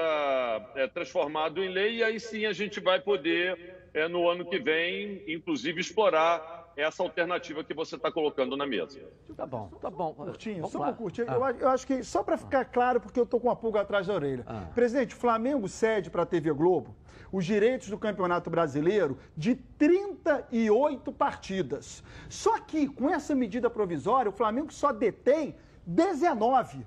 é, 0.74 0.86
transformado 0.88 1.62
em 1.62 1.68
lei 1.68 1.96
e 1.96 2.02
aí 2.02 2.18
sim 2.18 2.46
a 2.46 2.54
gente 2.54 2.80
vai 2.80 3.00
poder, 3.00 3.76
é, 3.92 4.08
no 4.08 4.28
ano 4.28 4.46
que 4.46 4.58
vem, 4.58 5.22
inclusive 5.28 5.80
explorar 5.80 6.63
essa 6.76 7.02
alternativa 7.02 7.62
que 7.62 7.74
você 7.74 7.96
está 7.96 8.10
colocando 8.10 8.56
na 8.56 8.66
mesa. 8.66 9.00
Tá 9.36 9.46
bom, 9.46 9.70
tá 9.80 9.90
bom. 9.90 10.14
Curtinho, 10.14 10.66
só 10.68 10.88
um 10.88 10.94
curtinho. 10.94 11.26
Ah. 11.30 11.34
Eu, 11.34 11.60
eu, 11.60 11.68
acho 11.68 11.86
que, 11.86 12.02
só 12.02 12.22
para 12.22 12.36
ficar 12.36 12.64
claro, 12.64 13.00
porque 13.00 13.18
eu 13.18 13.24
estou 13.24 13.40
com 13.40 13.48
uma 13.48 13.56
pulga 13.56 13.80
atrás 13.80 14.06
da 14.06 14.14
orelha. 14.14 14.44
Ah. 14.46 14.66
Presidente, 14.74 15.14
o 15.14 15.18
Flamengo 15.18 15.68
cede 15.68 16.10
para 16.10 16.22
a 16.22 16.26
TV 16.26 16.52
Globo 16.52 16.94
os 17.32 17.44
direitos 17.44 17.88
do 17.88 17.98
Campeonato 17.98 18.48
Brasileiro 18.48 19.18
de 19.36 19.56
38 19.56 21.10
partidas. 21.10 22.04
Só 22.28 22.60
que, 22.60 22.86
com 22.86 23.10
essa 23.10 23.34
medida 23.34 23.68
provisória, 23.68 24.28
o 24.28 24.32
Flamengo 24.32 24.72
só 24.72 24.92
detém 24.92 25.56
19. 25.84 26.86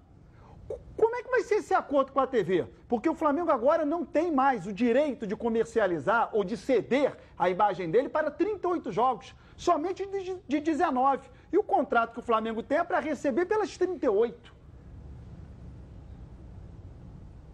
Como 0.96 1.16
é 1.16 1.22
que 1.22 1.30
vai 1.30 1.42
ser 1.42 1.56
esse 1.56 1.74
acordo 1.74 2.14
com 2.14 2.22
a 2.22 2.28
TV? 2.28 2.66
Porque 2.88 3.10
o 3.10 3.14
Flamengo 3.14 3.52
agora 3.52 3.86
não 3.86 4.06
tem 4.06 4.32
mais 4.32 4.66
o 4.66 4.72
direito 4.72 5.28
de 5.28 5.36
comercializar 5.36 6.30
ou 6.32 6.46
de 6.46 6.56
ceder 6.56 7.18
a 7.38 7.50
imagem 7.50 7.92
dele 7.92 8.08
para 8.08 8.32
38 8.32 8.90
jogos, 8.92 9.36
somente 9.58 10.08
de 10.48 10.60
19. 10.60 11.28
E 11.52 11.58
o 11.58 11.64
contrato 11.64 12.14
que 12.14 12.20
o 12.20 12.24
Flamengo 12.24 12.62
tem 12.62 12.78
é 12.78 12.84
para 12.84 13.00
receber 13.00 13.46
pelas 13.46 13.76
38. 13.76 14.56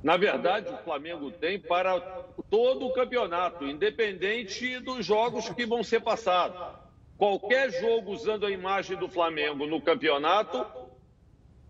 Na 0.03 0.17
verdade, 0.17 0.67
o 0.67 0.77
Flamengo 0.79 1.31
tem 1.31 1.57
para 1.57 1.97
todo 2.49 2.85
o 2.85 2.93
campeonato, 2.93 3.65
independente 3.65 4.77
dos 4.81 5.05
jogos 5.05 5.47
que 5.47 5.65
vão 5.65 5.81
ser 5.81 6.01
passados. 6.01 6.59
Qualquer 7.17 7.71
jogo 7.71 8.11
usando 8.11 8.45
a 8.45 8.51
imagem 8.51 8.97
do 8.97 9.07
Flamengo 9.07 9.65
no 9.65 9.79
campeonato, 9.79 10.65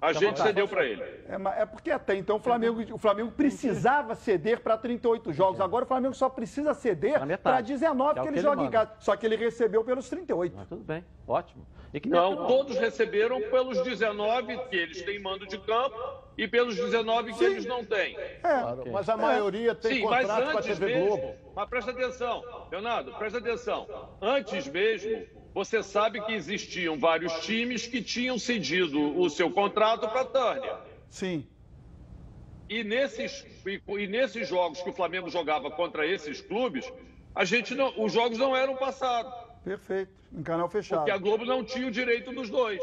a 0.03 0.11
então, 0.11 0.21
gente 0.21 0.41
cedeu 0.41 0.67
para 0.67 0.85
ele. 0.85 1.01
É, 1.01 1.61
é, 1.61 1.65
porque 1.65 1.89
até 1.89 2.13
então 2.13 2.35
o 2.35 2.39
Flamengo, 2.39 2.83
o 2.93 2.97
Flamengo 2.97 3.31
precisava 3.31 4.15
ceder 4.15 4.59
para 4.59 4.77
38 4.77 5.31
jogos. 5.31 5.61
Agora 5.61 5.85
o 5.85 5.87
Flamengo 5.87 6.13
só 6.13 6.27
precisa 6.27 6.73
ceder 6.73 7.21
para 7.37 7.61
19 7.61 8.13
que, 8.13 8.19
é 8.19 8.23
que 8.23 8.27
ele 8.27 8.41
joga 8.41 8.63
em 8.63 8.69
casa. 8.69 8.91
Só 8.99 9.15
que 9.15 9.25
ele 9.25 9.37
recebeu 9.37 9.81
pelos 9.83 10.09
38. 10.09 10.53
Mas 10.57 10.67
tudo 10.67 10.83
bem, 10.83 11.05
ótimo. 11.25 11.65
Não, 12.07 12.47
todos 12.47 12.75
receberam 12.77 13.39
pelos 13.49 13.81
19 13.83 14.57
que 14.69 14.75
eles 14.75 15.01
têm 15.03 15.21
mando 15.21 15.47
de 15.47 15.57
campo 15.59 15.95
e 16.37 16.47
pelos 16.47 16.75
19 16.75 17.31
que 17.31 17.37
Sim. 17.37 17.45
eles 17.45 17.65
não 17.65 17.85
têm. 17.85 18.17
É, 18.17 18.37
claro, 18.41 18.83
mas 18.91 19.07
a 19.07 19.15
maioria 19.15 19.75
tem 19.75 19.97
Sim, 19.97 20.01
contrato 20.01 20.51
com 20.51 20.57
a 20.57 20.61
TV 20.61 20.85
mesmo, 20.85 21.07
Globo. 21.07 21.35
Mas 21.55 21.69
presta 21.69 21.91
atenção, 21.91 22.43
Leonardo, 22.71 23.13
presta 23.13 23.37
atenção. 23.37 23.87
Antes 24.19 24.67
mesmo 24.67 25.23
você 25.53 25.83
sabe 25.83 26.21
que 26.21 26.33
existiam 26.33 26.97
vários 26.97 27.31
times 27.45 27.85
que 27.85 28.01
tinham 28.01 28.39
cedido 28.39 29.19
o 29.19 29.29
seu 29.29 29.51
contrato 29.51 30.07
para 30.09 30.21
a 30.21 30.25
Tânia. 30.25 30.77
Sim. 31.09 31.47
E 32.67 32.83
nesses, 32.83 33.45
e, 33.65 33.81
e, 33.87 34.07
nesses 34.07 34.47
jogos 34.47 34.81
que 34.81 34.89
o 34.89 34.93
Flamengo 34.93 35.29
jogava 35.29 35.69
contra 35.69 36.07
esses 36.07 36.41
clubes, 36.41 36.91
a 37.35 37.45
gente 37.45 37.75
não, 37.75 37.93
os 38.03 38.11
jogos 38.11 38.37
não 38.37 38.55
eram 38.55 38.75
passados. 38.75 39.31
Perfeito, 39.63 40.11
em 40.33 40.41
canal 40.41 40.67
fechado. 40.69 40.99
Porque 40.99 41.11
a 41.11 41.17
Globo 41.17 41.45
não 41.45 41.63
tinha 41.63 41.87
o 41.87 41.91
direito 41.91 42.33
dos 42.33 42.49
dois. 42.49 42.81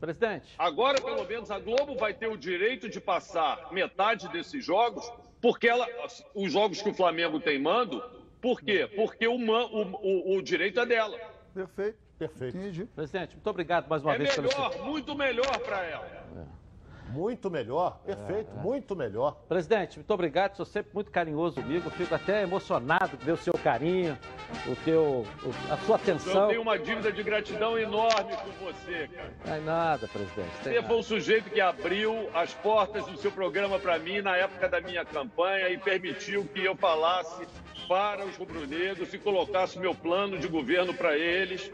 Presidente. 0.00 0.54
Agora, 0.58 1.00
pelo 1.00 1.24
menos, 1.26 1.50
a 1.50 1.58
Globo 1.58 1.96
vai 1.96 2.12
ter 2.14 2.28
o 2.28 2.36
direito 2.36 2.88
de 2.88 3.00
passar 3.00 3.72
metade 3.72 4.28
desses 4.28 4.64
jogos, 4.64 5.10
porque 5.40 5.68
ela, 5.68 5.86
os 6.34 6.52
jogos 6.52 6.80
que 6.82 6.88
o 6.88 6.94
Flamengo 6.94 7.40
tem 7.40 7.58
mando, 7.58 8.02
por 8.40 8.60
quê? 8.60 8.88
Porque 8.94 9.26
o, 9.26 9.34
o, 9.34 10.34
o, 10.34 10.36
o 10.36 10.42
direito 10.42 10.80
é 10.80 10.86
dela. 10.86 11.18
Perfeito. 11.54 12.05
Perfeito. 12.18 12.56
Entendi. 12.56 12.84
Presidente, 12.86 13.34
muito 13.34 13.50
obrigado 13.50 13.88
mais 13.88 14.02
uma 14.02 14.14
é 14.14 14.18
vez. 14.18 14.36
É 14.36 14.40
melhor, 14.40 14.70
pelo... 14.70 14.84
muito 14.86 15.14
melhor 15.14 15.58
para 15.58 15.84
ela. 15.84 16.06
É. 16.36 16.66
Muito 17.08 17.48
melhor, 17.48 18.00
perfeito, 18.04 18.50
é, 18.52 18.58
é. 18.58 18.62
muito 18.62 18.96
melhor. 18.96 19.36
Presidente, 19.48 19.96
muito 19.96 20.10
obrigado, 20.10 20.56
sou 20.56 20.66
sempre 20.66 20.90
muito 20.92 21.10
carinhoso 21.10 21.62
comigo, 21.62 21.88
fico 21.90 22.14
até 22.14 22.42
emocionado 22.42 23.16
de 23.16 23.24
ver 23.24 23.32
o 23.32 23.36
seu 23.36 23.52
carinho, 23.52 24.18
o 24.66 24.74
teu, 24.84 25.24
a 25.70 25.76
sua 25.78 25.96
atenção. 25.96 26.42
Eu 26.42 26.48
tenho 26.48 26.62
uma 26.62 26.78
dívida 26.78 27.12
de 27.12 27.22
gratidão 27.22 27.78
enorme 27.78 28.36
com 28.36 28.64
você, 28.64 29.08
cara. 29.08 29.32
Não 29.46 29.54
é 29.54 29.60
nada, 29.60 30.08
presidente. 30.08 30.50
Você 30.62 30.82
foi 30.82 30.96
o 30.96 31.02
sujeito 31.02 31.48
que 31.48 31.60
abriu 31.60 32.28
as 32.34 32.52
portas 32.54 33.06
do 33.06 33.16
seu 33.16 33.30
programa 33.30 33.78
para 33.78 33.98
mim 33.98 34.20
na 34.20 34.36
época 34.36 34.68
da 34.68 34.80
minha 34.80 35.04
campanha 35.04 35.68
e 35.68 35.78
permitiu 35.78 36.44
que 36.46 36.64
eu 36.64 36.74
falasse 36.74 37.46
para 37.88 38.24
os 38.24 38.36
rubro-negros 38.36 39.12
e 39.12 39.18
colocasse 39.18 39.78
meu 39.78 39.94
plano 39.94 40.38
de 40.38 40.48
governo 40.48 40.92
para 40.94 41.16
eles. 41.16 41.70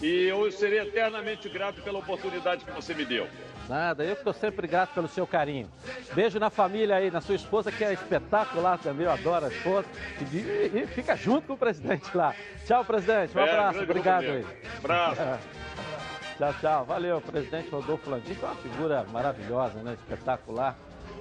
E 0.00 0.24
eu 0.24 0.50
serei 0.50 0.80
eternamente 0.80 1.48
grato 1.48 1.82
pela 1.82 1.98
oportunidade 1.98 2.64
que 2.64 2.70
você 2.72 2.94
me 2.94 3.04
deu. 3.04 3.28
Nada, 3.68 4.04
eu 4.04 4.14
estou 4.14 4.32
sempre 4.32 4.66
grato 4.66 4.92
pelo 4.92 5.08
seu 5.08 5.26
carinho. 5.26 5.70
Beijo 6.14 6.38
na 6.38 6.50
família 6.50 6.96
aí, 6.96 7.10
na 7.10 7.20
sua 7.20 7.36
esposa, 7.36 7.70
que 7.70 7.84
é 7.84 7.92
espetacular 7.92 8.78
também, 8.78 9.06
eu 9.06 9.12
adoro 9.12 9.46
a 9.46 9.48
esposa. 9.48 9.86
E, 10.20 10.36
e, 10.36 10.82
e 10.82 10.86
fica 10.88 11.16
junto 11.16 11.46
com 11.46 11.52
o 11.54 11.56
presidente 11.56 12.14
lá. 12.16 12.34
Tchau, 12.66 12.84
presidente. 12.84 13.36
Um 13.36 13.40
é, 13.40 13.50
abraço, 13.50 13.80
obrigado 13.80 14.24
aí. 14.24 14.46
Abraço. 14.78 15.20
tchau, 16.38 16.54
tchau. 16.60 16.84
Valeu, 16.84 17.20
presidente 17.20 17.70
Rodolfo 17.70 18.10
Landim, 18.10 18.34
que 18.34 18.44
é 18.44 18.48
uma 18.48 18.56
figura 18.56 19.06
maravilhosa, 19.12 19.80
né? 19.82 19.94
Espetacular 19.94 20.76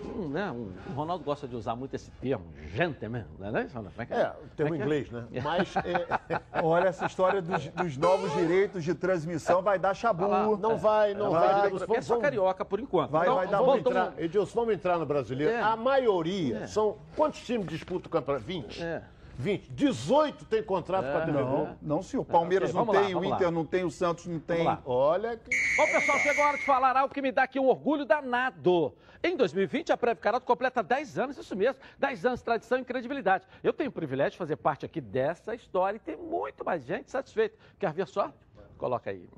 um, 0.06 0.28
né, 0.30 0.52
um, 0.52 0.72
o 0.90 0.94
Ronaldo 0.94 1.24
gosta 1.24 1.48
de 1.48 1.56
usar 1.56 1.76
muito 1.76 1.96
esse 1.96 2.10
termo, 2.12 2.46
gentleman, 2.74 3.26
não 3.40 3.58
é 3.58 3.64
isso, 3.64 3.76
Ronaldo? 3.76 3.96
É, 4.00 4.14
é, 4.14 4.34
termo 4.56 4.76
é, 4.76 4.78
é 4.78 4.82
inglês, 4.82 5.10
né? 5.12 5.26
Mas, 5.44 5.76
é... 5.78 6.64
olha, 6.64 6.88
essa 6.88 7.06
história 7.06 7.42
dos, 7.42 7.68
dos, 7.68 7.98
novos 7.98 8.32
direitos 8.34 8.84
de 8.84 8.94
transmissão 8.94 9.62
vai 9.62 9.80
dar 9.80 9.94
chabu. 9.94 10.58
Não 10.58 10.78
vai, 10.78 11.14
não 11.14 11.32
vai. 11.32 11.70
vai. 11.70 11.98
É 11.98 12.02
só 12.02 12.18
carioca 12.18 12.64
por 12.64 12.80
enquanto. 12.80 13.12
Vai, 13.12 13.24
então, 13.24 13.36
vai 13.36 13.48
dar 13.48 13.58
vamos 13.60 13.80
entrar, 13.80 14.14
Edilson, 14.18 14.60
vamos 14.60 14.74
entrar 14.74 14.98
no 14.98 15.06
brasileiro. 15.06 15.54
É. 15.54 15.62
A 15.62 15.76
maioria 15.76 16.68
são... 16.68 16.98
Quantos 17.16 17.42
times 17.42 17.68
disputam 17.68 18.08
o 18.08 18.10
campeonato? 18.10 18.46
20? 18.46 18.84
É. 18.84 19.04
20. 19.42 19.72
18 19.72 20.46
tem 20.46 20.64
contrato 20.64 21.06
é, 21.06 21.12
com 21.12 21.18
a 21.18 21.22
TV 21.22 21.40
Não, 21.40 21.78
não, 21.82 22.04
sim. 22.04 22.18
O 22.18 22.24
Palmeiras 22.24 22.74
não, 22.74 22.86
tem, 22.86 23.14
lá, 23.14 23.20
o 23.20 23.26
Inter 23.26 23.48
lá. 23.48 23.52
não 23.52 23.66
tem, 23.66 23.84
o 23.84 23.92
Santos 23.92 24.28
não 24.28 24.40
tem. 24.40 24.66
Olha 24.86 25.36
que... 25.36 25.50
Bom, 25.78 25.86
pessoal, 25.88 26.20
chegou 26.20 26.44
a 26.44 26.48
hora 26.48 26.58
de 26.58 26.66
falar 26.66 26.96
algo 26.96 27.14
que 27.14 27.22
me 27.22 27.32
dá 27.32 27.44
aqui 27.44 27.60
um 27.60 27.68
orgulho 27.68 28.06
danado. 28.06 28.94
Em 29.24 29.36
2020, 29.36 29.92
a 29.92 29.98
Preve 29.98 30.20
Caralto 30.20 30.46
completa 30.46 30.82
10 30.82 31.20
anos, 31.20 31.38
isso 31.38 31.56
mesmo, 31.56 31.80
10 32.00 32.26
anos 32.26 32.40
de 32.40 32.46
tradição 32.46 32.80
e 32.80 32.84
credibilidade. 32.84 33.46
Eu 33.64 33.74
tenho 33.74 33.90
o 33.90 33.94
privilégio 33.94 34.32
de 34.32 34.38
fazer 34.38 34.56
parte 34.56 34.86
aqui 34.86 35.00
dessa 35.00 35.54
história 35.54 35.98
e 35.98 36.00
tem 36.00 36.18
muito 36.18 36.66
mais 36.66 36.84
gente 36.84 37.12
satisfeita. 37.12 37.56
Quer 37.80 37.94
ver 37.94 38.08
só? 38.08 38.32
Coloca 38.78 39.12
aí. 39.12 39.30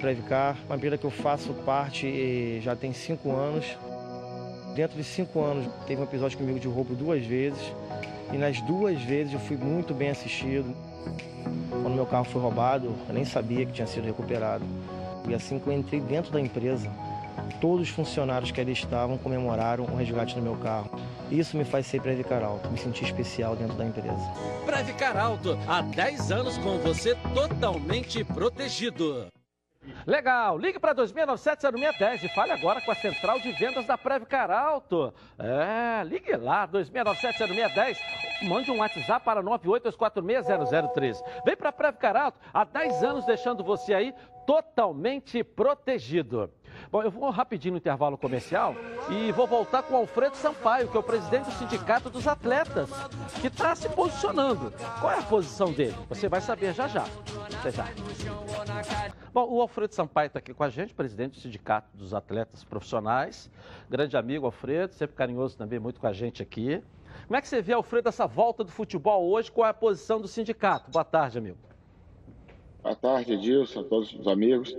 Previcar, 0.00 0.56
uma 0.66 0.76
empresa 0.76 0.98
que 0.98 1.06
eu 1.06 1.10
faço 1.10 1.54
parte 1.64 2.60
já 2.60 2.76
tem 2.76 2.92
5 2.92 3.30
anos. 3.30 3.76
Dentro 4.76 4.94
de 4.94 5.04
5 5.04 5.40
anos, 5.40 5.66
teve 5.86 6.02
um 6.02 6.04
episódio 6.04 6.36
comigo 6.36 6.60
de 6.60 6.68
roubo 6.68 6.94
duas 6.94 7.24
vezes. 7.24 7.58
E 8.30 8.36
nas 8.36 8.60
duas 8.60 9.00
vezes 9.00 9.32
eu 9.32 9.40
fui 9.40 9.56
muito 9.56 9.94
bem 9.94 10.10
assistido. 10.10 10.76
Quando 11.70 11.94
meu 11.94 12.04
carro 12.04 12.26
foi 12.26 12.42
roubado, 12.42 12.94
eu 13.08 13.14
nem 13.14 13.24
sabia 13.24 13.64
que 13.64 13.72
tinha 13.72 13.86
sido 13.86 14.04
recuperado. 14.04 14.66
E 15.26 15.34
assim 15.34 15.58
que 15.58 15.66
eu 15.66 15.72
entrei 15.72 15.98
dentro 15.98 16.30
da 16.30 16.38
empresa, 16.38 16.92
todos 17.58 17.88
os 17.88 17.94
funcionários 17.94 18.50
que 18.50 18.60
ali 18.60 18.72
estavam 18.72 19.16
comemoraram 19.16 19.84
o 19.84 19.96
resgate 19.96 20.34
do 20.34 20.42
meu 20.42 20.56
carro. 20.56 20.90
Isso 21.30 21.56
me 21.56 21.64
faz 21.64 21.86
ser 21.86 22.02
Previcar 22.02 22.44
Alto, 22.44 22.70
me 22.70 22.76
sentir 22.76 23.04
especial 23.04 23.56
dentro 23.56 23.78
da 23.78 23.86
empresa. 23.86 24.30
Previcar 24.66 25.16
Alto, 25.16 25.58
há 25.66 25.80
10 25.80 26.30
anos 26.30 26.58
com 26.58 26.76
você 26.80 27.16
totalmente 27.32 28.22
protegido. 28.24 29.26
Legal, 30.06 30.58
ligue 30.58 30.78
para 30.78 30.94
2697-0610 30.94 32.24
e 32.24 32.28
fale 32.28 32.52
agora 32.52 32.80
com 32.80 32.90
a 32.90 32.94
central 32.94 33.38
de 33.40 33.52
vendas 33.52 33.86
da 33.86 33.96
Previcar 33.98 34.50
Alto. 34.50 35.12
É, 35.38 36.02
ligue 36.04 36.36
lá, 36.36 36.66
2697-0610, 36.68 37.98
mande 38.42 38.70
um 38.70 38.78
WhatsApp 38.78 39.24
para 39.24 39.42
982460013. 39.42 41.22
Vem 41.44 41.56
para 41.56 41.68
a 41.70 41.72
Previcar 41.72 42.16
Alto, 42.16 42.40
há 42.52 42.64
10 42.64 43.02
anos 43.02 43.26
deixando 43.26 43.64
você 43.64 43.94
aí 43.94 44.14
totalmente 44.46 45.42
protegido. 45.42 46.50
Bom, 46.90 47.02
eu 47.02 47.10
vou 47.10 47.28
rapidinho 47.30 47.72
no 47.72 47.78
intervalo 47.78 48.16
comercial 48.16 48.74
e 49.10 49.32
vou 49.32 49.46
voltar 49.46 49.82
com 49.82 49.96
Alfredo 49.96 50.36
Sampaio, 50.36 50.88
que 50.88 50.96
é 50.96 51.00
o 51.00 51.02
presidente 51.02 51.46
do 51.46 51.52
Sindicato 51.52 52.08
dos 52.08 52.28
Atletas, 52.28 52.88
que 53.40 53.48
está 53.48 53.74
se 53.74 53.88
posicionando. 53.88 54.72
Qual 55.00 55.12
é 55.12 55.18
a 55.18 55.22
posição 55.22 55.72
dele? 55.72 55.96
Você 56.08 56.28
vai 56.28 56.40
saber 56.40 56.72
já 56.74 56.86
já. 56.86 57.04
Até 57.58 57.72
já. 57.72 57.86
Bom, 59.36 59.52
o 59.52 59.60
Alfredo 59.60 59.94
Sampaio 59.94 60.28
está 60.28 60.38
aqui 60.38 60.54
com 60.54 60.64
a 60.64 60.70
gente, 60.70 60.94
presidente 60.94 61.34
do 61.34 61.40
Sindicato 61.40 61.94
dos 61.94 62.14
Atletas 62.14 62.64
Profissionais. 62.64 63.50
Grande 63.86 64.16
amigo, 64.16 64.46
Alfredo, 64.46 64.94
sempre 64.94 65.14
carinhoso 65.14 65.58
também 65.58 65.78
muito 65.78 66.00
com 66.00 66.06
a 66.06 66.12
gente 66.14 66.42
aqui. 66.42 66.82
Como 67.26 67.36
é 67.36 67.42
que 67.42 67.46
você 67.46 67.60
vê, 67.60 67.74
Alfredo, 67.74 68.08
essa 68.08 68.26
volta 68.26 68.64
do 68.64 68.70
futebol 68.70 69.28
hoje? 69.28 69.52
Qual 69.52 69.66
é 69.66 69.68
a 69.68 69.74
posição 69.74 70.22
do 70.22 70.26
sindicato? 70.26 70.90
Boa 70.90 71.04
tarde, 71.04 71.36
amigo. 71.36 71.58
Boa 72.82 72.96
tarde, 72.96 73.34
Edilson, 73.34 73.80
a 73.80 73.84
todos 73.84 74.10
os 74.14 74.26
amigos. 74.26 74.74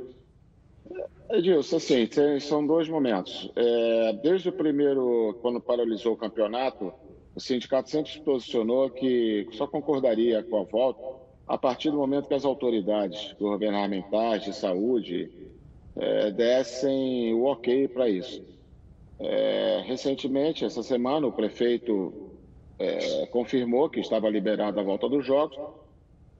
Edilson, 1.29 1.75
assim, 1.75 2.09
são 2.39 2.65
dois 2.65 2.89
momentos. 2.89 3.51
É, 3.55 4.13
desde 4.23 4.49
o 4.49 4.51
primeiro, 4.51 5.37
quando 5.39 5.61
paralisou 5.61 6.13
o 6.13 6.17
campeonato, 6.17 6.91
o 7.35 7.39
sindicato 7.39 7.91
sempre 7.91 8.11
se 8.11 8.19
posicionou 8.21 8.89
que 8.89 9.47
só 9.51 9.67
concordaria 9.67 10.41
com 10.41 10.61
a 10.61 10.63
volta 10.63 11.26
a 11.47 11.57
partir 11.57 11.91
do 11.91 11.97
momento 11.97 12.27
que 12.27 12.33
as 12.33 12.45
autoridades 12.45 13.33
governamentais 13.39 14.43
de 14.43 14.53
saúde 14.53 15.31
é, 15.95 16.31
dessem 16.31 17.33
o 17.33 17.45
ok 17.45 17.87
para 17.87 18.09
isso. 18.09 18.43
É, 19.19 19.83
recentemente, 19.85 20.65
essa 20.65 20.83
semana, 20.83 21.25
o 21.25 21.31
prefeito 21.31 22.31
é, 22.77 23.25
confirmou 23.27 23.89
que 23.89 23.99
estava 23.99 24.29
liberada 24.29 24.81
a 24.81 24.83
volta 24.83 25.07
dos 25.09 25.25
jogos 25.25 25.57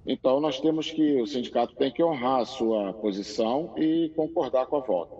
então, 0.07 0.39
nós 0.39 0.61
temos 0.61 0.89
que, 0.89 1.21
o 1.21 1.27
sindicato 1.27 1.75
tem 1.75 1.91
que 1.91 2.01
honrar 2.01 2.39
a 2.39 2.45
sua 2.45 2.93
posição 2.93 3.73
e 3.75 4.09
concordar 4.15 4.65
com 4.67 4.77
a 4.77 4.79
volta. 4.79 5.17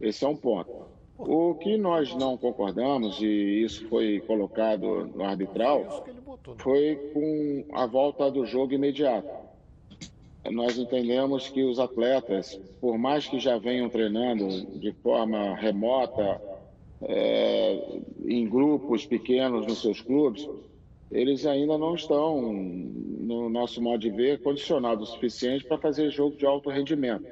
Esse 0.00 0.24
é 0.24 0.28
um 0.28 0.36
ponto. 0.36 0.70
O 1.16 1.54
que 1.54 1.76
nós 1.76 2.14
não 2.14 2.36
concordamos, 2.36 3.20
e 3.20 3.62
isso 3.62 3.88
foi 3.88 4.20
colocado 4.26 5.06
no 5.14 5.22
arbitral, 5.24 6.04
foi 6.58 6.96
com 7.14 7.64
a 7.72 7.86
volta 7.86 8.30
do 8.30 8.44
jogo 8.44 8.74
imediato. 8.74 9.28
Nós 10.50 10.76
entendemos 10.76 11.48
que 11.48 11.62
os 11.62 11.78
atletas, 11.78 12.60
por 12.80 12.98
mais 12.98 13.26
que 13.26 13.38
já 13.38 13.56
venham 13.56 13.88
treinando 13.88 14.66
de 14.78 14.92
forma 14.92 15.54
remota, 15.54 16.40
é, 17.02 18.00
em 18.26 18.46
grupos 18.46 19.06
pequenos 19.06 19.66
nos 19.66 19.80
seus 19.80 20.00
clubes, 20.00 20.48
eles 21.10 21.46
ainda 21.46 21.78
não 21.78 21.94
estão, 21.94 22.52
no 22.52 23.48
nosso 23.48 23.80
modo 23.80 24.00
de 24.00 24.10
ver, 24.10 24.42
condicionados 24.42 25.08
o 25.08 25.12
suficiente 25.12 25.64
para 25.64 25.78
fazer 25.78 26.10
jogo 26.10 26.36
de 26.36 26.44
alto 26.44 26.68
rendimento. 26.70 27.26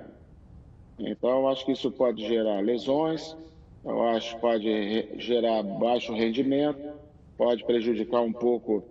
Então, 0.98 1.48
acho 1.48 1.64
que 1.66 1.72
isso 1.72 1.90
pode 1.90 2.26
gerar 2.26 2.60
lesões, 2.60 3.36
eu 3.84 4.02
acho 4.08 4.34
que 4.34 4.40
pode 4.40 5.08
gerar 5.18 5.62
baixo 5.62 6.14
rendimento, 6.14 6.92
pode 7.36 7.64
prejudicar 7.64 8.20
um 8.20 8.32
pouco 8.32 8.84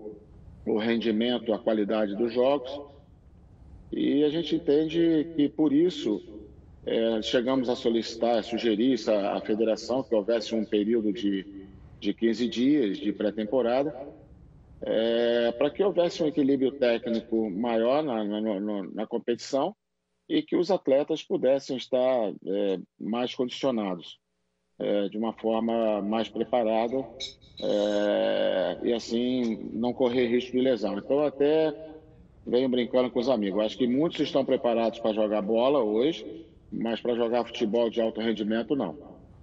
o 0.65 0.77
rendimento, 0.77 1.53
a 1.53 1.59
qualidade 1.59 2.15
dos 2.15 2.33
jogos. 2.33 2.79
E 3.91 4.23
a 4.23 4.29
gente 4.29 4.55
entende 4.55 5.27
que, 5.35 5.49
por 5.49 5.73
isso, 5.73 6.21
é, 6.85 7.21
chegamos 7.21 7.69
a 7.69 7.75
solicitar, 7.75 8.39
a 8.39 8.43
sugerir 8.43 8.97
à 9.09 9.39
federação 9.41 10.03
que 10.03 10.15
houvesse 10.15 10.55
um 10.55 10.65
período 10.65 11.11
de, 11.11 11.45
de 11.99 12.13
15 12.13 12.47
dias 12.47 12.97
de 12.97 13.11
pré-temporada 13.11 13.93
é, 14.81 15.51
para 15.51 15.69
que 15.69 15.83
houvesse 15.83 16.23
um 16.23 16.27
equilíbrio 16.27 16.71
técnico 16.71 17.49
maior 17.51 18.03
na, 18.03 18.23
na, 18.23 18.59
na, 18.93 19.07
competição 19.07 19.75
e 20.27 20.41
que 20.41 20.55
os 20.55 20.71
atletas 20.71 21.21
pudessem 21.21 21.77
estar 21.77 22.33
é, 22.45 22.79
mais 22.99 23.35
condicionados, 23.35 24.19
é, 24.81 25.09
de 25.09 25.17
uma 25.17 25.31
forma 25.33 26.01
mais 26.01 26.27
preparada 26.27 27.05
é, 27.61 28.77
e 28.83 28.93
assim 28.93 29.69
não 29.73 29.93
correr 29.93 30.27
risco 30.27 30.51
de 30.51 30.59
lesão. 30.59 30.97
Então, 30.97 31.23
até 31.23 31.73
venho 32.45 32.67
brincando 32.67 33.11
com 33.11 33.19
os 33.19 33.29
amigos. 33.29 33.63
Acho 33.63 33.77
que 33.77 33.87
muitos 33.87 34.19
estão 34.19 34.43
preparados 34.43 34.99
para 34.99 35.13
jogar 35.13 35.41
bola 35.43 35.79
hoje, 35.79 36.45
mas 36.71 36.99
para 36.99 37.15
jogar 37.15 37.45
futebol 37.45 37.89
de 37.89 38.01
alto 38.01 38.19
rendimento, 38.19 38.75
não. 38.75 38.97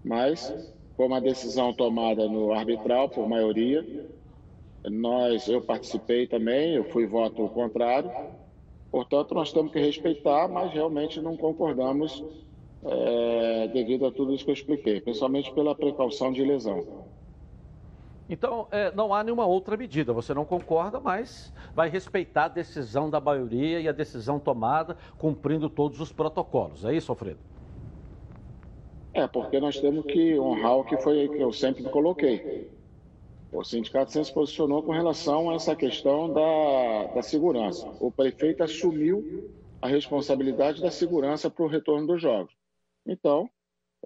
Mas, 0.05 0.53
foi 0.97 1.07
uma 1.07 1.20
decisão 1.20 1.72
tomada 1.72 2.28
no 2.28 2.53
arbitral, 2.53 3.09
por 3.09 3.28
maioria, 3.28 3.86
nós, 4.84 5.47
eu 5.49 5.61
participei 5.61 6.26
também, 6.26 6.74
eu 6.74 6.84
fui 6.84 7.07
voto 7.07 7.49
contrário. 7.51 8.11
Portanto, 8.91 9.34
nós 9.34 9.53
temos 9.53 9.70
que 9.70 9.78
respeitar, 9.78 10.49
mas 10.49 10.72
realmente 10.72 11.20
não 11.20 11.36
concordamos 11.36 12.24
é, 12.85 13.68
devido 13.68 14.07
a 14.07 14.12
tudo 14.12 14.35
isso 14.35 14.45
que 14.45 14.51
eu 14.51 14.55
expliquei, 14.55 15.01
principalmente 15.01 15.53
pela 15.53 15.74
precaução 15.74 16.33
de 16.33 16.45
lesão. 16.45 16.87
Então, 18.29 18.68
é, 18.70 18.93
não 18.93 19.14
há 19.14 19.24
nenhuma 19.24 19.47
outra 19.47 19.76
medida. 19.76 20.12
Você 20.12 20.35
não 20.35 20.45
concorda, 20.45 21.01
mas 21.01 21.53
vai 21.74 21.89
respeitar 21.89 22.45
a 22.45 22.49
decisão 22.49 23.09
da 23.09 23.20
maioria 23.20 23.81
e 23.81 23.89
a 23.89 23.93
decisão 23.93 24.39
tomada, 24.39 24.97
cumprindo 25.16 25.70
todos 25.70 25.99
os 26.01 26.12
protocolos. 26.12 26.85
É 26.85 26.95
isso, 26.95 27.11
Alfredo? 27.11 27.39
É, 29.14 29.26
porque 29.26 29.59
nós 29.59 29.81
temos 29.81 30.05
que 30.05 30.39
honrar 30.39 30.76
o 30.76 30.85
que 30.85 30.97
foi 30.99 31.29
que 31.29 31.41
eu 31.41 31.53
sempre 31.53 31.83
coloquei. 31.85 32.70
O 33.51 33.64
sindicato 33.64 34.12
sempre 34.12 34.29
se 34.29 34.35
posicionou 34.35 34.83
com 34.83 34.93
relação 34.93 35.49
a 35.49 35.55
essa 35.55 35.74
questão 35.74 36.31
da, 36.31 37.14
da 37.14 37.22
segurança. 37.22 37.91
O 37.99 38.11
prefeito 38.11 38.62
assumiu 38.62 39.51
a 39.81 39.89
responsabilidade 39.89 40.83
da 40.83 40.91
segurança 40.91 41.49
para 41.49 41.64
o 41.64 41.68
retorno 41.68 42.07
dos 42.07 42.20
jogos. 42.20 42.57
Então, 43.09 43.48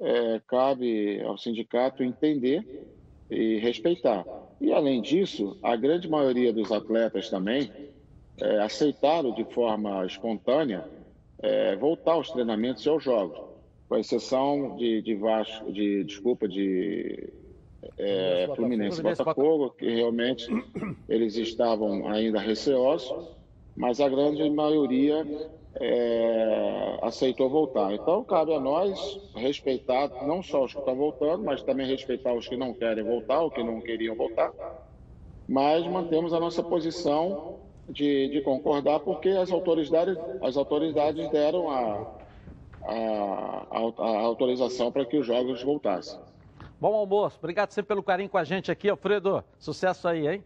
é, 0.01 0.41
cabe 0.47 1.21
ao 1.23 1.37
sindicato 1.37 2.05
entender 2.05 2.87
e 3.29 3.59
respeitar. 3.59 4.25
E, 4.61 4.73
além 4.73 5.03
disso, 5.03 5.59
a 5.63 5.75
grande 5.75 6.09
maioria 6.09 6.53
dos 6.53 6.71
atletas 6.71 7.29
também 7.29 7.71
é, 8.41 8.61
aceitaram 8.61 9.35
de 9.35 9.45
forma 9.45 10.07
espontânea 10.07 10.85
é, 11.41 11.75
voltar 11.77 12.13
aos 12.13 12.31
treinamentos 12.31 12.87
e 12.87 12.89
aos 12.89 13.03
jogos, 13.03 13.39
com 13.89 13.97
exceção 13.97 14.77
de, 14.77 15.03
de 15.03 15.15
Vasco, 15.17 15.73
de, 15.73 16.05
desculpa, 16.05 16.47
de 16.47 17.29
é, 17.99 18.49
Fluminense 18.55 19.01
e 19.01 19.03
Botafogo, 19.03 19.71
que 19.71 19.89
realmente 19.89 20.47
eles 21.09 21.37
estavam 21.37 22.09
ainda 22.09 22.39
receosos, 22.39 23.13
mas 23.77 24.01
a 24.01 24.09
grande 24.09 24.49
maioria 24.49 25.27
é, 25.81 26.99
aceitou 27.03 27.49
voltar. 27.49 27.93
Então, 27.93 28.23
cabe 28.25 28.55
a 28.55 28.61
nós 28.61 29.21
respeitar 29.35 30.09
não 30.27 30.43
só 30.43 30.65
os 30.65 30.73
que 30.73 30.79
estão 30.79 30.95
voltando, 30.95 31.45
mas 31.45 31.63
também 31.63 31.87
respeitar 31.87 32.33
os 32.35 32.47
que 32.49 32.57
não 32.57 32.75
querem 32.75 33.05
voltar, 33.05 33.41
ou 33.41 33.51
que 33.51 33.63
não 33.63 33.81
queriam 33.81 34.15
voltar. 34.15 34.53
Mas 35.49 35.87
mantemos 35.87 36.33
a 36.33 36.41
nossa 36.41 36.63
posição 36.63 37.57
de, 37.89 38.29
de 38.29 38.41
concordar, 38.43 39.01
porque 39.01 39.29
as 39.31 39.51
autoridades, 39.51 40.17
as 40.43 40.57
autoridades 40.57 41.29
deram 41.31 41.71
a, 41.71 42.07
a, 42.85 43.67
a, 43.71 44.07
a 44.07 44.21
autorização 44.21 44.93
para 44.93 45.05
que 45.05 45.17
os 45.17 45.27
jogos 45.27 45.63
voltassem. 45.63 46.19
Bom 46.81 46.95
almoço. 46.95 47.39
Obrigado 47.39 47.71
sempre 47.71 47.89
pelo 47.89 48.03
carinho 48.03 48.29
com 48.29 48.39
a 48.39 48.45
gente 48.45 48.71
aqui, 48.71 48.89
Alfredo. 48.89 49.45
Sucesso 49.59 50.09
aí, 50.09 50.27
hein? 50.27 50.45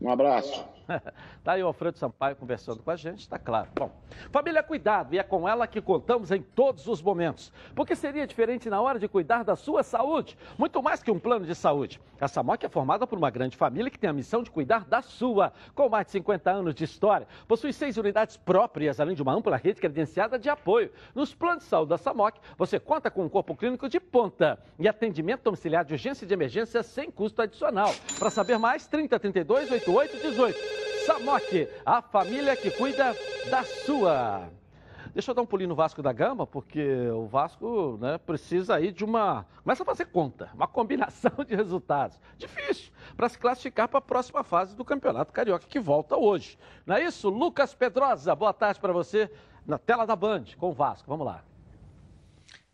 Um 0.00 0.10
abraço. 0.10 0.64
tá 1.44 1.52
aí 1.52 1.62
o 1.62 1.66
Alfredo 1.66 1.98
Sampaio 1.98 2.36
conversando 2.36 2.82
com 2.82 2.90
a 2.90 2.96
gente, 2.96 3.20
está 3.20 3.38
claro. 3.38 3.68
Bom, 3.74 3.90
família 4.30 4.62
cuidado 4.62 5.14
e 5.14 5.18
é 5.18 5.22
com 5.22 5.48
ela 5.48 5.66
que 5.66 5.80
contamos 5.80 6.30
em 6.30 6.42
todos 6.42 6.86
os 6.86 7.02
momentos. 7.02 7.52
Porque 7.74 7.94
seria 7.94 8.26
diferente 8.26 8.70
na 8.70 8.80
hora 8.80 8.98
de 8.98 9.08
cuidar 9.08 9.44
da 9.44 9.56
sua 9.56 9.82
saúde, 9.82 10.36
muito 10.56 10.82
mais 10.82 11.02
que 11.02 11.10
um 11.10 11.18
plano 11.18 11.46
de 11.46 11.54
saúde. 11.54 12.00
A 12.20 12.26
Samoc 12.26 12.64
é 12.64 12.68
formada 12.68 13.06
por 13.06 13.16
uma 13.16 13.30
grande 13.30 13.56
família 13.56 13.90
que 13.90 13.98
tem 13.98 14.10
a 14.10 14.12
missão 14.12 14.42
de 14.42 14.50
cuidar 14.50 14.84
da 14.84 15.00
sua. 15.00 15.52
Com 15.74 15.88
mais 15.88 16.06
de 16.06 16.12
50 16.12 16.50
anos 16.50 16.74
de 16.74 16.84
história, 16.84 17.28
possui 17.46 17.72
seis 17.72 17.96
unidades 17.96 18.36
próprias, 18.36 18.98
além 18.98 19.14
de 19.14 19.22
uma 19.22 19.32
ampla 19.32 19.56
rede 19.56 19.80
credenciada 19.80 20.38
de 20.38 20.48
apoio. 20.48 20.90
Nos 21.14 21.34
planos 21.34 21.64
de 21.64 21.70
saúde 21.70 21.90
da 21.90 21.98
Samoc, 21.98 22.36
você 22.56 22.80
conta 22.80 23.10
com 23.10 23.24
um 23.24 23.28
corpo 23.28 23.54
clínico 23.54 23.88
de 23.88 24.00
ponta 24.00 24.58
e 24.78 24.88
atendimento 24.88 25.42
domiciliar 25.42 25.84
de 25.84 25.92
urgência 25.92 26.24
e 26.24 26.28
de 26.28 26.34
emergência 26.34 26.82
sem 26.82 27.10
custo 27.10 27.42
adicional. 27.42 27.94
Para 28.18 28.30
saber 28.30 28.58
mais, 28.58 28.86
3032 28.86 29.70
8818. 29.70 30.77
Samok, 31.06 31.68
a 31.84 32.02
família 32.02 32.56
que 32.56 32.70
cuida 32.70 33.16
da 33.50 33.64
sua. 33.64 34.50
Deixa 35.14 35.30
eu 35.30 35.34
dar 35.34 35.42
um 35.42 35.46
pulinho 35.46 35.70
no 35.70 35.74
Vasco 35.74 36.02
da 36.02 36.12
Gama, 36.12 36.46
porque 36.46 37.08
o 37.10 37.26
Vasco 37.26 37.98
né, 38.00 38.18
precisa 38.18 38.76
aí 38.76 38.92
de 38.92 39.04
uma. 39.04 39.46
Começa 39.62 39.82
a 39.82 39.86
fazer 39.86 40.06
conta, 40.06 40.50
uma 40.54 40.68
combinação 40.68 41.32
de 41.46 41.54
resultados. 41.56 42.20
Difícil 42.36 42.92
para 43.16 43.28
se 43.28 43.38
classificar 43.38 43.88
para 43.88 43.98
a 43.98 44.02
próxima 44.02 44.44
fase 44.44 44.76
do 44.76 44.84
Campeonato 44.84 45.32
Carioca, 45.32 45.66
que 45.66 45.80
volta 45.80 46.16
hoje. 46.16 46.58
Não 46.86 46.94
é 46.94 47.02
isso? 47.02 47.28
Lucas 47.28 47.74
Pedrosa, 47.74 48.34
boa 48.34 48.52
tarde 48.52 48.78
para 48.78 48.92
você 48.92 49.30
na 49.66 49.78
tela 49.78 50.06
da 50.06 50.14
Band 50.14 50.44
com 50.56 50.70
o 50.70 50.72
Vasco. 50.72 51.08
Vamos 51.08 51.26
lá. 51.26 51.42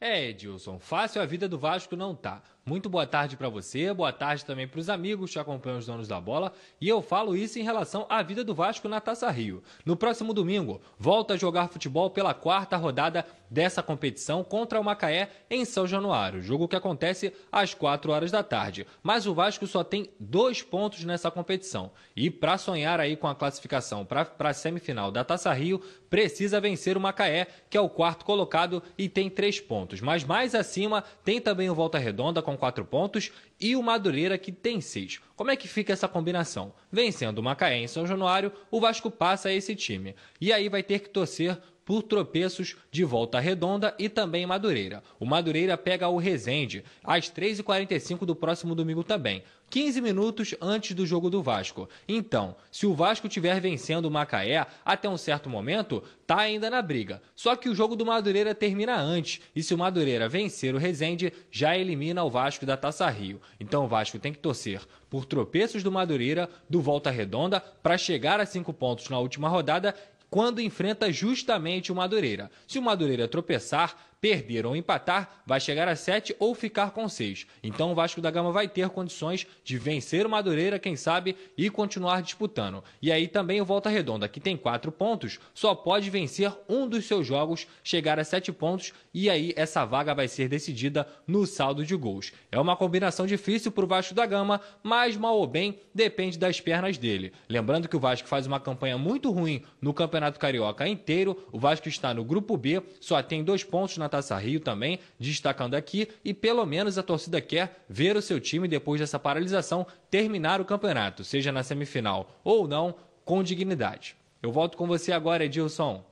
É, 0.00 0.28
Edilson, 0.28 0.78
fácil 0.78 1.22
a 1.22 1.24
vida 1.24 1.48
do 1.48 1.59
Vasco 1.59 1.96
não 1.96 2.14
tá. 2.14 2.42
Muito 2.66 2.88
boa 2.88 3.06
tarde 3.06 3.36
para 3.36 3.50
você, 3.50 3.92
boa 3.92 4.10
tarde 4.10 4.42
também 4.42 4.66
para 4.66 4.80
os 4.80 4.88
amigos 4.88 5.30
que 5.30 5.38
acompanham 5.38 5.78
os 5.78 5.84
donos 5.84 6.08
da 6.08 6.18
bola. 6.18 6.50
E 6.80 6.88
eu 6.88 7.02
falo 7.02 7.36
isso 7.36 7.58
em 7.58 7.62
relação 7.62 8.06
à 8.08 8.22
vida 8.22 8.42
do 8.42 8.54
Vasco 8.54 8.88
na 8.88 9.02
Taça 9.02 9.30
Rio. 9.30 9.62
No 9.84 9.98
próximo 9.98 10.32
domingo, 10.32 10.80
volta 10.98 11.34
a 11.34 11.36
jogar 11.36 11.68
futebol 11.68 12.08
pela 12.08 12.32
quarta 12.32 12.78
rodada 12.78 13.26
dessa 13.50 13.82
competição 13.82 14.42
contra 14.42 14.80
o 14.80 14.84
Macaé 14.84 15.28
em 15.50 15.66
São 15.66 15.86
Januário. 15.86 16.40
Jogo 16.40 16.66
que 16.66 16.74
acontece 16.74 17.34
às 17.52 17.74
4 17.74 18.10
horas 18.10 18.30
da 18.30 18.42
tarde. 18.42 18.86
Mas 19.02 19.26
o 19.26 19.34
Vasco 19.34 19.66
só 19.66 19.84
tem 19.84 20.10
dois 20.18 20.62
pontos 20.62 21.04
nessa 21.04 21.30
competição. 21.30 21.92
E 22.16 22.30
para 22.30 22.56
sonhar 22.56 22.98
aí 22.98 23.14
com 23.14 23.28
a 23.28 23.34
classificação 23.34 24.06
para 24.06 24.26
a 24.38 24.52
semifinal 24.54 25.12
da 25.12 25.22
Taça 25.22 25.52
Rio, 25.52 25.82
precisa 26.08 26.60
vencer 26.60 26.96
o 26.96 27.00
Macaé, 27.00 27.46
que 27.68 27.76
é 27.76 27.80
o 27.80 27.90
quarto 27.90 28.24
colocado 28.24 28.82
e 28.96 29.08
tem 29.08 29.28
três 29.28 29.60
pontos. 29.60 30.00
Mas 30.00 30.24
mais 30.24 30.54
acima 30.54 31.04
tem 31.22 31.40
também 31.40 31.68
o 31.68 31.74
Volta 31.74 31.98
Redonda 31.98 32.40
com 32.40 32.53
com 32.55 32.59
4 32.59 32.84
pontos 32.84 33.32
e 33.61 33.74
o 33.74 33.82
Madureira 33.82 34.38
que 34.38 34.52
tem 34.52 34.80
6. 34.80 35.20
Como 35.36 35.50
é 35.50 35.57
que 35.57 35.68
fica 35.68 35.92
essa 35.92 36.09
combinação? 36.09 36.72
Vencendo 36.90 37.38
o 37.38 37.42
Macaé 37.42 37.78
em 37.78 37.88
São 37.88 38.07
Januário, 38.07 38.52
o 38.70 38.80
Vasco 38.80 39.11
passa 39.11 39.52
esse 39.52 39.74
time. 39.74 40.14
E 40.40 40.52
aí 40.52 40.68
vai 40.68 40.82
ter 40.82 41.00
que 41.00 41.09
torcer 41.09 41.59
por 41.84 42.02
tropeços 42.02 42.76
de 42.90 43.05
volta 43.05 43.38
redonda 43.38 43.94
e 43.98 44.09
também 44.09 44.46
Madureira. 44.46 45.02
O 45.20 45.26
Madureira 45.26 45.76
pega 45.76 46.09
o 46.09 46.16
Resende 46.16 46.82
às 47.02 47.30
3h45 47.30 48.24
do 48.24 48.34
próximo 48.34 48.74
domingo 48.74 49.05
também. 49.05 49.42
15 49.70 50.00
minutos 50.00 50.54
antes 50.60 50.94
do 50.94 51.04
jogo 51.04 51.28
do 51.28 51.42
Vasco. 51.42 51.88
Então, 52.06 52.54
se 52.70 52.86
o 52.86 52.94
Vasco 52.94 53.26
estiver 53.26 53.60
vencendo 53.60 54.06
o 54.06 54.10
Macaé 54.10 54.66
até 54.84 55.08
um 55.08 55.16
certo 55.16 55.50
momento, 55.50 56.02
tá 56.26 56.38
ainda 56.38 56.70
na 56.70 56.80
briga. 56.80 57.20
Só 57.34 57.56
que 57.56 57.68
o 57.68 57.74
jogo 57.74 57.96
do 57.96 58.06
Madureira 58.06 58.54
termina 58.54 58.96
antes, 58.96 59.40
e 59.54 59.62
se 59.62 59.74
o 59.74 59.78
Madureira 59.78 60.28
vencer 60.28 60.74
o 60.74 60.78
Resende, 60.78 61.32
já 61.50 61.76
elimina 61.76 62.22
o 62.22 62.30
Vasco 62.30 62.64
da 62.64 62.76
Taça 62.76 63.08
Rio. 63.10 63.40
Então 63.58 63.84
o 63.84 63.88
Vasco 63.88 64.18
tem 64.18 64.32
que 64.32 64.38
torcer 64.38 64.80
por 65.10 65.24
tropeços 65.24 65.82
do 65.82 65.92
Madureira, 65.92 66.48
do 66.68 66.80
Volta 66.80 67.10
Redonda, 67.10 67.60
para 67.60 67.98
chegar 67.98 68.40
a 68.40 68.46
cinco 68.46 68.72
pontos 68.72 69.08
na 69.08 69.18
última 69.18 69.48
rodada 69.48 69.94
quando 70.34 70.60
enfrenta 70.60 71.12
justamente 71.12 71.92
o 71.92 71.94
Madureira. 71.94 72.50
Se 72.66 72.76
o 72.76 72.82
Madureira 72.82 73.28
tropeçar, 73.28 73.96
perder 74.24 74.64
ou 74.64 74.74
empatar, 74.74 75.42
vai 75.44 75.60
chegar 75.60 75.86
a 75.86 75.94
7 75.94 76.34
ou 76.38 76.54
ficar 76.54 76.92
com 76.92 77.06
6. 77.06 77.46
Então 77.62 77.92
o 77.92 77.94
Vasco 77.94 78.22
da 78.22 78.30
Gama 78.30 78.50
vai 78.50 78.66
ter 78.66 78.88
condições 78.88 79.46
de 79.62 79.76
vencer 79.76 80.24
o 80.24 80.30
Madureira, 80.30 80.78
quem 80.78 80.96
sabe, 80.96 81.36
e 81.58 81.68
continuar 81.68 82.22
disputando. 82.22 82.82
E 83.02 83.12
aí 83.12 83.28
também 83.28 83.60
o 83.60 83.66
Volta 83.66 83.90
Redonda, 83.90 84.26
que 84.26 84.40
tem 84.40 84.56
4 84.56 84.90
pontos, 84.90 85.38
só 85.52 85.74
pode 85.74 86.08
vencer 86.08 86.50
um 86.66 86.88
dos 86.88 87.04
seus 87.04 87.26
jogos, 87.26 87.66
chegar 87.82 88.18
a 88.18 88.24
7 88.24 88.50
pontos, 88.50 88.94
e 89.12 89.28
aí 89.28 89.52
essa 89.56 89.84
vaga 89.84 90.14
vai 90.14 90.26
ser 90.26 90.48
decidida 90.48 91.06
no 91.26 91.46
saldo 91.46 91.84
de 91.84 91.94
gols. 91.94 92.32
É 92.50 92.58
uma 92.58 92.78
combinação 92.78 93.26
difícil 93.26 93.72
para 93.72 93.84
o 93.84 93.88
Vasco 93.88 94.14
da 94.14 94.24
Gama, 94.24 94.58
mas 94.82 95.18
mal 95.18 95.36
ou 95.36 95.46
bem 95.46 95.80
depende 95.94 96.38
das 96.38 96.62
pernas 96.62 96.96
dele. 96.96 97.30
Lembrando 97.46 97.90
que 97.90 97.96
o 97.96 98.00
Vasco 98.00 98.26
faz 98.26 98.46
uma 98.46 98.58
campanha 98.58 98.96
muito 98.96 99.30
ruim 99.30 99.62
no 99.82 99.92
Campeonato 99.92 100.40
Carioca 100.40 100.88
inteiro, 100.88 101.46
o 101.52 101.58
Vasco 101.58 101.90
está 101.90 102.14
no 102.14 102.24
grupo 102.24 102.56
B, 102.56 102.82
só 103.02 103.22
tem 103.22 103.44
dois 103.44 103.62
pontos 103.62 103.98
na 103.98 104.13
Taça 104.14 104.36
Rio 104.36 104.60
também, 104.60 105.00
destacando 105.18 105.74
aqui, 105.74 106.08
e 106.24 106.32
pelo 106.32 106.64
menos 106.64 106.96
a 106.96 107.02
torcida 107.02 107.40
quer 107.40 107.84
ver 107.88 108.16
o 108.16 108.22
seu 108.22 108.38
time, 108.38 108.68
depois 108.68 109.00
dessa 109.00 109.18
paralisação, 109.18 109.84
terminar 110.08 110.60
o 110.60 110.64
campeonato, 110.64 111.24
seja 111.24 111.50
na 111.50 111.64
semifinal 111.64 112.28
ou 112.44 112.68
não, 112.68 112.94
com 113.24 113.42
dignidade. 113.42 114.16
Eu 114.40 114.52
volto 114.52 114.76
com 114.76 114.86
você 114.86 115.10
agora, 115.10 115.44
Edilson. 115.44 116.04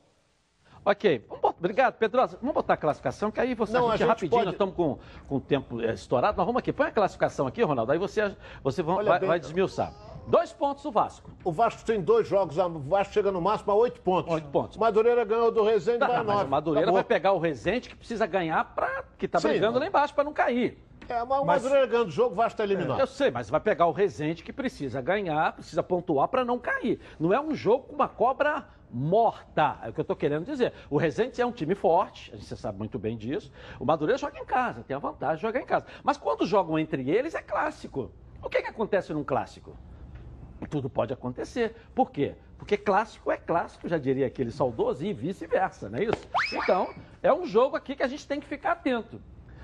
Ok, 0.85 1.25
obrigado, 1.29 1.95
Pedrosa. 1.95 2.37
Vamos 2.41 2.55
botar 2.55 2.75
a 2.75 2.77
classificação, 2.77 3.31
que 3.31 3.39
aí 3.39 3.55
você, 3.55 3.75
não, 3.75 3.89
a 3.89 3.93
gente, 3.93 3.95
a 3.95 3.97
gente 3.99 4.09
rapidinho, 4.09 4.31
pode... 4.31 4.45
nós 4.47 4.55
estamos 4.55 4.75
com, 4.75 4.99
com 5.29 5.37
o 5.37 5.41
tempo 5.41 5.81
é, 5.81 5.95
estourado. 5.95 6.37
Nós 6.37 6.45
vamos 6.45 6.59
aqui, 6.59 6.73
põe 6.73 6.89
a 6.89 6.91
classificação 6.91 7.47
aqui, 7.47 7.63
Ronaldo, 7.63 7.93
aí 7.93 7.99
você, 7.99 8.35
você 8.65 8.83
vai, 8.83 9.05
vai, 9.05 9.21
vai 9.21 9.39
desmiuçar. 9.39 9.93
Dois 10.27 10.53
pontos 10.53 10.85
o 10.85 10.91
Vasco. 10.91 11.31
O 11.45 11.51
Vasco 11.51 11.85
tem 11.85 12.01
dois 12.01 12.27
jogos, 12.29 12.57
o 12.57 12.79
Vasco 12.81 13.13
chega 13.13 13.33
no 13.33 13.41
máximo 13.41 13.73
a 13.73 13.75
oito 13.75 14.01
pontos. 14.01 14.33
Oito 14.33 14.49
pontos. 14.49 14.77
Madureira 14.77 15.25
ganhou 15.25 15.51
do 15.51 15.63
Rezende, 15.65 15.99
tá, 15.99 16.07
vai 16.07 16.23
nove. 16.25 16.45
O 16.45 16.49
Madureira 16.49 16.87
tá 16.87 16.93
vai 16.93 17.05
pegar 17.05 17.33
o 17.33 17.39
Rezende 17.39 17.89
que 17.89 17.97
precisa 17.97 18.27
ganhar 18.27 18.65
para 18.75 19.05
que 19.19 19.27
está 19.27 19.41
brigando 19.41 19.79
lá 19.79 19.87
embaixo 19.87 20.15
para 20.15 20.25
não 20.25 20.33
cair. 20.33 20.79
É, 21.09 21.25
mas 21.25 21.43
o. 21.43 21.45
Madureira 21.45 21.87
ganhando 21.87 22.09
o 22.09 22.13
jogo, 22.13 22.33
o 22.33 22.37
Vasco 22.37 22.53
está 22.53 22.65
eliminado. 22.65 22.99
É, 22.99 23.03
eu 23.03 23.07
sei, 23.07 23.31
mas 23.31 23.51
vai 23.51 23.61
pegar 23.61 23.87
o 23.87 23.93
Rezende 23.93 24.43
que 24.43 24.53
precisa 24.53 25.01
ganhar, 25.01 25.53
precisa 25.55 25.83
pontuar 25.83 26.29
para 26.29 26.45
não 26.45 26.59
cair. 26.59 27.01
Não 27.19 27.33
é 27.33 27.41
um 27.41 27.55
jogo 27.55 27.89
com 27.89 27.95
uma 27.95 28.09
cobra 28.09 28.65
morta. 28.91 29.79
É 29.83 29.89
o 29.89 29.93
que 29.93 30.01
eu 30.01 30.03
estou 30.03 30.17
querendo 30.17 30.45
dizer. 30.45 30.73
O 30.89 30.97
Rezende 30.97 31.41
é 31.41 31.47
um 31.47 31.53
time 31.53 31.75
forte, 31.75 32.31
a 32.33 32.37
gente 32.37 32.57
sabe 32.57 32.79
muito 32.79 32.99
bem 32.99 33.17
disso. 33.17 33.51
O 33.81 33.85
Madureira 33.85 34.19
joga 34.19 34.39
em 34.39 34.45
casa, 34.45 34.85
tem 34.85 34.95
a 34.95 35.01
vantagem 35.01 35.37
de 35.37 35.43
jogar 35.43 35.61
em 35.61 35.67
casa. 35.67 35.87
Mas 36.05 36.17
quando 36.17 36.47
jogam 36.47 36.79
entre 36.79 37.11
eles, 37.11 37.35
é 37.35 37.43
clássico. 37.43 38.11
O 38.43 38.49
que, 38.49 38.63
que 38.63 38.69
acontece 38.69 39.13
num 39.13 39.25
clássico? 39.25 39.77
Tudo 40.73 40.89
pode 40.89 41.13
acontecer. 41.13 41.77
Por 41.95 42.11
quê? 42.11 42.35
Porque 42.57 42.79
clássico 42.79 43.31
é 43.31 43.37
clássico, 43.37 43.87
já 43.87 43.99
diria 43.99 44.27
aquele 44.27 44.51
saudoso, 44.51 45.05
e 45.05 45.13
vice-versa, 45.13 45.91
não 45.91 45.99
é 45.99 46.05
isso? 46.05 46.29
Então, 46.55 46.95
é 47.23 47.31
um 47.31 47.45
jogo 47.45 47.77
aqui 47.77 47.95
que 47.95 48.03
a 48.03 48.09
gente 48.09 48.27
tem 48.27 48.41
que 48.41 48.47
ficar 48.47 48.73
atento. 48.73 49.21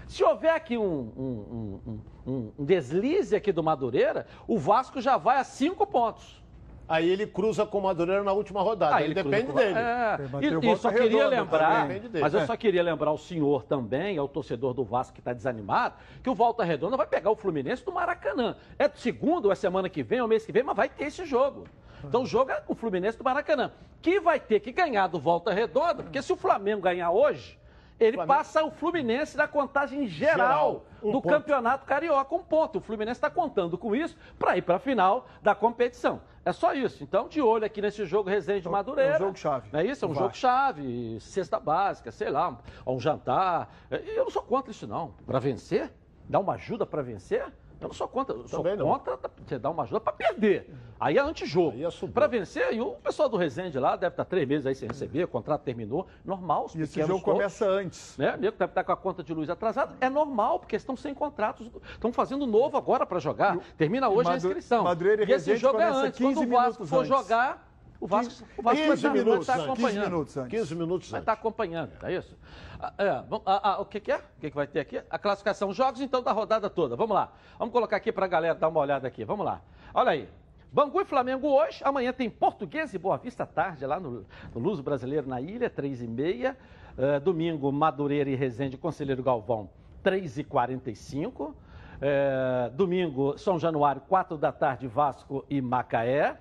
Se 0.06 0.22
houver 0.22 0.54
aqui 0.54 0.76
um, 0.76 0.84
um, 1.16 2.00
um, 2.26 2.52
um 2.58 2.64
deslize 2.64 3.34
aqui 3.34 3.52
do 3.52 3.62
Madureira, 3.62 4.26
o 4.46 4.58
Vasco 4.58 5.00
já 5.00 5.16
vai 5.16 5.38
a 5.38 5.44
cinco 5.44 5.86
pontos. 5.86 6.44
Aí 6.88 7.08
ele 7.08 7.26
cruza 7.26 7.66
com 7.66 7.78
o 7.78 7.82
Madureira 7.82 8.24
na 8.24 8.32
última 8.32 8.62
rodada. 8.62 8.96
Ah, 8.96 9.02
ele, 9.02 9.12
ele 9.12 9.22
depende 9.22 9.52
dele. 9.52 9.78
É. 9.78 10.18
E, 10.40 10.72
e 10.72 10.76
só 10.76 10.90
queria 10.90 11.28
lembrar, 11.28 11.86
mas 12.18 12.32
eu 12.32 12.46
só 12.46 12.56
queria 12.56 12.82
lembrar 12.82 13.12
o 13.12 13.18
senhor 13.18 13.64
também, 13.64 14.16
ao 14.16 14.26
torcedor 14.26 14.72
do 14.72 14.82
Vasco 14.84 15.12
que 15.12 15.20
está 15.20 15.34
desanimado, 15.34 15.96
que 16.22 16.30
o 16.30 16.34
Volta 16.34 16.64
Redonda 16.64 16.96
vai 16.96 17.06
pegar 17.06 17.30
o 17.30 17.36
Fluminense 17.36 17.84
do 17.84 17.92
Maracanã. 17.92 18.56
É 18.78 18.88
segundo, 18.88 19.46
ou 19.46 19.52
é 19.52 19.54
semana 19.54 19.88
que 19.88 20.02
vem, 20.02 20.20
ou 20.22 20.28
mês 20.28 20.46
que 20.46 20.52
vem, 20.52 20.62
mas 20.62 20.76
vai 20.76 20.88
ter 20.88 21.04
esse 21.04 21.26
jogo. 21.26 21.64
Então 22.02 22.24
joga 22.24 22.62
o 22.66 22.74
Fluminense 22.74 23.18
do 23.18 23.24
Maracanã, 23.24 23.72
que 24.00 24.18
vai 24.20 24.40
ter 24.40 24.60
que 24.60 24.72
ganhar 24.72 25.08
do 25.08 25.18
Volta 25.18 25.52
Redonda, 25.52 26.02
porque 26.02 26.22
se 26.22 26.32
o 26.32 26.36
Flamengo 26.36 26.80
ganhar 26.80 27.10
hoje, 27.10 27.57
Ele 28.00 28.16
Flamengo... 28.16 28.38
passa 28.38 28.64
o 28.64 28.70
Fluminense 28.70 29.36
na 29.36 29.48
contagem 29.48 30.06
geral, 30.06 30.36
geral 30.36 30.84
um 31.02 31.12
do 31.12 31.20
ponto. 31.20 31.32
Campeonato 31.32 31.84
Carioca, 31.84 32.34
um 32.34 32.42
ponto. 32.42 32.78
O 32.78 32.80
Fluminense 32.80 33.18
está 33.18 33.28
contando 33.28 33.76
com 33.76 33.94
isso 33.94 34.16
para 34.38 34.56
ir 34.56 34.62
para 34.62 34.76
a 34.76 34.78
final 34.78 35.26
da 35.42 35.54
competição. 35.54 36.20
É 36.44 36.52
só 36.52 36.72
isso. 36.72 37.02
Então, 37.02 37.28
de 37.28 37.42
olho 37.42 37.64
aqui 37.64 37.82
nesse 37.82 38.06
jogo 38.06 38.30
Resende 38.30 38.62
de 38.62 38.68
Madureira. 38.68 39.14
É 39.14 39.16
um 39.16 39.18
jogo-chave. 39.18 39.68
Não 39.72 39.80
é 39.80 39.86
isso? 39.86 40.04
É 40.04 40.08
um 40.08 40.14
jogo-chave, 40.14 41.18
cesta 41.20 41.58
básica, 41.58 42.10
sei 42.10 42.30
lá, 42.30 42.56
um 42.86 42.98
jantar. 42.98 43.68
Eu 43.90 44.24
não 44.24 44.30
sou 44.30 44.42
contra 44.42 44.70
isso, 44.70 44.86
não. 44.86 45.12
Para 45.26 45.38
vencer, 45.38 45.92
dar 46.28 46.38
uma 46.38 46.54
ajuda 46.54 46.86
para 46.86 47.02
vencer, 47.02 47.52
eu 47.80 47.88
não 47.88 47.94
sou 47.94 48.08
contra, 48.08 48.34
eu 48.34 48.48
sou 48.48 48.64
contra 48.64 49.18
você 49.46 49.58
dar 49.58 49.70
uma 49.70 49.84
ajuda 49.84 50.00
para 50.00 50.12
perder. 50.12 50.68
Aí 50.98 51.16
é 51.16 51.20
antijogo. 51.20 51.76
É 51.78 52.08
para 52.08 52.26
vencer, 52.26 52.74
e 52.74 52.80
o 52.80 52.92
pessoal 52.92 53.28
do 53.28 53.36
Resende 53.36 53.78
lá 53.78 53.94
deve 53.94 54.14
estar 54.14 54.24
três 54.24 54.48
meses 54.48 54.66
aí 54.66 54.74
sem 54.74 54.88
receber, 54.88 55.24
o 55.24 55.28
contrato 55.28 55.62
terminou. 55.62 56.06
Normal, 56.24 56.64
os 56.64 56.74
E 56.74 56.82
esse 56.82 57.00
jogo 57.00 57.20
todos, 57.20 57.22
começa 57.22 57.66
antes. 57.66 58.16
Né? 58.18 58.34
O 58.34 58.38
nego 58.38 58.56
deve 58.56 58.70
estar 58.70 58.82
com 58.82 58.92
a 58.92 58.96
conta 58.96 59.22
de 59.22 59.32
luz 59.32 59.48
atrasada. 59.48 59.94
É 60.00 60.08
normal, 60.08 60.58
porque 60.58 60.74
estão 60.74 60.96
sem 60.96 61.14
contratos. 61.14 61.70
Estão 61.92 62.12
fazendo 62.12 62.46
novo 62.46 62.76
agora 62.76 63.06
para 63.06 63.20
jogar. 63.20 63.58
Termina 63.76 64.08
hoje 64.08 64.30
a 64.30 64.36
inscrição. 64.36 64.84
E, 64.92 65.30
e 65.30 65.32
esse 65.32 65.56
jogo 65.56 65.78
é 65.78 65.88
antes. 65.88 66.18
Quando 66.18 66.40
o 66.40 66.48
Vasco 66.48 66.84
for 66.84 66.98
antes. 66.98 67.08
jogar, 67.08 67.67
o 68.00 68.06
Vasco, 68.06 68.46
o 68.56 68.62
Vasco 68.62 68.82
15 68.84 69.02
vai, 69.02 69.12
minutos 69.12 69.46
vai 69.46 69.56
estar 69.56 69.64
acompanhando. 69.64 69.94
15 69.94 70.10
minutos 70.10 70.36
antes. 70.36 70.50
15 70.50 70.74
minutos 70.74 71.10
vai 71.10 71.20
estar 71.20 71.32
acompanhando, 71.32 71.92
é 72.02 72.14
isso? 72.14 72.38
Ah, 72.80 72.92
é, 72.98 73.08
ah, 73.08 73.24
ah, 73.46 73.80
o 73.80 73.84
que, 73.84 74.00
que 74.00 74.12
é? 74.12 74.16
O 74.16 74.40
que, 74.40 74.50
que 74.50 74.56
vai 74.56 74.66
ter 74.66 74.80
aqui? 74.80 75.02
A 75.10 75.18
classificação. 75.18 75.72
Jogos, 75.72 76.00
então, 76.00 76.22
da 76.22 76.32
rodada 76.32 76.70
toda. 76.70 76.94
Vamos 76.94 77.14
lá. 77.14 77.32
Vamos 77.58 77.72
colocar 77.72 77.96
aqui 77.96 78.12
para 78.12 78.26
a 78.26 78.28
galera 78.28 78.54
dar 78.54 78.68
uma 78.68 78.80
olhada 78.80 79.08
aqui. 79.08 79.24
Vamos 79.24 79.44
lá. 79.44 79.60
Olha 79.92 80.10
aí. 80.10 80.28
Bangu 80.72 81.00
e 81.00 81.04
Flamengo 81.04 81.48
hoje. 81.48 81.80
Amanhã 81.82 82.12
tem 82.12 82.30
Português 82.30 82.94
e 82.94 82.98
Boa 82.98 83.16
Vista 83.16 83.44
tarde, 83.46 83.84
lá 83.84 83.98
no, 83.98 84.24
no 84.54 84.60
Luso 84.60 84.82
Brasileiro 84.82 85.28
na 85.28 85.40
Ilha, 85.40 85.68
3 85.68 86.02
e 86.02 86.06
meia. 86.06 86.56
Uh, 86.96 87.20
domingo, 87.20 87.70
Madureira 87.72 88.28
e 88.28 88.34
Resende, 88.34 88.76
Conselheiro 88.76 89.22
Galvão, 89.22 89.70
3 90.02 90.38
e 90.38 90.44
45 90.44 91.54
é, 92.00 92.70
domingo, 92.74 93.36
São 93.38 93.58
Januário, 93.58 94.00
4 94.08 94.36
da 94.36 94.52
tarde, 94.52 94.86
Vasco 94.86 95.44
e 95.48 95.60
Macaé. 95.60 96.36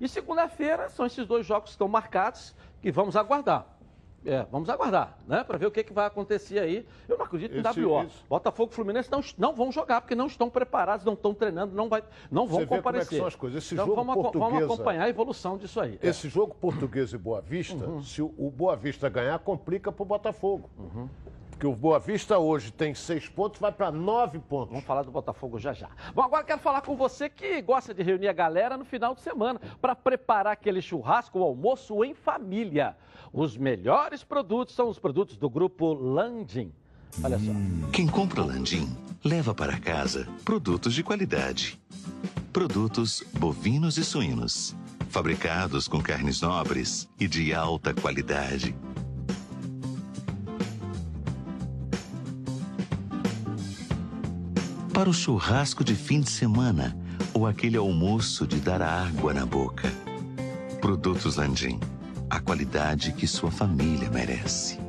E 0.00 0.08
segunda-feira 0.08 0.88
são 0.88 1.06
esses 1.06 1.26
dois 1.26 1.46
jogos 1.46 1.70
que 1.70 1.74
estão 1.74 1.88
marcados 1.88 2.54
que 2.80 2.90
vamos 2.90 3.16
aguardar. 3.16 3.76
É, 4.26 4.44
vamos 4.50 4.68
aguardar, 4.68 5.16
né? 5.28 5.44
Para 5.44 5.56
ver 5.56 5.66
o 5.66 5.70
que, 5.70 5.84
que 5.84 5.92
vai 5.92 6.04
acontecer 6.04 6.58
aí. 6.58 6.84
Eu 7.08 7.16
não 7.16 7.24
acredito 7.24 7.56
em 7.56 7.60
Esse, 7.60 7.84
WO. 7.84 8.02
Isso. 8.02 8.24
Botafogo 8.28 8.72
e 8.72 8.74
Fluminense 8.74 9.10
não, 9.10 9.20
não 9.38 9.54
vão 9.54 9.70
jogar, 9.70 10.00
porque 10.00 10.16
não 10.16 10.26
estão 10.26 10.50
preparados, 10.50 11.06
não 11.06 11.12
estão 11.12 11.32
treinando, 11.32 11.76
não, 11.76 11.88
vai, 11.88 12.02
não 12.28 12.44
vão 12.44 12.58
Você 12.58 12.66
comparecer. 12.66 13.04
Vê 13.04 13.08
como 13.10 13.18
é 13.18 13.20
são 13.20 13.26
as 13.28 13.36
coisas. 13.36 13.64
Esse 13.64 13.74
então 13.74 13.86
jogo 13.86 14.02
vamos, 14.02 14.32
vamos 14.32 14.64
acompanhar 14.64 15.04
a 15.04 15.08
evolução 15.08 15.56
disso 15.56 15.80
aí. 15.80 15.96
Esse 16.02 16.26
é. 16.26 16.30
jogo 16.30 16.56
português 16.56 17.12
e 17.12 17.18
Boa 17.18 17.40
Vista, 17.40 17.86
uhum. 17.86 18.02
se 18.02 18.20
o, 18.20 18.34
o 18.36 18.50
Boa 18.50 18.74
Vista 18.74 19.08
ganhar, 19.08 19.38
complica 19.38 19.92
para 19.92 20.02
o 20.02 20.06
Botafogo. 20.06 20.68
Uhum. 20.76 21.08
Porque 21.56 21.66
o 21.66 21.74
Boa 21.74 21.98
Vista 21.98 22.38
hoje 22.38 22.70
tem 22.70 22.94
seis 22.94 23.30
pontos, 23.30 23.58
vai 23.58 23.72
para 23.72 23.90
nove 23.90 24.38
pontos. 24.38 24.68
Vamos 24.68 24.84
falar 24.84 25.02
do 25.04 25.10
Botafogo 25.10 25.58
já 25.58 25.72
já. 25.72 25.88
Bom, 26.14 26.22
agora 26.22 26.44
quero 26.44 26.60
falar 26.60 26.82
com 26.82 26.94
você 26.94 27.30
que 27.30 27.62
gosta 27.62 27.94
de 27.94 28.02
reunir 28.02 28.28
a 28.28 28.32
galera 28.34 28.76
no 28.76 28.84
final 28.84 29.14
de 29.14 29.22
semana 29.22 29.58
para 29.80 29.96
preparar 29.96 30.52
aquele 30.52 30.82
churrasco, 30.82 31.38
o 31.38 31.42
almoço 31.42 32.04
em 32.04 32.12
família. 32.12 32.94
Os 33.32 33.56
melhores 33.56 34.22
produtos 34.22 34.74
são 34.74 34.90
os 34.90 34.98
produtos 34.98 35.38
do 35.38 35.48
grupo 35.48 35.94
Landim. 35.94 36.70
Olha 37.24 37.38
só. 37.38 37.52
Quem 37.90 38.06
compra 38.06 38.42
Landim 38.42 38.94
leva 39.24 39.54
para 39.54 39.80
casa 39.80 40.28
produtos 40.44 40.92
de 40.92 41.02
qualidade. 41.02 41.80
Produtos 42.52 43.24
bovinos 43.38 43.96
e 43.96 44.04
suínos, 44.04 44.76
fabricados 45.08 45.88
com 45.88 46.02
carnes 46.02 46.42
nobres 46.42 47.08
e 47.18 47.26
de 47.26 47.54
alta 47.54 47.94
qualidade 47.94 48.74
para 54.96 55.10
o 55.10 55.12
churrasco 55.12 55.84
de 55.84 55.94
fim 55.94 56.22
de 56.22 56.30
semana 56.30 56.96
ou 57.34 57.46
aquele 57.46 57.76
almoço 57.76 58.46
de 58.46 58.58
dar 58.58 58.80
água 58.80 59.34
na 59.34 59.44
boca. 59.44 59.88
Produtos 60.80 61.36
Landim, 61.36 61.78
a 62.30 62.40
qualidade 62.40 63.12
que 63.12 63.26
sua 63.26 63.50
família 63.50 64.10
merece. 64.10 64.80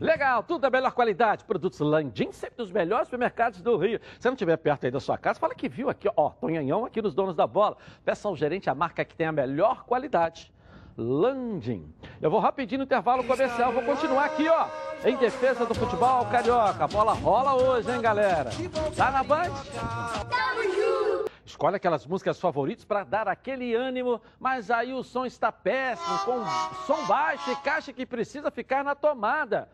Legal, 0.00 0.42
tudo 0.42 0.62
da 0.62 0.68
melhor 0.68 0.90
qualidade. 0.90 1.44
Produtos 1.44 1.78
Landim, 1.78 2.32
sempre 2.32 2.56
dos 2.56 2.72
melhores 2.72 3.06
supermercados 3.06 3.62
do 3.62 3.76
Rio. 3.76 4.00
Se 4.18 4.26
não 4.26 4.34
estiver 4.34 4.56
perto 4.56 4.84
aí 4.84 4.90
da 4.90 4.98
sua 4.98 5.16
casa, 5.16 5.38
fala 5.38 5.54
que 5.54 5.68
viu 5.68 5.88
aqui, 5.88 6.08
ó, 6.16 6.30
Tonhanhão 6.30 6.84
aqui 6.84 7.00
nos 7.00 7.14
Donos 7.14 7.36
da 7.36 7.46
Bola. 7.46 7.76
Peça 8.04 8.26
ao 8.26 8.34
gerente 8.34 8.68
a 8.68 8.74
marca 8.74 9.04
que 9.04 9.14
tem 9.14 9.28
a 9.28 9.32
melhor 9.32 9.84
qualidade. 9.84 10.52
Landim. 10.96 11.92
Eu 12.20 12.30
vou 12.30 12.40
rapidinho 12.40 12.78
no 12.78 12.84
intervalo 12.84 13.24
comercial, 13.24 13.72
vou 13.72 13.82
continuar 13.82 14.26
aqui, 14.26 14.48
ó, 14.48 14.66
em 15.04 15.16
defesa 15.16 15.64
do 15.64 15.74
futebol 15.74 16.24
carioca. 16.26 16.84
A 16.84 16.88
bola 16.88 17.12
rola 17.12 17.54
hoje, 17.54 17.90
hein, 17.90 18.00
galera? 18.00 18.50
Tá 18.96 19.10
na 19.10 19.22
Band? 19.22 19.50
Escolhe 21.44 21.76
aquelas 21.76 22.06
músicas 22.06 22.40
favoritas 22.40 22.84
para 22.84 23.04
dar 23.04 23.28
aquele 23.28 23.74
ânimo, 23.74 24.20
mas 24.38 24.70
aí 24.70 24.92
o 24.92 25.02
som 25.02 25.26
está 25.26 25.50
péssimo, 25.50 26.18
com 26.20 26.44
som 26.86 27.04
baixo 27.06 27.50
e 27.50 27.56
caixa 27.56 27.92
que 27.92 28.06
precisa 28.06 28.50
ficar 28.50 28.84
na 28.84 28.94
tomada. 28.94 29.68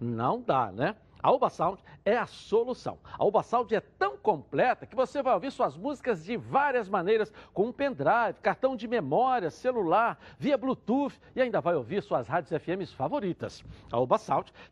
Não 0.00 0.40
dá, 0.40 0.70
né? 0.72 0.96
A 1.22 1.30
Uba 1.30 1.48
Sound 1.48 1.80
é 2.04 2.16
a 2.16 2.26
solução. 2.26 2.98
A 3.18 3.24
Uba 3.24 3.44
é 3.70 3.80
tão 3.80 4.16
completa 4.16 4.86
que 4.86 4.96
você 4.96 5.22
vai 5.22 5.34
ouvir 5.34 5.50
suas 5.50 5.76
músicas 5.76 6.24
de 6.24 6.36
várias 6.36 6.88
maneiras, 6.88 7.32
com 7.52 7.66
um 7.66 7.72
pendrive, 7.72 8.40
cartão 8.42 8.76
de 8.76 8.88
memória, 8.88 9.50
celular, 9.50 10.18
via 10.38 10.58
Bluetooth 10.58 11.18
e 11.34 11.40
ainda 11.40 11.60
vai 11.60 11.74
ouvir 11.74 12.02
suas 12.02 12.26
rádios 12.26 12.52
FMs 12.62 12.92
favoritas. 12.92 13.64
A 13.90 13.98
Uba 13.98 14.16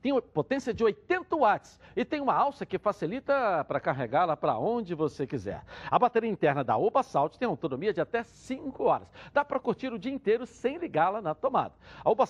tem 0.02 0.18
potência 0.20 0.72
de 0.72 0.82
80 0.82 1.36
watts 1.36 1.78
e 1.94 2.04
tem 2.04 2.20
uma 2.20 2.34
alça 2.34 2.66
que 2.66 2.78
facilita 2.78 3.64
para 3.64 3.80
carregá-la 3.80 4.36
para 4.36 4.58
onde 4.58 4.94
você 4.94 5.26
quiser. 5.26 5.62
A 5.90 5.98
bateria 5.98 6.30
interna 6.30 6.64
da 6.64 6.76
Uba 6.76 7.02
tem 7.38 7.48
autonomia 7.48 7.92
de 7.92 8.00
até 8.00 8.22
5 8.22 8.84
horas. 8.84 9.08
Dá 9.32 9.44
para 9.44 9.60
curtir 9.60 9.92
o 9.92 9.98
dia 9.98 10.12
inteiro 10.12 10.46
sem 10.46 10.78
ligá-la 10.78 11.20
na 11.20 11.34
tomada. 11.34 11.74
A 12.04 12.10
Uba 12.10 12.24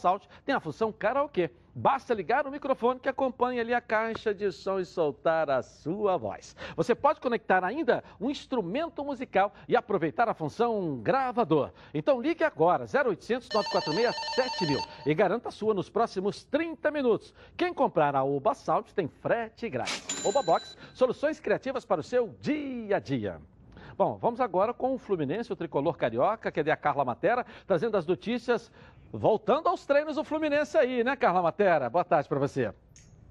tem 0.45 0.55
a 0.55 0.61
função 0.61 0.93
karaokê 0.93 1.51
Basta 1.75 2.13
ligar 2.13 2.47
o 2.47 2.51
microfone 2.51 2.99
que 2.99 3.09
acompanha 3.09 3.63
ali 3.63 3.73
a 3.73 3.81
caixa 3.81 4.35
de 4.35 4.51
som 4.51 4.81
soltar 4.91 5.49
a 5.49 5.63
sua 5.63 6.17
voz. 6.17 6.55
Você 6.77 6.95
pode 6.95 7.21
conectar 7.21 7.65
ainda 7.65 8.05
um 8.21 8.31
instrumento 8.31 9.05
musical 9.05 9.53
e 9.67 9.77
aproveitar 9.77 10.29
a 10.29 10.35
função 10.35 10.99
gravador. 10.99 11.71
Então 11.95 12.21
ligue 12.21 12.45
agora, 12.45 12.85
0800 12.85 13.49
946 13.53 14.15
7000 14.35 14.79
e 15.07 15.15
garanta 15.15 15.49
a 15.49 15.53
sua 15.53 15.73
nos 15.73 15.89
próximos 15.89 16.45
30 16.45 16.91
minutos. 16.91 17.35
Quem 17.57 17.73
comprar 17.73 18.15
a 18.15 18.25
Oba 18.25 18.55
Sound 18.55 18.93
tem 18.95 19.09
frete 19.09 19.69
grátis. 19.69 20.25
Oba 20.25 20.43
Box, 20.43 20.77
soluções 20.93 21.41
criativas 21.41 21.85
para 21.85 22.01
o 22.01 22.05
seu 22.05 22.35
dia 22.41 22.97
a 22.97 23.01
dia. 23.01 23.41
Bom, 23.97 24.17
vamos 24.17 24.41
agora 24.41 24.73
com 24.73 24.95
o 24.95 24.99
Fluminense, 24.99 25.53
o 25.53 25.57
tricolor 25.57 25.95
carioca, 25.97 26.51
que 26.51 26.61
é 26.61 26.73
a 26.73 26.77
Carla 26.77 27.05
Matera, 27.05 27.45
trazendo 27.67 27.99
as 27.99 28.07
notícias 28.07 28.73
Voltando 29.13 29.69
aos 29.69 29.85
treinos 29.85 30.15
do 30.15 30.23
Fluminense 30.23 30.79
aí, 30.79 31.03
né, 31.03 31.17
Carla 31.17 31.43
Matera? 31.43 31.91
Boa 31.91 32.05
tarde 32.05 32.29
para 32.29 32.39
você. 32.39 32.73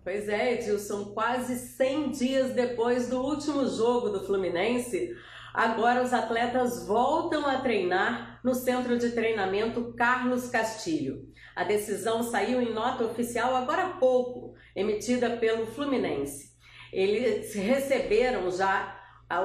Pois 0.03 0.29
é, 0.29 0.53
Edilson, 0.53 1.13
quase 1.13 1.55
100 1.55 2.11
dias 2.11 2.53
depois 2.53 3.09
do 3.09 3.21
último 3.21 3.67
jogo 3.67 4.09
do 4.09 4.25
Fluminense, 4.25 5.13
agora 5.53 6.01
os 6.01 6.13
atletas 6.13 6.87
voltam 6.87 7.45
a 7.45 7.59
treinar 7.59 8.39
no 8.43 8.55
centro 8.55 8.97
de 8.97 9.11
treinamento 9.11 9.93
Carlos 9.97 10.47
Castilho. 10.47 11.27
A 11.53 11.65
decisão 11.65 12.23
saiu 12.23 12.61
em 12.61 12.73
nota 12.73 13.03
oficial 13.03 13.53
agora 13.53 13.83
há 13.83 13.89
pouco, 13.89 14.53
emitida 14.73 15.31
pelo 15.31 15.67
Fluminense. 15.67 16.53
Eles 16.93 17.53
receberam 17.53 18.49
já 18.49 18.97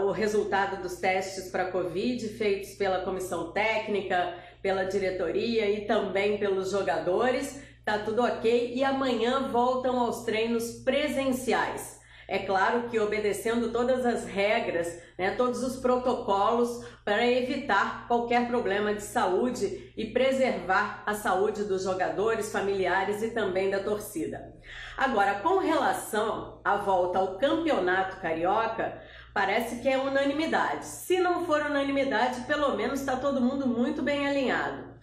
o 0.02 0.12
resultado 0.12 0.80
dos 0.80 0.96
testes 0.96 1.50
para 1.50 1.70
Covid 1.70 2.28
feitos 2.28 2.70
pela 2.74 3.04
comissão 3.04 3.52
técnica, 3.52 4.38
pela 4.62 4.84
diretoria 4.84 5.68
e 5.68 5.84
também 5.84 6.38
pelos 6.38 6.70
jogadores. 6.70 7.62
Tá 7.84 7.98
tudo 7.98 8.22
ok 8.22 8.72
e 8.74 8.82
amanhã 8.82 9.48
voltam 9.48 9.98
aos 9.98 10.24
treinos 10.24 10.82
presenciais. 10.84 12.00
É 12.26 12.38
claro 12.38 12.88
que 12.88 12.98
obedecendo 12.98 13.70
todas 13.70 14.06
as 14.06 14.24
regras, 14.24 14.98
né, 15.18 15.32
todos 15.32 15.62
os 15.62 15.76
protocolos 15.76 16.86
para 17.04 17.26
evitar 17.26 18.08
qualquer 18.08 18.48
problema 18.48 18.94
de 18.94 19.02
saúde 19.02 19.92
e 19.94 20.06
preservar 20.06 21.02
a 21.04 21.12
saúde 21.14 21.64
dos 21.64 21.82
jogadores, 21.82 22.50
familiares 22.50 23.22
e 23.22 23.30
também 23.30 23.68
da 23.68 23.80
torcida. 23.80 24.54
Agora, 24.96 25.40
com 25.40 25.58
relação 25.58 26.62
à 26.64 26.76
volta 26.78 27.18
ao 27.18 27.36
Campeonato 27.36 28.16
Carioca, 28.20 29.02
Parece 29.34 29.80
que 29.82 29.88
é 29.88 29.98
unanimidade. 29.98 30.86
Se 30.86 31.18
não 31.18 31.44
for 31.44 31.60
unanimidade, 31.60 32.42
pelo 32.42 32.76
menos 32.76 33.00
está 33.00 33.16
todo 33.16 33.40
mundo 33.40 33.66
muito 33.66 34.00
bem 34.00 34.28
alinhado. 34.28 34.93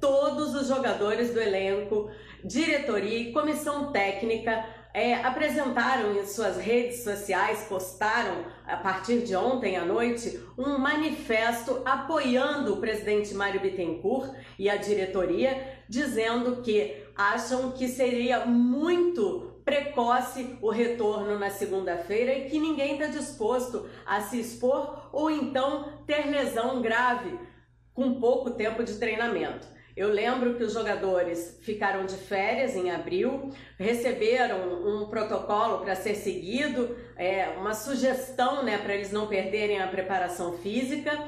Todos 0.00 0.54
os 0.54 0.66
jogadores 0.66 1.34
do 1.34 1.40
elenco, 1.40 2.10
diretoria 2.42 3.18
e 3.18 3.32
comissão 3.32 3.92
técnica 3.92 4.64
é, 4.92 5.14
apresentaram 5.14 6.16
em 6.16 6.26
suas 6.26 6.56
redes 6.56 7.04
sociais, 7.04 7.66
postaram 7.68 8.44
a 8.66 8.76
partir 8.76 9.20
de 9.20 9.36
ontem 9.36 9.76
à 9.76 9.84
noite 9.84 10.40
um 10.58 10.78
manifesto 10.78 11.82
apoiando 11.84 12.74
o 12.74 12.76
presidente 12.78 13.34
Mário 13.34 13.60
Bittencourt 13.60 14.34
e 14.58 14.68
a 14.68 14.76
diretoria 14.76 15.80
dizendo 15.88 16.62
que 16.62 17.04
acham 17.16 17.72
que 17.72 17.86
seria 17.86 18.46
muito 18.46 19.60
precoce 19.64 20.56
o 20.60 20.70
retorno 20.70 21.38
na 21.38 21.50
segunda-feira 21.50 22.34
e 22.34 22.50
que 22.50 22.58
ninguém 22.58 22.94
está 22.94 23.06
disposto 23.06 23.88
a 24.04 24.20
se 24.20 24.40
expor 24.40 25.10
ou 25.12 25.30
então 25.30 26.00
ter 26.06 26.26
lesão 26.26 26.80
grave 26.82 27.38
com 27.94 28.18
pouco 28.18 28.50
tempo 28.52 28.82
de 28.82 28.94
treinamento. 28.94 29.68
Eu 30.00 30.08
lembro 30.08 30.54
que 30.54 30.64
os 30.64 30.72
jogadores 30.72 31.58
ficaram 31.60 32.06
de 32.06 32.16
férias 32.16 32.74
em 32.74 32.90
abril, 32.90 33.50
receberam 33.78 34.82
um 34.82 35.06
protocolo 35.10 35.84
para 35.84 35.94
ser 35.94 36.14
seguido, 36.14 36.96
é, 37.18 37.50
uma 37.58 37.74
sugestão 37.74 38.62
né, 38.62 38.78
para 38.78 38.94
eles 38.94 39.12
não 39.12 39.26
perderem 39.26 39.78
a 39.78 39.88
preparação 39.88 40.56
física. 40.56 41.22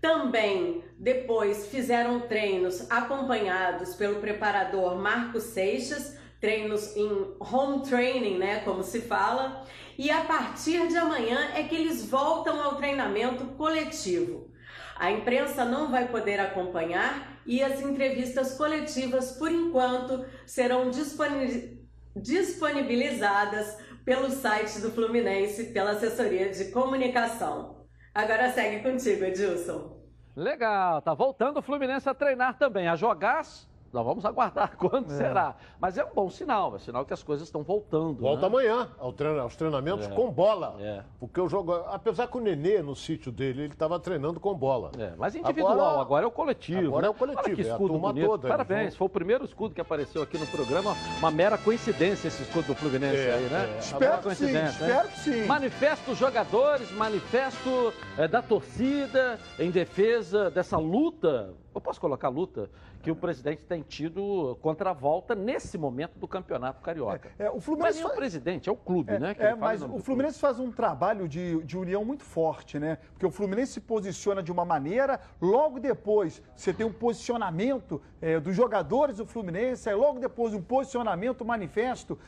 Também 0.00 0.82
depois 0.98 1.66
fizeram 1.66 2.20
treinos 2.20 2.90
acompanhados 2.90 3.94
pelo 3.94 4.22
preparador 4.22 4.96
Marco 4.96 5.38
Seixas, 5.38 6.16
treinos 6.40 6.96
em 6.96 7.36
home 7.38 7.82
training, 7.82 8.38
né, 8.38 8.60
como 8.60 8.82
se 8.82 9.02
fala, 9.02 9.66
e 9.98 10.10
a 10.10 10.22
partir 10.22 10.88
de 10.88 10.96
amanhã 10.96 11.50
é 11.54 11.64
que 11.64 11.74
eles 11.74 12.08
voltam 12.08 12.58
ao 12.62 12.76
treinamento 12.76 13.44
coletivo. 13.48 14.50
A 14.96 15.10
imprensa 15.10 15.62
não 15.66 15.90
vai 15.90 16.08
poder 16.08 16.40
acompanhar 16.40 17.33
e 17.46 17.62
as 17.62 17.80
entrevistas 17.80 18.56
coletivas, 18.56 19.32
por 19.32 19.50
enquanto, 19.50 20.24
serão 20.46 20.90
disponibilizadas 20.90 23.78
pelo 24.04 24.28
site 24.30 24.80
do 24.80 24.90
Fluminense, 24.90 25.72
pela 25.72 25.92
assessoria 25.92 26.50
de 26.50 26.66
comunicação. 26.66 27.86
Agora 28.14 28.52
segue 28.52 28.82
contigo, 28.82 29.24
Edilson. 29.24 29.94
Legal, 30.36 31.00
tá 31.00 31.14
voltando 31.14 31.58
o 31.58 31.62
Fluminense 31.62 32.08
a 32.08 32.14
treinar 32.14 32.58
também, 32.58 32.88
a 32.88 32.96
jogar 32.96 33.44
nós 33.94 34.04
vamos 34.04 34.24
aguardar 34.24 34.74
quando 34.76 35.12
é. 35.12 35.16
será. 35.16 35.54
Mas 35.80 35.96
é 35.96 36.04
um 36.04 36.12
bom 36.12 36.28
sinal, 36.28 36.74
é 36.74 36.78
sinal 36.78 37.06
que 37.06 37.14
as 37.14 37.22
coisas 37.22 37.46
estão 37.46 37.62
voltando. 37.62 38.20
Volta 38.20 38.42
né? 38.42 38.46
amanhã 38.48 38.88
ao 38.98 39.12
treino, 39.12 39.40
aos 39.40 39.56
treinamentos 39.56 40.06
é. 40.06 40.10
com 40.10 40.30
bola. 40.30 40.76
É. 40.80 41.02
Porque 41.20 41.40
o 41.40 41.48
jogo, 41.48 41.72
apesar 41.72 42.26
que 42.26 42.36
o 42.36 42.40
Nenê 42.40 42.82
no 42.82 42.96
sítio 42.96 43.30
dele, 43.30 43.62
ele 43.62 43.72
estava 43.72 43.98
treinando 44.00 44.40
com 44.40 44.52
bola. 44.54 44.90
É, 44.98 45.12
mas 45.16 45.34
individual, 45.34 45.72
agora, 45.72 46.00
agora, 46.00 46.24
é 46.24 46.28
o 46.28 46.30
coletivo. 46.30 46.88
Agora 46.88 47.02
né? 47.02 47.08
é 47.08 47.10
o 47.10 47.14
coletivo, 47.14 47.46
Olha 47.46 47.54
que 47.54 47.62
escudo 47.62 47.94
é 47.94 47.96
a 47.96 48.00
bonito. 48.00 48.26
Toda, 48.26 48.48
Parabéns, 48.48 48.96
foi 48.96 49.06
o 49.06 49.10
primeiro 49.10 49.44
escudo 49.44 49.74
que 49.74 49.80
apareceu 49.80 50.22
aqui 50.22 50.36
no 50.36 50.46
programa. 50.48 50.96
Uma 51.18 51.30
mera 51.30 51.56
coincidência 51.56 52.28
esse 52.28 52.42
escudo 52.42 52.66
do 52.66 52.74
Fluminense 52.74 53.16
é, 53.16 53.34
aí, 53.34 53.44
né? 53.44 53.74
É. 53.74 53.78
Espero 53.78 54.22
que 54.22 54.34
sim, 54.34 54.56
espero 54.56 55.08
que 55.08 55.18
sim. 55.20 55.46
Manifesto 55.46 56.10
dos 56.10 56.18
jogadores, 56.18 56.90
manifesto 56.92 57.92
é, 58.18 58.26
da 58.26 58.42
torcida 58.42 59.38
em 59.58 59.70
defesa 59.70 60.50
dessa 60.50 60.76
luta. 60.76 61.54
Eu 61.74 61.80
posso 61.80 62.00
colocar 62.00 62.28
luta 62.28 62.70
que 63.02 63.10
o 63.10 63.16
presidente 63.16 63.62
tem 63.64 63.82
tido 63.82 64.56
contra 64.62 64.90
a 64.90 64.92
volta 64.92 65.34
nesse 65.34 65.76
momento 65.76 66.18
do 66.18 66.28
campeonato 66.28 66.80
carioca. 66.80 67.32
É, 67.38 67.46
é, 67.46 67.50
o 67.50 67.60
Fluminense 67.60 67.98
mas 67.98 68.02
faz... 68.02 68.14
o 68.14 68.16
presidente, 68.16 68.68
é 68.68 68.72
o 68.72 68.76
clube, 68.76 69.12
é, 69.12 69.18
né? 69.18 69.36
é, 69.38 69.54
mas 69.54 69.82
o 69.82 69.98
Fluminense 69.98 70.38
faz 70.38 70.60
um 70.60 70.70
trabalho 70.70 71.28
de, 71.28 71.62
de 71.64 71.76
união 71.76 72.04
muito 72.04 72.22
forte, 72.22 72.78
né? 72.78 72.98
Porque 73.12 73.26
o 73.26 73.30
Fluminense 73.30 73.72
se 73.72 73.80
posiciona 73.80 74.42
de 74.42 74.52
uma 74.52 74.64
maneira, 74.64 75.20
logo 75.40 75.80
depois 75.80 76.40
você 76.54 76.72
tem 76.72 76.86
um 76.86 76.92
posicionamento 76.92 78.00
é, 78.22 78.38
dos 78.38 78.54
jogadores 78.54 79.16
do 79.16 79.26
Fluminense, 79.26 79.88
aí 79.88 79.94
logo 79.96 80.20
depois 80.20 80.54
um 80.54 80.62
posicionamento 80.62 81.44
manifesto 81.44 82.18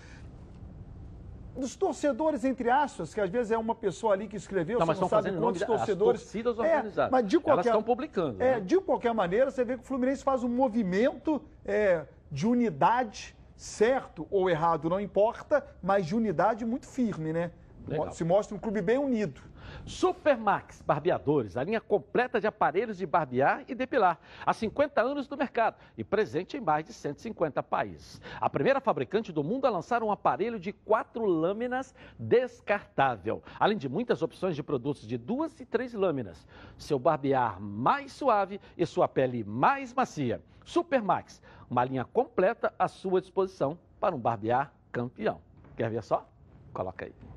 dos 1.56 1.74
torcedores, 1.76 2.44
entre 2.44 2.70
aspas, 2.70 3.12
que 3.12 3.20
às 3.20 3.30
vezes 3.30 3.50
é 3.50 3.58
uma 3.58 3.74
pessoa 3.74 4.12
ali 4.12 4.28
que 4.28 4.36
escreveu, 4.36 4.78
não, 4.78 4.86
mas 4.86 4.98
você 4.98 5.02
não 5.02 5.08
sabe 5.08 5.32
quantos 5.32 5.62
torcedores. 5.62 6.20
As 6.20 6.26
torcidas 6.26 6.58
organizadas. 6.58 7.08
É, 7.08 7.10
mas 7.10 7.26
de 7.26 7.38
qualquer, 7.38 7.52
Elas 7.52 7.66
estão 7.66 7.82
publicando. 7.82 8.42
É, 8.42 8.56
né? 8.56 8.60
De 8.60 8.80
qualquer 8.80 9.14
maneira, 9.14 9.50
você 9.50 9.64
vê 9.64 9.76
que 9.76 9.82
o 9.82 9.86
Fluminense 9.86 10.22
faz 10.22 10.44
um 10.44 10.48
movimento 10.48 11.42
é, 11.64 12.06
de 12.30 12.46
unidade, 12.46 13.36
certo 13.56 14.26
ou 14.30 14.50
errado, 14.50 14.88
não 14.88 15.00
importa, 15.00 15.66
mas 15.82 16.06
de 16.06 16.14
unidade 16.14 16.64
muito 16.64 16.86
firme, 16.86 17.32
né? 17.32 17.50
Legal. 17.88 18.12
Se 18.12 18.24
mostra 18.24 18.54
um 18.54 18.58
clube 18.58 18.82
bem 18.82 18.98
unido. 18.98 19.40
Supermax 19.86 20.82
Barbeadores, 20.82 21.56
a 21.56 21.62
linha 21.62 21.80
completa 21.80 22.40
de 22.40 22.46
aparelhos 22.48 22.98
de 22.98 23.06
barbear 23.06 23.64
e 23.68 23.74
depilar. 23.74 24.18
Há 24.44 24.52
50 24.52 25.00
anos 25.00 25.28
no 25.28 25.36
mercado 25.36 25.76
e 25.96 26.02
presente 26.02 26.56
em 26.56 26.60
mais 26.60 26.84
de 26.84 26.92
150 26.92 27.62
países. 27.62 28.20
A 28.40 28.50
primeira 28.50 28.80
fabricante 28.80 29.30
do 29.32 29.44
mundo 29.44 29.64
a 29.64 29.70
lançar 29.70 30.02
um 30.02 30.10
aparelho 30.10 30.58
de 30.58 30.72
quatro 30.72 31.24
lâminas 31.24 31.94
descartável. 32.18 33.40
Além 33.60 33.78
de 33.78 33.88
muitas 33.88 34.22
opções 34.22 34.56
de 34.56 34.62
produtos 34.62 35.06
de 35.06 35.16
duas 35.16 35.60
e 35.60 35.64
três 35.64 35.94
lâminas. 35.94 36.44
Seu 36.76 36.98
barbear 36.98 37.60
mais 37.60 38.10
suave 38.10 38.60
e 38.76 38.84
sua 38.84 39.06
pele 39.06 39.44
mais 39.44 39.94
macia. 39.94 40.42
Supermax, 40.64 41.40
uma 41.70 41.84
linha 41.84 42.04
completa 42.04 42.74
à 42.76 42.88
sua 42.88 43.20
disposição 43.20 43.78
para 44.00 44.16
um 44.16 44.18
barbear 44.18 44.72
campeão. 44.90 45.40
Quer 45.76 45.90
ver 45.90 46.02
só? 46.02 46.28
Coloca 46.72 47.04
aí. 47.04 47.35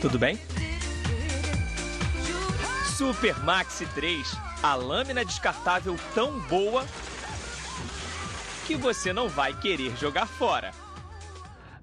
Tudo 0.00 0.18
bem? 0.18 0.38
Super 2.96 3.36
Maxi 3.44 3.84
3, 3.86 4.32
a 4.62 4.74
lâmina 4.74 5.24
descartável 5.24 5.96
tão 6.14 6.38
boa 6.40 6.84
que 8.66 8.76
você 8.76 9.12
não 9.12 9.28
vai 9.28 9.58
querer 9.58 9.96
jogar 9.96 10.26
fora. 10.26 10.72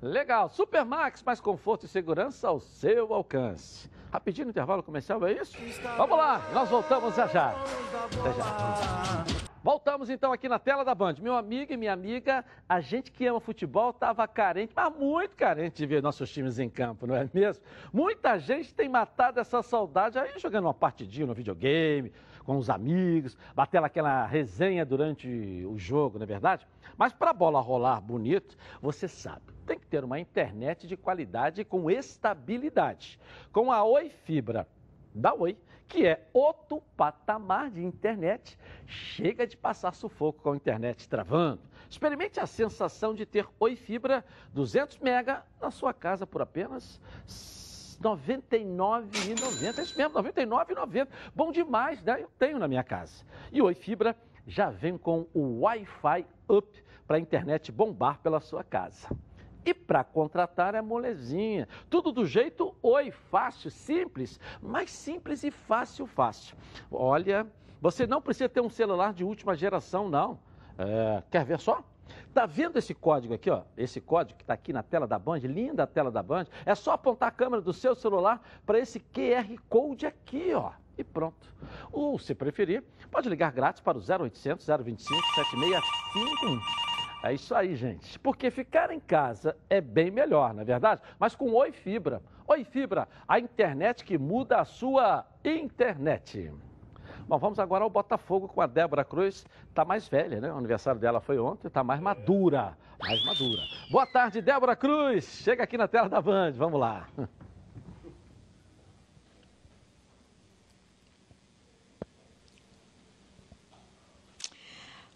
Legal, 0.01 0.49
Super 0.49 0.86
Max, 0.86 1.24
mais 1.24 1.39
conforto 1.41 1.86
e 1.86 1.89
segurança 1.89 2.47
ao 2.47 2.59
seu 2.59 3.13
alcance. 3.13 3.89
Rapidinho 4.11 4.49
intervalo 4.49 4.84
comercial, 4.84 5.26
é 5.26 5.34
isso? 5.34 5.57
Vamos 5.97 6.18
lá, 6.18 6.41
nós 6.53 6.70
voltamos 6.70 7.16
já 7.16 7.28
já. 7.28 7.49
Até 7.49 8.34
já. 8.34 9.44
Voltamos 9.66 10.11
então 10.11 10.32
aqui 10.32 10.47
na 10.47 10.59
tela 10.59 10.86
da 10.86 10.93
Band. 10.93 11.16
Meu 11.20 11.36
amigo 11.36 11.74
e 11.74 11.76
minha 11.76 11.91
amiga, 11.91 12.45
a 12.70 12.80
gente 12.80 13.11
que 13.11 13.26
ama 13.26 13.39
futebol 13.39 13.89
estava 13.89 14.28
carente, 14.28 14.72
mas 14.76 14.95
muito 14.95 15.36
carente 15.36 15.78
de 15.78 15.88
ver 15.88 16.03
nossos 16.03 16.32
times 16.32 16.59
em 16.59 16.70
campo, 16.70 17.07
não 17.07 17.16
é 17.16 17.28
mesmo? 17.34 17.63
Muita 17.91 18.38
gente 18.38 18.76
tem 18.76 18.88
matado 18.88 19.39
essa 19.39 19.63
saudade 19.63 20.20
aí 20.20 20.38
jogando 20.38 20.66
uma 20.66 20.74
partidinha 20.76 21.26
no 21.26 21.34
videogame, 21.34 22.13
com 22.43 22.57
os 22.57 22.70
amigos, 22.70 23.36
batendo 23.55 23.86
aquela 23.86 24.28
resenha 24.28 24.86
durante 24.86 25.28
o 25.68 25.80
jogo, 25.80 26.20
não 26.20 26.26
é 26.26 26.28
verdade? 26.28 26.68
Mas 26.95 27.11
para 27.11 27.32
a 27.32 27.34
bola 27.34 27.59
rolar 27.59 27.99
bonito, 27.99 28.55
você 28.80 29.07
sabe, 29.07 29.51
tem 29.66 29.80
que 29.80 29.88
ter 29.88 30.03
uma 30.03 30.20
internet 30.20 30.86
de 30.86 30.95
qualidade 30.95 31.66
com 31.66 31.89
estabilidade. 31.89 33.20
Com 33.51 33.72
a 33.72 33.84
Oi 33.84 34.11
Fibra 34.26 34.68
da 35.11 35.34
Oi, 35.34 35.57
que 35.88 36.05
é 36.05 36.27
outro 36.33 36.81
patamar 36.95 37.69
de 37.69 37.83
internet. 37.83 38.57
Chega 38.86 39.45
de 39.45 39.55
passar 39.55 39.93
sufoco 39.93 40.41
com 40.41 40.51
a 40.51 40.55
internet 40.55 41.07
travando. 41.07 41.61
Experimente 41.89 42.39
a 42.39 42.47
sensação 42.47 43.13
de 43.13 43.25
ter 43.25 43.47
Oi 43.59 43.75
Fibra 43.75 44.25
200 44.53 44.97
mega 44.99 45.43
na 45.61 45.71
sua 45.71 45.93
casa 45.93 46.25
por 46.25 46.41
apenas 46.41 46.99
R$ 48.01 48.03
99,90. 48.03 49.77
É 49.77 49.81
isso 49.81 49.97
mesmo, 49.97 50.19
R$ 50.19 50.31
99,90. 50.31 51.07
Bom 51.33 51.51
demais, 51.51 52.01
né? 52.03 52.21
Eu 52.21 52.29
tenho 52.38 52.59
na 52.59 52.67
minha 52.67 52.83
casa. 52.83 53.23
E 53.51 53.61
Oi 53.61 53.73
Fibra 53.73 54.15
já 54.47 54.69
vem 54.69 54.97
com 54.97 55.27
o 55.33 55.61
Wi-Fi 55.61 56.25
Up 56.49 56.83
para 57.07 57.17
a 57.17 57.19
internet 57.19 57.71
bombar 57.71 58.19
pela 58.19 58.39
sua 58.39 58.63
casa. 58.63 59.07
E 59.66 59.74
para 59.74 60.03
contratar 60.03 60.76
é 60.76 60.82
molezinha. 60.82 61.68
Tudo 61.89 62.11
do 62.11 62.26
jeito 62.26 62.76
oi, 62.84 63.09
fácil, 63.09 63.72
simples, 63.72 64.39
mas 64.61 64.91
simples 64.91 65.43
e 65.43 65.49
fácil, 65.49 66.05
fácil. 66.05 66.55
Olha, 66.91 67.47
você 67.82 68.05
não 68.05 68.22
precisa 68.22 68.47
ter 68.47 68.61
um 68.61 68.70
celular 68.70 69.13
de 69.13 69.24
última 69.24 69.55
geração, 69.55 70.07
não. 70.07 70.39
É, 70.78 71.24
quer 71.32 71.43
ver 71.45 71.59
só? 71.59 71.84
Tá 72.34 72.45
vendo 72.45 72.78
esse 72.78 72.93
código 72.93 73.34
aqui, 73.34 73.49
ó? 73.49 73.63
Esse 73.78 73.99
código 73.99 74.38
que 74.38 74.43
está 74.43 74.53
aqui 74.53 74.72
na 74.72 74.84
tela 74.84 75.07
da 75.07 75.18
Band, 75.18 75.39
linda 75.39 75.84
a 75.84 75.88
tela 75.88 76.11
da 76.11 76.22
Band. 76.22 76.45
É 76.66 76.76
só 76.76 76.91
apontar 76.91 77.30
a 77.30 77.32
câmera 77.32 77.61
do 77.61 77.74
seu 77.74 77.95
celular 77.95 78.41
para 78.66 78.78
esse 78.78 78.99
QR 78.99 79.47
Code 79.68 80.05
aqui, 80.05 80.53
ó. 80.53 80.72
E 80.97 81.03
pronto. 81.03 81.53
Ou, 81.91 82.20
se 82.20 82.36
preferir, 82.36 82.84
pode 83.09 83.28
ligar 83.30 83.51
grátis 83.51 83.82
para 83.82 83.97
o 83.97 84.01
0800 84.01 84.66
025 84.66 85.22
7651. 85.36 86.94
É 87.26 87.34
isso 87.34 87.55
aí, 87.55 87.76
gente. 87.76 88.19
Porque 88.19 88.51
ficar 88.51 88.91
em 88.91 88.99
casa 88.99 89.57
é 89.67 89.82
bem 89.82 90.11
melhor, 90.11 90.53
não 90.53 90.61
é 90.61 90.63
verdade? 90.63 91.01
Mas 91.17 91.36
com 91.36 91.51
Oi 91.53 91.71
Fibra. 91.71 92.21
Oi 92.47 92.63
Fibra, 92.63 93.07
a 93.28 93.39
internet 93.39 94.05
que 94.05 94.15
muda 94.15 94.59
a 94.59 94.63
sua 94.63 95.26
internet. 95.43 96.53
Bom, 97.28 97.39
vamos 97.39 97.57
agora 97.57 97.84
ao 97.84 97.89
Botafogo 97.89 98.47
com 98.47 98.61
a 98.61 98.67
Débora 98.67 99.03
Cruz. 99.03 99.43
Está 99.67 99.84
mais 99.84 100.07
velha, 100.07 100.39
né? 100.39 100.53
O 100.53 100.57
aniversário 100.57 101.01
dela 101.01 101.19
foi 101.19 101.39
ontem, 101.39 101.67
está 101.67 101.84
mais 101.84 101.99
madura. 101.99 102.78
Mais 102.99 103.26
madura. 103.26 103.63
Boa 103.89 104.05
tarde, 104.05 104.39
Débora 104.39 104.76
Cruz. 104.76 105.26
Chega 105.26 105.63
aqui 105.63 105.80
na 105.80 105.88
tela 105.88 106.07
da 106.07 106.21
Band. 106.21 106.51
Vamos 106.51 106.80
lá. 106.80 107.07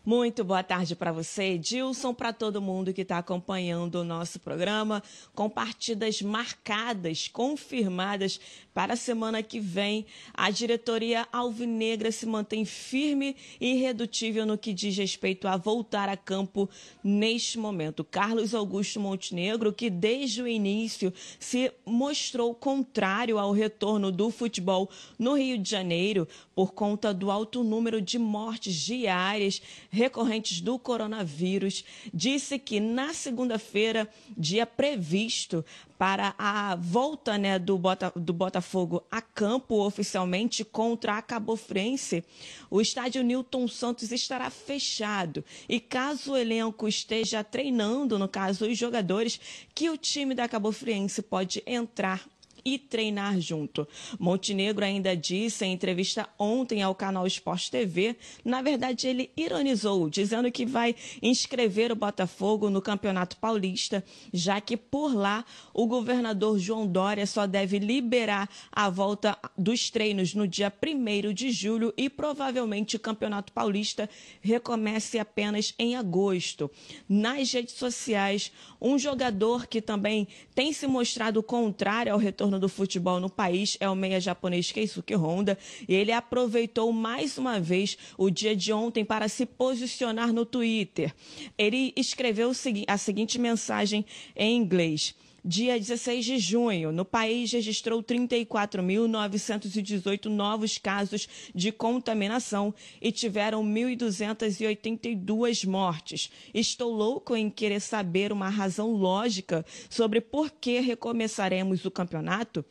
Muito 0.05 0.45
boa 0.45 0.63
tarde 0.63 0.95
para 0.95 1.11
você, 1.11 1.55
Edilson, 1.55 2.13
para 2.13 2.31
todo 2.31 2.61
mundo 2.61 2.93
que 2.93 3.01
está 3.01 3.17
acompanhando 3.17 3.95
o 3.95 4.03
nosso 4.03 4.39
programa, 4.39 5.03
com 5.35 5.49
partidas 5.49 6.21
marcadas, 6.21 7.27
confirmadas 7.27 8.39
para 8.73 8.93
a 8.93 8.97
semana 8.97 9.43
que 9.43 9.59
vem. 9.59 10.05
A 10.33 10.49
diretoria 10.49 11.27
alvinegra 11.33 12.13
se 12.13 12.25
mantém 12.25 12.63
firme 12.63 13.35
e 13.59 13.73
irredutível 13.73 14.45
no 14.45 14.57
que 14.57 14.73
diz 14.73 14.95
respeito 14.95 15.49
a 15.49 15.57
voltar 15.57 16.07
a 16.07 16.15
campo 16.15 16.69
neste 17.03 17.59
momento. 17.59 18.01
Carlos 18.05 18.55
Augusto 18.55 19.01
Montenegro, 19.01 19.73
que 19.73 19.89
desde 19.89 20.41
o 20.41 20.47
início 20.47 21.13
se 21.37 21.73
mostrou 21.85 22.55
contrário 22.55 23.37
ao 23.37 23.51
retorno 23.51 24.13
do 24.13 24.31
futebol 24.31 24.89
no 25.19 25.33
Rio 25.33 25.57
de 25.57 25.69
Janeiro 25.69 26.25
por 26.55 26.73
conta 26.73 27.13
do 27.13 27.29
alto 27.29 27.65
número 27.65 28.01
de 28.01 28.17
mortes 28.17 28.73
diárias 28.75 29.61
recorrentes 29.99 30.61
do 30.61 30.79
coronavírus, 30.79 31.83
disse 32.13 32.57
que 32.57 32.79
na 32.79 33.13
segunda-feira, 33.13 34.09
dia 34.37 34.65
previsto 34.65 35.63
para 35.97 36.33
a 36.37 36.77
volta 36.77 37.37
né, 37.37 37.59
do, 37.59 37.77
Bota, 37.77 38.13
do 38.15 38.31
Botafogo 38.31 39.03
a 39.11 39.21
campo 39.21 39.75
oficialmente 39.85 40.63
contra 40.63 41.17
a 41.17 41.21
Cabo 41.21 41.57
Frense, 41.57 42.23
o 42.71 42.79
estádio 42.79 43.21
Newton 43.21 43.67
Santos 43.67 44.11
estará 44.13 44.49
fechado. 44.49 45.43
E 45.67 45.81
caso 45.81 46.31
o 46.31 46.37
elenco 46.37 46.87
esteja 46.87 47.43
treinando, 47.43 48.17
no 48.17 48.29
caso 48.29 48.65
os 48.65 48.77
jogadores, 48.77 49.39
que 49.75 49.89
o 49.89 49.97
time 49.97 50.33
da 50.33 50.47
Cabo 50.47 50.71
Frense 50.71 51.21
pode 51.21 51.61
entrar 51.67 52.25
e 52.65 52.77
treinar 52.77 53.39
junto. 53.39 53.87
Montenegro 54.19 54.83
ainda 54.83 55.15
disse 55.15 55.65
em 55.65 55.73
entrevista 55.73 56.27
ontem 56.37 56.81
ao 56.81 56.95
canal 56.95 57.25
Esporte 57.27 57.71
TV, 57.71 58.15
na 58.43 58.61
verdade 58.61 59.07
ele 59.07 59.31
ironizou, 59.35 60.09
dizendo 60.09 60.51
que 60.51 60.65
vai 60.65 60.95
inscrever 61.21 61.91
o 61.91 61.95
Botafogo 61.95 62.69
no 62.69 62.81
Campeonato 62.81 63.37
Paulista, 63.37 64.03
já 64.33 64.59
que 64.59 64.75
por 64.75 65.13
lá 65.13 65.45
o 65.73 65.85
governador 65.85 66.57
João 66.57 66.87
Dória 66.87 67.25
só 67.27 67.45
deve 67.45 67.79
liberar 67.79 68.49
a 68.71 68.89
volta 68.89 69.37
dos 69.57 69.89
treinos 69.89 70.33
no 70.33 70.47
dia 70.47 70.71
1 70.71 71.33
de 71.33 71.51
julho 71.51 71.93
e 71.97 72.09
provavelmente 72.09 72.95
o 72.95 72.99
Campeonato 72.99 73.51
Paulista 73.53 74.09
recomece 74.41 75.19
apenas 75.19 75.73
em 75.77 75.95
agosto. 75.95 76.71
Nas 77.07 77.51
redes 77.51 77.75
sociais, 77.75 78.51
um 78.81 78.97
jogador 78.97 79.67
que 79.67 79.81
também 79.81 80.27
tem 80.55 80.71
se 80.71 80.87
mostrado 80.87 81.43
contrário 81.43 82.13
ao 82.13 82.17
retorno 82.17 82.48
do 82.57 82.69
futebol 82.69 83.19
no 83.19 83.29
país 83.29 83.75
é 83.79 83.89
o 83.89 83.95
meia 83.95 84.19
japonês 84.19 84.71
Keisuke 84.71 85.13
Honda. 85.13 85.57
E 85.87 85.93
ele 85.93 86.11
aproveitou 86.11 86.91
mais 86.93 87.37
uma 87.37 87.59
vez 87.59 87.97
o 88.17 88.29
dia 88.29 88.55
de 88.55 88.71
ontem 88.71 89.03
para 89.03 89.27
se 89.27 89.45
posicionar 89.45 90.31
no 90.31 90.45
Twitter. 90.45 91.13
Ele 91.57 91.93
escreveu 91.97 92.51
a 92.87 92.97
seguinte 92.97 93.37
mensagem 93.37 94.05
em 94.35 94.55
inglês 94.55 95.13
dia 95.43 95.79
16 95.79 96.25
de 96.25 96.37
junho, 96.37 96.91
no 96.91 97.03
país 97.05 97.51
registrou 97.51 98.03
34.918 98.03 100.25
novos 100.25 100.77
casos 100.77 101.27
de 101.53 101.71
contaminação 101.71 102.73
e 103.01 103.11
tiveram 103.11 103.63
1.282 103.63 105.67
mortes. 105.67 106.29
Estou 106.53 106.91
louco 106.91 107.35
em 107.35 107.49
querer 107.49 107.79
saber 107.79 108.31
uma 108.31 108.49
razão 108.49 108.91
lógica 108.91 109.65
sobre 109.89 110.21
por 110.21 110.51
que 110.51 110.79
recomeçaremos 110.79 111.83
o 111.85 111.91
campeonato. 111.91 112.63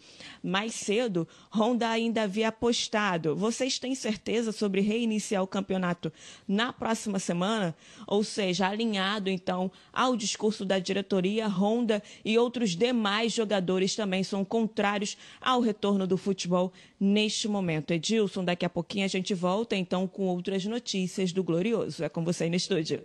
Mais 0.42 0.74
cedo, 0.74 1.26
Honda 1.54 1.88
ainda 1.88 2.22
havia 2.22 2.48
apostado. 2.48 3.36
Vocês 3.36 3.78
têm 3.78 3.94
certeza 3.94 4.50
sobre 4.52 4.80
reiniciar 4.80 5.42
o 5.42 5.46
campeonato 5.46 6.10
na 6.46 6.72
próxima 6.72 7.18
semana? 7.18 7.74
Ou 8.06 8.22
seja, 8.22 8.68
alinhado 8.68 9.30
então 9.30 9.72
ao 9.92 10.16
discurso 10.16 10.64
da 10.64 10.78
diretoria, 10.78 11.48
Honda 11.48 12.02
e 12.24 12.38
outros 12.38 12.57
outros 12.58 12.70
demais 12.70 13.32
jogadores 13.32 13.94
também 13.94 14.24
são 14.24 14.44
contrários 14.44 15.16
ao 15.40 15.60
retorno 15.60 16.06
do 16.08 16.16
futebol 16.16 16.72
neste 16.98 17.46
momento. 17.46 17.92
Edilson, 17.92 18.44
daqui 18.44 18.66
a 18.66 18.68
pouquinho 18.68 19.04
a 19.04 19.08
gente 19.08 19.32
volta 19.32 19.76
então 19.76 20.08
com 20.08 20.26
outras 20.26 20.64
notícias 20.64 21.32
do 21.32 21.44
Glorioso. 21.44 22.02
É 22.02 22.08
com 22.08 22.24
você 22.24 22.44
aí 22.44 22.50
no 22.50 22.56
estúdio. 22.56 23.00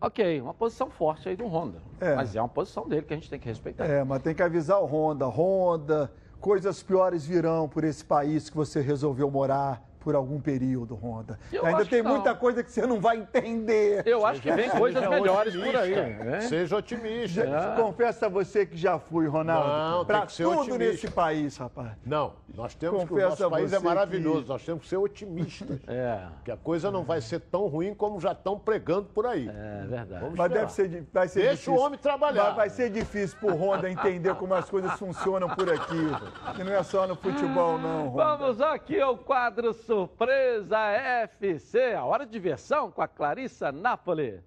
Ok, 0.00 0.40
uma 0.40 0.54
posição 0.54 0.88
forte 0.88 1.28
aí 1.28 1.36
do 1.36 1.46
Honda. 1.46 1.82
É. 2.00 2.14
Mas 2.14 2.34
é 2.36 2.40
uma 2.40 2.48
posição 2.48 2.88
dele 2.88 3.02
que 3.02 3.12
a 3.12 3.16
gente 3.16 3.28
tem 3.28 3.40
que 3.40 3.48
respeitar. 3.48 3.84
É, 3.84 4.04
mas 4.04 4.22
tem 4.22 4.34
que 4.34 4.42
avisar 4.42 4.80
o 4.80 4.86
Honda. 4.86 5.26
Honda, 5.26 6.12
coisas 6.40 6.80
piores 6.80 7.26
virão 7.26 7.68
por 7.68 7.82
esse 7.82 8.04
país 8.04 8.48
que 8.48 8.56
você 8.56 8.80
resolveu 8.80 9.28
morar 9.30 9.84
por 10.00 10.14
algum 10.14 10.40
período, 10.40 10.94
Honda. 10.94 11.38
Eu 11.52 11.64
Ainda 11.64 11.84
tem 11.84 12.02
muita 12.02 12.34
coisa 12.34 12.64
que 12.64 12.72
você 12.72 12.86
não 12.86 13.00
vai 13.00 13.18
entender. 13.18 14.02
Eu 14.06 14.24
acho 14.24 14.40
que 14.40 14.50
vem 14.50 14.70
coisas 14.70 15.06
melhores 15.08 15.54
por 15.54 15.76
aí. 15.76 15.94
Né? 15.94 16.40
Seja 16.42 16.76
otimista. 16.76 17.42
É. 17.42 17.76
Confessa 17.80 18.26
a 18.26 18.28
você 18.28 18.64
que 18.64 18.76
já 18.76 18.98
fui, 18.98 19.26
Ronaldo. 19.26 19.68
Não, 19.68 20.04
pra 20.04 20.18
tem 20.18 20.26
que 20.26 20.32
ser 20.32 20.44
tudo 20.44 20.60
otimista. 20.60 20.84
nesse 20.84 21.10
país, 21.10 21.56
rapaz. 21.56 21.92
Não, 22.04 22.32
nós 22.54 22.74
temos 22.74 23.02
Confessa 23.02 23.16
que 23.16 23.24
o 23.24 23.28
nosso 23.28 23.50
país 23.50 23.72
é 23.72 23.78
maravilhoso. 23.78 24.42
Que... 24.42 24.48
Nós 24.48 24.64
temos 24.64 24.82
que 24.82 24.88
ser 24.88 24.96
otimistas. 24.96 25.78
é. 25.86 26.26
Que 26.44 26.50
a 26.50 26.56
coisa 26.56 26.90
não 26.90 27.04
vai 27.04 27.20
ser 27.20 27.40
tão 27.40 27.66
ruim 27.66 27.94
como 27.94 28.18
já 28.20 28.32
estão 28.32 28.58
pregando 28.58 29.08
por 29.14 29.26
aí. 29.26 29.48
É 29.48 29.86
verdade. 29.86 30.22
Vamos 30.22 30.38
Mas 30.38 30.50
deve 30.50 30.72
ser, 30.72 31.06
vai 31.12 31.28
ser 31.28 31.40
Deixa 31.40 31.52
difícil. 31.52 31.74
o 31.74 31.78
homem 31.78 31.98
trabalhar. 31.98 32.44
Vai, 32.44 32.54
vai 32.54 32.70
ser 32.70 32.90
difícil 32.90 33.38
pro 33.38 33.54
Honda 33.54 33.90
entender 33.90 34.34
como 34.34 34.54
as 34.54 34.68
coisas 34.68 34.92
funcionam 34.92 35.48
por 35.50 35.70
aqui. 35.70 36.54
Que 36.56 36.64
não 36.64 36.72
é 36.72 36.82
só 36.82 37.06
no 37.06 37.14
futebol, 37.14 37.78
não, 37.78 38.08
Honda. 38.08 38.24
Vamos 38.24 38.60
aqui 38.60 39.00
ao 39.00 39.16
quadro 39.16 39.74
Surpresa 39.90 40.78
FC, 41.24 41.94
a 41.94 42.04
hora 42.04 42.24
de 42.24 42.30
diversão 42.30 42.92
com 42.92 43.02
a 43.02 43.08
Clarissa 43.08 43.72
Napoli. 43.72 44.40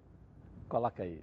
Coloca 0.66 1.02
aí. 1.02 1.20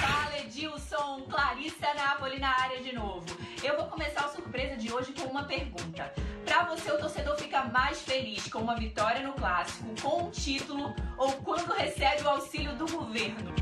Fala 0.00 0.38
Edilson, 0.40 1.20
Clarissa 1.30 1.94
Napoli 1.94 2.40
na 2.40 2.48
área 2.48 2.82
de 2.82 2.92
novo. 2.92 3.24
Eu 3.62 3.76
vou 3.76 3.86
começar 3.86 4.24
a 4.24 4.28
surpresa 4.30 4.76
de 4.76 4.92
hoje 4.92 5.12
com 5.12 5.28
uma 5.28 5.44
pergunta. 5.44 6.12
Para 6.44 6.64
você, 6.64 6.90
o 6.90 6.98
torcedor 6.98 7.36
fica 7.38 7.62
mais 7.66 8.02
feliz 8.02 8.48
com 8.48 8.58
uma 8.58 8.74
vitória 8.74 9.24
no 9.24 9.34
clássico, 9.34 9.94
com 10.02 10.24
um 10.24 10.30
título 10.32 10.92
ou 11.16 11.34
quando 11.34 11.72
recebe 11.72 12.24
o 12.24 12.30
auxílio 12.30 12.74
do 12.74 12.86
governo? 12.90 13.54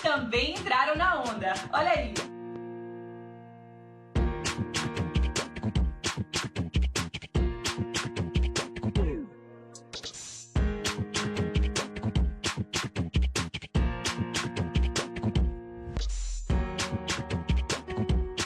Também 0.00 0.54
entraram 0.54 0.96
na 0.96 1.20
onda. 1.22 1.54
Olha 1.72 1.90
aí. 1.90 2.14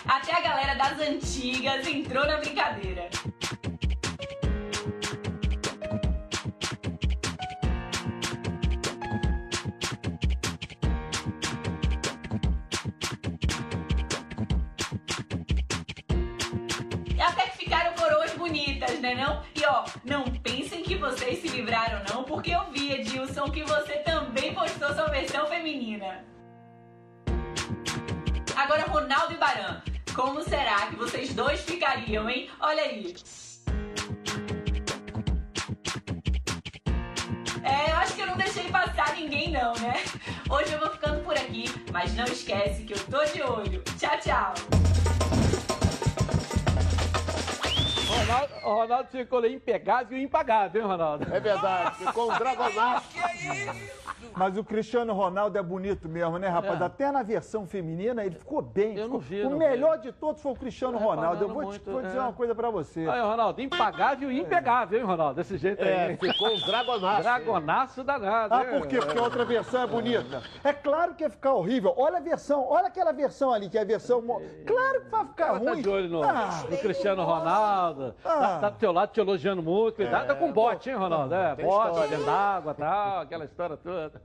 Até 0.06 0.34
a 0.34 0.40
galera 0.40 0.74
das 0.74 1.00
antigas 1.00 1.86
entrou 1.86 2.26
na 2.26 2.38
brincadeira. 2.38 3.17
Ronaldo 28.88 29.34
e 29.34 29.36
Baran. 29.36 29.82
Como 30.14 30.42
será 30.42 30.86
que 30.86 30.96
vocês 30.96 31.32
dois 31.34 31.60
ficariam, 31.60 32.28
hein? 32.28 32.50
Olha 32.60 32.82
aí. 32.82 33.14
É, 37.62 37.90
eu 37.90 37.96
acho 37.96 38.14
que 38.14 38.22
eu 38.22 38.26
não 38.26 38.36
deixei 38.36 38.64
passar 38.70 39.14
ninguém 39.14 39.50
não, 39.50 39.72
né? 39.74 40.02
Hoje 40.50 40.72
eu 40.72 40.78
vou 40.80 40.90
ficando 40.90 41.22
por 41.22 41.34
aqui, 41.36 41.66
mas 41.92 42.14
não 42.14 42.24
esquece 42.24 42.82
que 42.84 42.94
eu 42.94 43.04
tô 43.06 43.24
de 43.26 43.42
olho. 43.42 43.82
Tchau, 43.98 44.18
tchau! 44.20 44.54
Ronaldo, 48.08 48.54
Ronaldo 48.62 49.08
ficou 49.10 49.38
ali 49.38 49.54
impegável 49.54 50.18
e 50.18 50.22
impagável, 50.22 50.80
hein, 50.82 50.86
Ronaldo? 50.88 51.34
É 51.34 51.40
verdade, 51.40 51.96
ficou 51.98 52.32
um 52.32 52.36
dragonato. 52.38 53.06
que 53.08 53.18
é 53.18 53.36
isso? 53.36 54.07
Mas 54.38 54.56
o 54.56 54.62
Cristiano 54.62 55.12
Ronaldo 55.12 55.58
é 55.58 55.62
bonito 55.62 56.08
mesmo, 56.08 56.38
né, 56.38 56.48
rapaz? 56.48 56.80
É. 56.80 56.84
Até 56.84 57.10
na 57.10 57.22
versão 57.22 57.66
feminina 57.66 58.24
ele 58.24 58.36
ficou 58.36 58.62
bem. 58.62 58.96
Eu 58.96 59.08
não 59.08 59.20
ficou- 59.20 59.38
vi, 59.40 59.42
o 59.46 59.50
não 59.50 59.58
melhor 59.58 59.98
de 59.98 60.12
todos 60.12 60.40
foi 60.40 60.52
o 60.52 60.54
Cristiano 60.54 60.96
É, 60.98 61.02
Ronaldo. 61.02 61.44
Eu 61.44 61.48
vou, 61.48 61.62
te, 61.64 61.66
muito, 61.66 61.90
vou 61.90 62.02
dizer 62.02 62.16
é. 62.18 62.20
uma 62.20 62.32
coisa 62.32 62.54
pra 62.54 62.70
você. 62.70 63.00
Aí, 63.08 63.20
Ronaldo, 63.20 63.60
impagável 63.60 64.30
e 64.30 64.38
impegável, 64.40 64.98
hein, 64.98 65.04
Ronaldo? 65.04 65.34
Desse 65.34 65.58
jeito 65.58 65.82
aí. 65.82 65.88
É, 65.88 66.16
ficou 66.16 66.48
um 66.54 66.60
dragonaço. 66.60 67.22
Dragonaço 67.22 68.04
danado. 68.04 68.54
Ah, 68.54 68.64
por 68.64 68.86
quê? 68.86 68.98
Porque 68.98 69.18
a 69.18 69.22
outra 69.22 69.44
versão 69.44 69.82
é 69.82 69.86
bonita. 69.86 70.42
É 70.62 70.72
claro 70.72 71.14
que 71.14 71.24
ia 71.24 71.30
ficar 71.30 71.52
horrível. 71.54 71.92
Olha 71.96 72.18
a 72.18 72.20
versão, 72.20 72.64
olha 72.68 72.86
aquela 72.86 73.12
versão 73.12 73.52
ali, 73.52 73.68
que 73.68 73.76
é 73.76 73.80
a 73.82 73.84
versão. 73.84 74.22
Claro 74.22 75.00
que 75.02 75.10
vai 75.10 75.26
ficar 75.26 75.46
tá 75.52 75.58
ruim. 75.58 75.82
de 75.82 75.88
olho 75.88 76.08
no, 76.08 76.22
Ah, 76.22 76.62
no 76.70 76.76
Cristiano 76.78 77.24
Ronaldo. 77.24 78.14
Ah. 78.24 78.28
Tá, 78.38 78.58
tá 78.60 78.68
do 78.70 78.76
teu 78.78 78.92
lado 78.92 79.10
te 79.10 79.20
elogiando 79.20 79.62
muito. 79.62 79.96
Cuidado 79.96 80.30
É, 80.32 80.34
com 80.34 80.52
bote, 80.52 80.90
hein, 80.90 80.96
Ronaldo? 80.96 81.34
É, 81.34 81.54
bote, 81.56 81.88
história. 81.88 82.08
dentro 82.08 82.24
d'água 82.26 82.72
e 82.72 82.74
tal, 82.80 83.20
aquela 83.22 83.44
história 83.44 83.76
toda. 83.76 84.22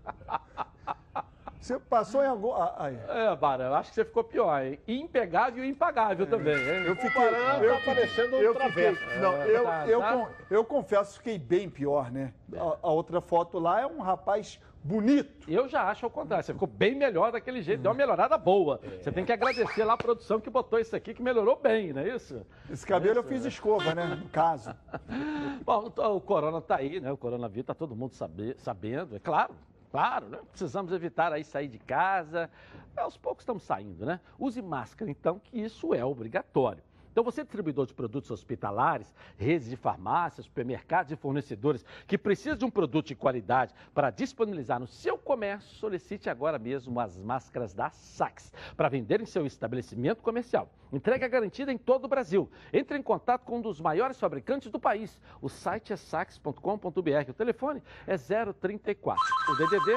Você 1.59 1.79
passou 1.79 2.21
em 2.21 2.27
algum. 2.27 2.51
ah, 2.53 2.75
aí. 2.77 2.99
É, 3.07 3.33
Bara, 3.37 3.63
eu 3.65 3.75
acho 3.75 3.87
que 3.89 3.95
você 3.95 4.03
ficou 4.03 4.21
pior, 4.21 4.61
hein? 4.65 4.77
Impegável 4.85 5.63
e 5.63 5.69
impagável 5.69 6.27
também, 6.27 6.55
hein? 6.55 6.83
Eu 6.85 6.95
fiquei. 6.97 7.09
Comparando, 7.11 7.63
eu 7.63 7.75
tá 7.75 7.81
parecendo 7.85 8.35
um 8.35 8.39
eu 8.41 8.53
fiquei-. 8.59 8.97
Não, 9.21 9.33
eu, 9.43 9.63
Tá, 9.63 9.87
eu, 9.87 9.99
tá. 10.01 10.13
con- 10.13 10.27
eu 10.49 10.65
confesso, 10.65 11.17
fiquei 11.19 11.39
bem 11.39 11.69
pior, 11.69 12.11
né? 12.11 12.33
A, 12.53 12.77
a 12.87 12.91
outra 12.91 13.21
foto 13.21 13.59
lá 13.59 13.79
é 13.79 13.87
um 13.87 14.01
rapaz 14.01 14.59
bonito. 14.83 15.49
Eu 15.49 15.69
já 15.69 15.83
acho 15.89 16.05
ao 16.05 16.09
contrário. 16.11 16.43
Você 16.43 16.51
ficou 16.51 16.67
bem 16.67 16.95
melhor 16.95 17.31
daquele 17.31 17.61
jeito, 17.61 17.79
deu 17.79 17.91
uma 17.91 17.97
melhorada 17.97 18.37
boa. 18.37 18.81
Você 19.01 19.09
tem 19.09 19.23
que 19.23 19.31
agradecer 19.31 19.85
lá 19.85 19.93
a 19.93 19.97
produção 19.97 20.41
que 20.41 20.49
botou 20.49 20.79
isso 20.79 20.93
aqui, 20.93 21.13
que 21.13 21.23
melhorou 21.23 21.55
bem, 21.55 21.93
não 21.93 22.01
é 22.01 22.09
isso? 22.09 22.45
Esse 22.69 22.85
cabelo 22.85 23.19
eu 23.19 23.23
fiz 23.23 23.45
escova, 23.45 23.95
né? 23.95 24.03
No 24.21 24.27
caso. 24.27 24.75
Bom, 25.63 25.89
o 26.13 26.19
corona 26.19 26.59
tá 26.59 26.75
aí, 26.75 26.99
né? 26.99 27.09
O 27.09 27.15
coronavírus 27.15 27.67
tá 27.67 27.73
todo 27.73 27.95
mundo 27.95 28.11
sabe- 28.15 28.57
sabendo, 28.59 29.15
é 29.15 29.19
claro. 29.19 29.53
Claro, 29.93 30.27
né? 30.27 30.39
Precisamos 30.49 30.91
evitar 30.91 31.31
aí 31.31 31.43
sair 31.43 31.67
de 31.67 31.77
casa. 31.77 32.49
Aos 32.97 33.15
poucos 33.15 33.43
estamos 33.43 33.61
saindo, 33.61 34.07
né? 34.07 34.19
Use 34.39 34.59
máscara, 34.59 35.11
então, 35.11 35.37
que 35.37 35.61
isso 35.61 35.93
é 35.93 36.03
obrigatório. 36.03 36.81
Então, 37.13 37.23
você, 37.23 37.43
distribuidor 37.43 37.85
de 37.85 37.93
produtos 37.93 38.31
hospitalares, 38.31 39.13
redes 39.37 39.69
de 39.69 39.75
farmácias, 39.75 40.47
supermercados 40.47 41.11
e 41.11 41.15
fornecedores 41.15 41.85
que 42.07 42.17
precisa 42.17 42.55
de 42.55 42.65
um 42.65 42.71
produto 42.71 43.05
de 43.05 43.15
qualidade 43.15 43.71
para 43.93 44.09
disponibilizar 44.09 44.79
no 44.79 44.87
seu 44.87 45.15
comércio, 45.15 45.75
solicite 45.75 46.27
agora 46.27 46.57
mesmo 46.57 46.99
as 46.99 47.15
máscaras 47.15 47.71
da 47.71 47.91
Sax 47.91 48.51
para 48.75 48.89
vender 48.89 49.21
em 49.21 49.27
seu 49.27 49.45
estabelecimento 49.45 50.23
comercial. 50.23 50.67
Entrega 50.91 51.27
garantida 51.27 51.71
em 51.71 51.77
todo 51.77 52.05
o 52.05 52.07
Brasil. 52.07 52.49
Entre 52.73 52.97
em 52.97 53.03
contato 53.03 53.43
com 53.43 53.59
um 53.59 53.61
dos 53.61 53.79
maiores 53.79 54.19
fabricantes 54.19 54.71
do 54.71 54.79
país. 54.79 55.21
O 55.39 55.49
site 55.49 55.93
é 55.93 55.95
sax.com.br. 55.95 57.29
O 57.29 57.33
telefone 57.33 57.83
é 58.07 58.17
034. 58.17 59.23
O 59.49 59.55
DDD 59.55 59.95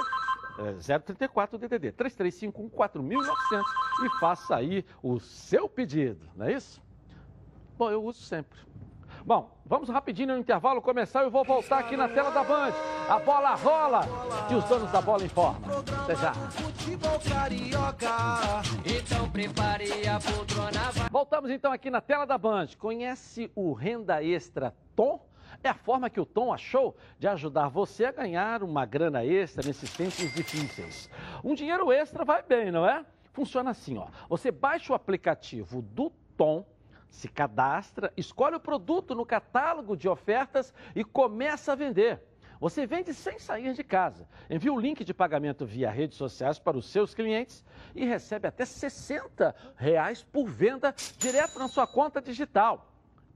é 0.59 0.99
034 0.99 1.59
DDD 1.59 1.93
3351 1.93 2.69
4900 2.69 3.73
e 4.05 4.19
faça 4.19 4.57
aí 4.57 4.85
o 5.03 5.19
seu 5.19 5.67
pedido, 5.67 6.29
não 6.37 6.47
é 6.47 6.53
isso? 6.53 6.86
Bom, 7.79 7.91
eu 7.91 8.03
uso 8.03 8.21
sempre. 8.23 8.59
Bom, 9.25 9.51
vamos 9.67 9.89
rapidinho 9.89 10.29
no 10.29 10.39
intervalo 10.39 10.81
começar. 10.81 11.23
Eu 11.23 11.31
vou 11.31 11.45
voltar 11.45 11.81
aqui 11.81 11.97
na 11.97 12.09
tela 12.09 12.31
da 12.31 12.43
Band. 12.43 12.73
A 13.09 13.19
bola 13.19 13.55
rola 13.55 14.01
e 14.51 14.55
os 14.55 14.65
donos 14.65 14.91
da 14.91 15.03
bola 15.03 15.25
informam. 15.25 15.61
Até 16.05 16.17
já. 16.17 16.33
Voltamos 21.11 21.51
então 21.51 21.71
aqui 21.73 21.91
na 21.91 22.01
tela 22.01 22.25
da 22.25 22.39
Band. 22.39 22.69
Conhece 22.79 23.51
o 23.55 23.73
Renda 23.73 24.23
Extra 24.23 24.75
Tom? 24.95 25.27
É 25.63 25.69
a 25.69 25.75
forma 25.75 26.09
que 26.09 26.21
o 26.21 26.27
Tom 26.27 26.53
achou 26.53 26.97
de 27.19 27.29
ajudar 27.29 27.69
você 27.69 28.07
a 28.07 28.13
ganhar 28.13 28.63
uma 28.63 28.87
grana 28.87 29.25
extra 29.25 29.67
nesses 29.67 29.93
tempos 29.93 30.33
difíceis. 30.33 31.11
Um 31.45 31.55
dinheiro 31.55 31.93
extra 31.93 32.25
vai 32.25 32.43
bem, 32.43 32.71
não 32.71 32.89
é? 32.89 33.05
Funciona 33.33 33.71
assim, 33.71 33.99
ó. 33.99 34.07
Você 34.29 34.51
baixa 34.51 34.93
o 34.93 34.97
aplicativo 34.97 35.83
do 35.83 36.11
Tom, 36.37 36.65
se 37.17 37.29
cadastra, 37.29 38.13
escolhe 38.15 38.57
o 38.57 38.61
produto 38.61 39.15
no 39.15 39.25
catálogo 39.25 39.97
de 39.97 40.07
ofertas 40.07 40.73
e 40.95 41.03
começa 41.03 41.73
a 41.73 41.75
vender. 41.75 42.23
Você 42.61 42.87
vende 42.87 43.15
sem 43.15 43.39
sair 43.39 43.73
de 43.73 43.83
casa. 43.83 44.29
Envia 44.51 44.73
o 44.73 44.79
link 44.79 45.03
de 45.03 45.15
pagamento 45.15 45.65
via 45.65 45.91
redes 45.91 46.19
sociais 46.19 46.59
para 46.59 46.77
os 46.77 46.91
seus 46.91 47.15
clientes 47.15 47.65
e 47.95 48.05
recebe 48.05 48.47
até 48.47 48.67
60 48.67 49.55
reais 49.77 50.23
por 50.23 50.47
venda 50.47 50.95
direto 51.17 51.59
na 51.59 51.69
sua 51.69 51.87
conta 51.87 52.21
digital. 52.21 52.93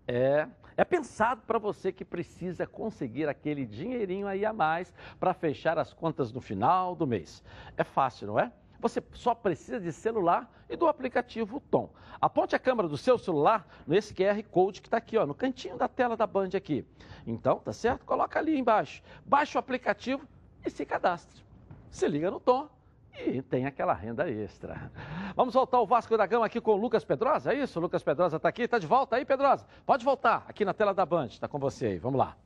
É, 0.06 0.46
é 0.76 0.84
pensado 0.84 1.42
para 1.46 1.58
você 1.58 1.90
que 1.90 2.04
precisa 2.04 2.66
conseguir 2.66 3.28
aquele 3.30 3.64
dinheirinho 3.64 4.26
aí 4.26 4.44
a 4.44 4.52
mais 4.52 4.92
para 5.18 5.32
fechar 5.32 5.78
as 5.78 5.94
contas 5.94 6.32
no 6.32 6.40
final 6.40 6.94
do 6.94 7.06
mês. 7.06 7.42
É 7.78 7.84
fácil, 7.84 8.26
não 8.26 8.38
é? 8.38 8.52
Você 8.80 9.02
só 9.12 9.34
precisa 9.34 9.78
de 9.78 9.92
celular 9.92 10.50
e 10.68 10.76
do 10.76 10.86
aplicativo 10.86 11.60
Tom. 11.70 11.90
Aponte 12.20 12.56
a 12.56 12.58
câmera 12.58 12.88
do 12.88 12.96
seu 12.96 13.18
celular 13.18 13.66
nesse 13.86 14.14
QR 14.14 14.42
Code 14.50 14.80
que 14.80 14.88
está 14.88 14.96
aqui, 14.96 15.18
ó, 15.18 15.26
no 15.26 15.34
cantinho 15.34 15.76
da 15.76 15.88
tela 15.88 16.16
da 16.16 16.26
Band 16.26 16.50
aqui. 16.54 16.84
Então, 17.26 17.58
tá 17.58 17.72
certo? 17.72 18.04
Coloca 18.04 18.38
ali 18.38 18.58
embaixo. 18.58 19.02
Baixa 19.24 19.58
o 19.58 19.60
aplicativo 19.60 20.26
e 20.64 20.70
se 20.70 20.84
cadastre. 20.86 21.42
Se 21.90 22.06
liga 22.08 22.30
no 22.30 22.40
Tom 22.40 22.68
e 23.26 23.42
tem 23.42 23.66
aquela 23.66 23.92
renda 23.92 24.30
extra. 24.30 24.90
Vamos 25.34 25.54
voltar 25.54 25.76
ao 25.76 25.86
Vasco 25.86 26.16
da 26.16 26.26
Gama 26.26 26.46
aqui 26.46 26.60
com 26.60 26.72
o 26.72 26.76
Lucas 26.76 27.04
Pedrosa, 27.04 27.52
é 27.52 27.56
isso? 27.56 27.78
O 27.78 27.82
Lucas 27.82 28.02
Pedrosa 28.02 28.36
está 28.36 28.48
aqui, 28.48 28.62
está 28.62 28.78
de 28.78 28.86
volta 28.86 29.16
aí, 29.16 29.24
Pedrosa? 29.24 29.66
Pode 29.84 30.04
voltar, 30.04 30.44
aqui 30.48 30.64
na 30.64 30.72
tela 30.72 30.94
da 30.94 31.04
Band, 31.04 31.26
está 31.26 31.48
com 31.48 31.58
você 31.58 31.86
aí, 31.86 31.98
vamos 31.98 32.18
lá. 32.18 32.36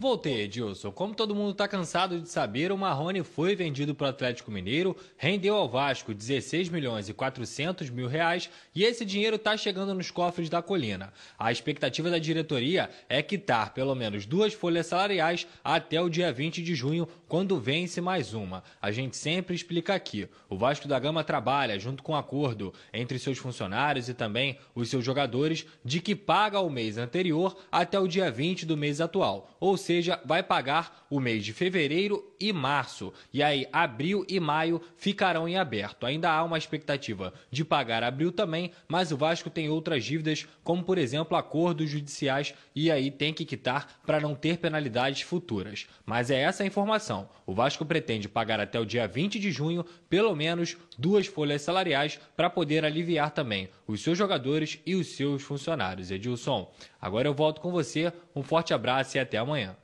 Voltei, 0.00 0.42
Edilson. 0.42 0.92
Como 0.92 1.12
todo 1.12 1.34
mundo 1.34 1.50
está 1.50 1.66
cansado 1.66 2.20
de 2.20 2.28
saber, 2.28 2.70
o 2.70 2.78
Marrone 2.78 3.24
foi 3.24 3.56
vendido 3.56 3.96
para 3.96 4.06
o 4.06 4.10
Atlético 4.10 4.48
Mineiro, 4.48 4.96
rendeu 5.16 5.56
ao 5.56 5.68
Vasco 5.68 6.14
16 6.14 6.68
milhões 6.68 7.08
e 7.08 7.12
400 7.12 7.90
mil 7.90 8.06
reais 8.06 8.48
e 8.72 8.84
esse 8.84 9.04
dinheiro 9.04 9.34
está 9.34 9.56
chegando 9.56 9.92
nos 9.92 10.12
cofres 10.12 10.48
da 10.48 10.62
Colina. 10.62 11.12
A 11.36 11.50
expectativa 11.50 12.08
da 12.10 12.18
diretoria 12.20 12.88
é 13.08 13.20
quitar 13.24 13.74
pelo 13.74 13.92
menos 13.96 14.24
duas 14.24 14.54
folhas 14.54 14.86
salariais 14.86 15.48
até 15.64 16.00
o 16.00 16.08
dia 16.08 16.32
20 16.32 16.62
de 16.62 16.76
junho, 16.76 17.08
quando 17.26 17.58
vence 17.58 18.00
mais 18.00 18.34
uma. 18.34 18.62
A 18.80 18.92
gente 18.92 19.16
sempre 19.16 19.56
explica 19.56 19.94
aqui. 19.94 20.28
O 20.48 20.56
Vasco 20.56 20.86
da 20.86 21.00
Gama 21.00 21.24
trabalha 21.24 21.76
junto 21.76 22.04
com 22.04 22.12
um 22.12 22.16
acordo 22.16 22.72
entre 22.92 23.18
seus 23.18 23.38
funcionários 23.38 24.08
e 24.08 24.14
também 24.14 24.60
os 24.76 24.88
seus 24.88 25.04
jogadores 25.04 25.66
de 25.84 26.00
que 26.00 26.14
paga 26.14 26.60
o 26.60 26.70
mês 26.70 26.98
anterior 26.98 27.56
até 27.72 27.98
o 27.98 28.06
dia 28.06 28.30
20 28.30 28.64
do 28.64 28.76
mês 28.76 29.00
atual. 29.00 29.50
Ou 29.58 29.76
vai 30.24 30.42
pagar 30.42 31.06
o 31.10 31.20
mês 31.20 31.44
de 31.44 31.52
fevereiro 31.52 32.24
e 32.40 32.52
março. 32.52 33.12
E 33.32 33.42
aí, 33.42 33.66
abril 33.72 34.24
e 34.28 34.38
maio 34.38 34.80
ficarão 34.96 35.48
em 35.48 35.56
aberto. 35.56 36.06
Ainda 36.06 36.30
há 36.30 36.42
uma 36.44 36.58
expectativa 36.58 37.32
de 37.50 37.64
pagar 37.64 38.02
abril 38.02 38.30
também, 38.30 38.72
mas 38.86 39.10
o 39.10 39.16
Vasco 39.16 39.50
tem 39.50 39.68
outras 39.68 40.04
dívidas, 40.04 40.46
como 40.62 40.82
por 40.82 40.98
exemplo 40.98 41.36
acordos 41.36 41.90
judiciais, 41.90 42.54
e 42.74 42.90
aí 42.90 43.10
tem 43.10 43.32
que 43.32 43.44
quitar 43.44 44.00
para 44.06 44.20
não 44.20 44.34
ter 44.34 44.58
penalidades 44.58 45.22
futuras. 45.22 45.86
Mas 46.04 46.30
é 46.30 46.40
essa 46.40 46.62
a 46.62 46.66
informação. 46.66 47.28
O 47.46 47.54
Vasco 47.54 47.84
pretende 47.84 48.28
pagar 48.28 48.60
até 48.60 48.78
o 48.78 48.86
dia 48.86 49.06
20 49.08 49.38
de 49.38 49.50
junho 49.50 49.84
pelo 50.08 50.34
menos 50.36 50.76
duas 50.96 51.26
folhas 51.26 51.62
salariais 51.62 52.20
para 52.36 52.50
poder 52.50 52.84
aliviar 52.84 53.30
também 53.30 53.68
os 53.86 54.02
seus 54.02 54.18
jogadores 54.18 54.78
e 54.84 54.94
os 54.94 55.08
seus 55.08 55.42
funcionários. 55.42 56.10
Edilson, 56.10 56.70
agora 57.00 57.28
eu 57.28 57.34
volto 57.34 57.60
com 57.60 57.70
você. 57.70 58.12
Um 58.34 58.42
forte 58.42 58.74
abraço 58.74 59.16
e 59.16 59.20
até 59.20 59.38
amanhã. 59.38 59.77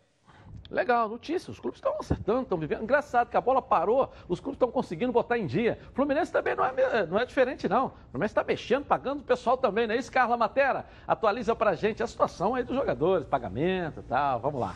Legal, 0.70 1.08
notícia. 1.08 1.50
Os 1.50 1.60
clubes 1.60 1.78
estão 1.78 1.94
acertando, 1.98 2.42
estão 2.42 2.58
vivendo. 2.58 2.82
Engraçado 2.82 3.28
que 3.28 3.36
a 3.36 3.40
bola 3.40 3.60
parou, 3.60 4.10
os 4.28 4.40
clubes 4.40 4.56
estão 4.56 4.70
conseguindo 4.70 5.12
botar 5.12 5.38
em 5.38 5.46
dia. 5.46 5.78
Fluminense 5.92 6.32
também 6.32 6.56
não 6.56 6.64
é, 6.64 7.06
não 7.06 7.18
é 7.18 7.26
diferente, 7.26 7.68
não. 7.68 7.86
O 7.86 8.10
Fluminense 8.10 8.32
está 8.32 8.42
mexendo, 8.42 8.84
pagando 8.84 9.20
o 9.20 9.24
pessoal 9.24 9.56
também, 9.56 9.86
não 9.86 9.94
é 9.94 9.98
isso, 9.98 10.10
Carla 10.10 10.36
Matera? 10.36 10.86
Atualiza 11.06 11.54
pra 11.54 11.74
gente 11.74 12.02
a 12.02 12.06
situação 12.06 12.54
aí 12.54 12.64
dos 12.64 12.74
jogadores, 12.74 13.26
pagamento 13.26 14.00
e 14.00 14.02
tal. 14.04 14.40
Vamos 14.40 14.60
lá. 14.60 14.74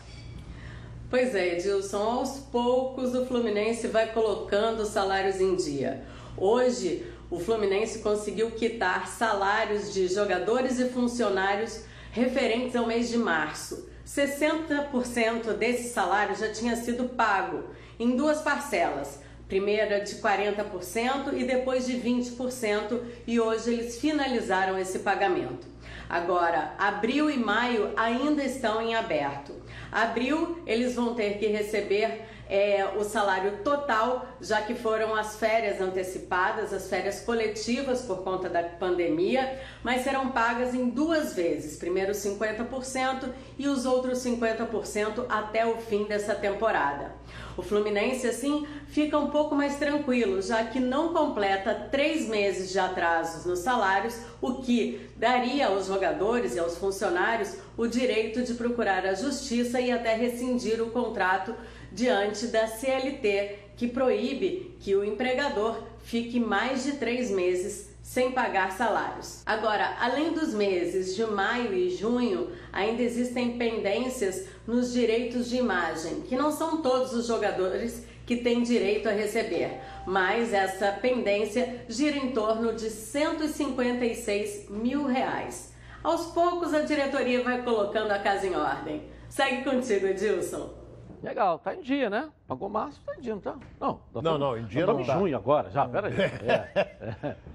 Pois 1.09 1.33
é, 1.33 1.55
Edilson, 1.55 1.97
aos 1.97 2.39
poucos 2.39 3.15
o 3.15 3.25
Fluminense 3.25 3.87
vai 3.87 4.13
colocando 4.13 4.81
os 4.81 4.89
salários 4.89 5.41
em 5.41 5.55
dia. 5.55 6.03
Hoje, 6.37 7.11
o 7.31 7.39
Fluminense 7.39 7.99
conseguiu 7.99 8.51
quitar 8.51 9.07
salários 9.07 9.91
de 9.91 10.07
jogadores 10.07 10.79
e 10.79 10.87
funcionários 10.89 11.83
referentes 12.11 12.75
ao 12.75 12.85
mês 12.85 13.09
de 13.09 13.17
março. 13.17 13.88
60% 14.15 15.53
desse 15.53 15.93
salário 15.93 16.35
já 16.35 16.51
tinha 16.51 16.75
sido 16.75 17.09
pago 17.09 17.65
em 17.99 18.15
duas 18.15 18.41
parcelas. 18.41 19.21
Primeira 19.47 19.99
de 20.01 20.15
40% 20.15 21.33
e 21.33 21.43
depois 21.43 21.85
de 21.85 21.93
20%, 21.93 23.01
e 23.25 23.39
hoje 23.39 23.71
eles 23.71 23.99
finalizaram 23.99 24.77
esse 24.77 24.99
pagamento. 24.99 25.67
Agora, 26.07 26.73
abril 26.77 27.29
e 27.29 27.37
maio 27.37 27.91
ainda 27.95 28.43
estão 28.43 28.81
em 28.81 28.95
aberto. 28.95 29.53
Abril, 29.91 30.59
eles 30.65 30.95
vão 30.95 31.13
ter 31.13 31.37
que 31.37 31.47
receber 31.47 32.28
é 32.49 32.93
o 32.97 33.03
salário 33.03 33.59
total, 33.63 34.27
já 34.41 34.59
que 34.61 34.73
foram 34.73 35.13
as 35.13 35.35
férias 35.35 35.79
antecipadas, 35.79 36.73
as 36.73 36.89
férias 36.89 37.21
coletivas 37.21 38.01
por 38.01 38.23
conta 38.23 38.49
da 38.49 38.63
pandemia, 38.63 39.59
mas 39.83 40.01
serão 40.01 40.29
pagas 40.29 40.73
em 40.73 40.89
duas 40.89 41.35
vezes, 41.35 41.77
primeiro 41.77 42.11
50% 42.11 43.29
e 43.57 43.67
os 43.67 43.85
outros 43.85 44.17
50% 44.19 45.25
até 45.29 45.63
o 45.63 45.77
fim 45.77 46.05
dessa 46.05 46.33
temporada. 46.33 47.13
O 47.55 47.61
Fluminense, 47.61 48.25
assim, 48.25 48.65
fica 48.87 49.19
um 49.19 49.29
pouco 49.29 49.53
mais 49.53 49.75
tranquilo, 49.75 50.41
já 50.41 50.63
que 50.63 50.79
não 50.79 51.13
completa 51.13 51.87
três 51.91 52.27
meses 52.27 52.71
de 52.71 52.79
atrasos 52.79 53.45
nos 53.45 53.59
salários, 53.59 54.17
o 54.41 54.55
que 54.55 55.09
daria 55.17 55.67
aos 55.67 55.85
jogadores 55.85 56.55
e 56.55 56.59
aos 56.59 56.77
funcionários 56.77 57.57
o 57.77 57.85
direito 57.85 58.41
de 58.41 58.53
procurar 58.53 59.05
a 59.05 59.13
justiça 59.13 59.79
e 59.79 59.91
até 59.91 60.15
rescindir 60.15 60.81
o 60.81 60.89
contrato 60.89 61.53
diante 61.91 62.47
da 62.47 62.67
CLT, 62.67 63.71
que 63.77 63.87
proíbe 63.87 64.75
que 64.79 64.95
o 64.95 65.03
empregador 65.03 65.81
fique 66.03 66.39
mais 66.39 66.83
de 66.83 66.93
três 66.93 67.31
meses 67.31 67.89
sem 68.01 68.31
pagar 68.31 68.71
salários. 68.71 69.43
Agora, 69.45 69.95
além 69.99 70.33
dos 70.33 70.53
meses 70.53 71.15
de 71.15 71.23
maio 71.25 71.73
e 71.73 71.91
junho, 71.91 72.49
ainda 72.73 73.03
existem 73.03 73.57
pendências 73.57 74.47
nos 74.65 74.91
direitos 74.91 75.47
de 75.47 75.57
imagem, 75.57 76.21
que 76.21 76.35
não 76.35 76.51
são 76.51 76.81
todos 76.81 77.13
os 77.13 77.27
jogadores 77.27 78.03
que 78.25 78.37
têm 78.37 78.63
direito 78.63 79.07
a 79.07 79.11
receber, 79.11 79.79
mas 80.05 80.53
essa 80.53 80.91
pendência 80.91 81.83
gira 81.87 82.17
em 82.17 82.31
torno 82.31 82.73
de 82.73 82.89
156 82.89 84.69
mil 84.69 85.05
reais. 85.05 85.71
Aos 86.03 86.27
poucos 86.27 86.73
a 86.73 86.81
diretoria 86.81 87.43
vai 87.43 87.61
colocando 87.61 88.11
a 88.11 88.19
casa 88.19 88.47
em 88.47 88.55
ordem. 88.55 89.03
Segue 89.29 89.63
contigo, 89.63 90.07
Edilson. 90.07 90.78
Legal, 91.21 91.59
tá 91.59 91.75
em 91.75 91.81
dia, 91.81 92.09
né? 92.09 92.29
Pagou 92.47 92.69
março, 92.69 93.01
tá 93.05 93.15
em 93.15 93.21
dia, 93.21 93.33
não 93.33 93.41
tá? 93.41 93.55
Não, 93.79 93.99
não, 94.13 94.37
não, 94.37 94.57
em 94.57 94.65
dia 94.65 94.85
não 94.85 94.99
Estamos 95.01 95.15
em 95.15 95.19
junho 95.19 95.37
agora, 95.37 95.69
já, 95.69 95.87
peraí. 95.87 96.13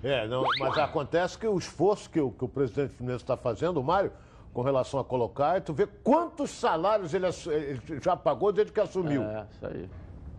É, 0.02 0.24
é 0.24 0.26
não, 0.26 0.44
mas 0.58 0.76
acontece 0.78 1.38
que 1.38 1.46
o 1.46 1.56
esforço 1.56 2.10
que 2.10 2.20
o, 2.20 2.30
que 2.30 2.44
o 2.44 2.48
presidente 2.48 2.94
Fluminense 2.94 3.24
está 3.24 3.36
fazendo, 3.36 3.80
o 3.80 3.84
Mário, 3.84 4.12
com 4.52 4.62
relação 4.62 5.00
a 5.00 5.04
colocar, 5.04 5.60
tu 5.62 5.72
vê 5.72 5.86
quantos 5.86 6.50
salários 6.50 7.14
ele, 7.14 7.26
ele, 7.26 8.00
já 8.00 8.16
pagou 8.16 8.52
desde 8.52 8.72
que 8.72 8.80
assumiu. 8.80 9.22
É, 9.22 9.46
isso 9.50 9.66
aí. 9.66 9.90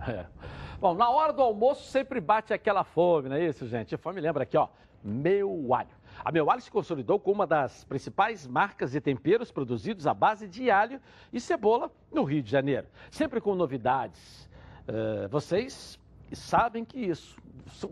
É. 0.08 0.26
Bom, 0.80 0.94
na 0.94 1.10
hora 1.10 1.34
do 1.34 1.42
almoço 1.42 1.90
sempre 1.90 2.22
bate 2.22 2.54
aquela 2.54 2.84
fome, 2.84 3.30
não 3.30 3.36
é 3.36 3.46
isso, 3.46 3.68
gente? 3.68 3.96
A 3.96 3.98
fome 3.98 4.22
lembra 4.22 4.44
aqui, 4.44 4.58
ó, 4.58 4.68
meu 5.04 5.74
alho. 5.74 5.90
A 6.26 6.32
Meu 6.32 6.50
Alho 6.50 6.60
se 6.60 6.72
consolidou 6.72 7.20
como 7.20 7.36
uma 7.36 7.46
das 7.46 7.84
principais 7.84 8.48
marcas 8.48 8.94
de 8.94 9.00
temperos 9.00 9.52
produzidos 9.52 10.08
à 10.08 10.14
base 10.14 10.48
de 10.48 10.72
alho 10.72 11.00
e 11.32 11.40
cebola 11.40 11.92
no 12.12 12.24
Rio 12.24 12.42
de 12.42 12.50
Janeiro. 12.50 12.88
Sempre 13.12 13.40
com 13.40 13.54
novidades. 13.54 14.50
Uh, 14.90 15.30
vocês 15.30 16.00
sabem 16.34 16.84
que 16.84 16.98
isso, 17.00 17.38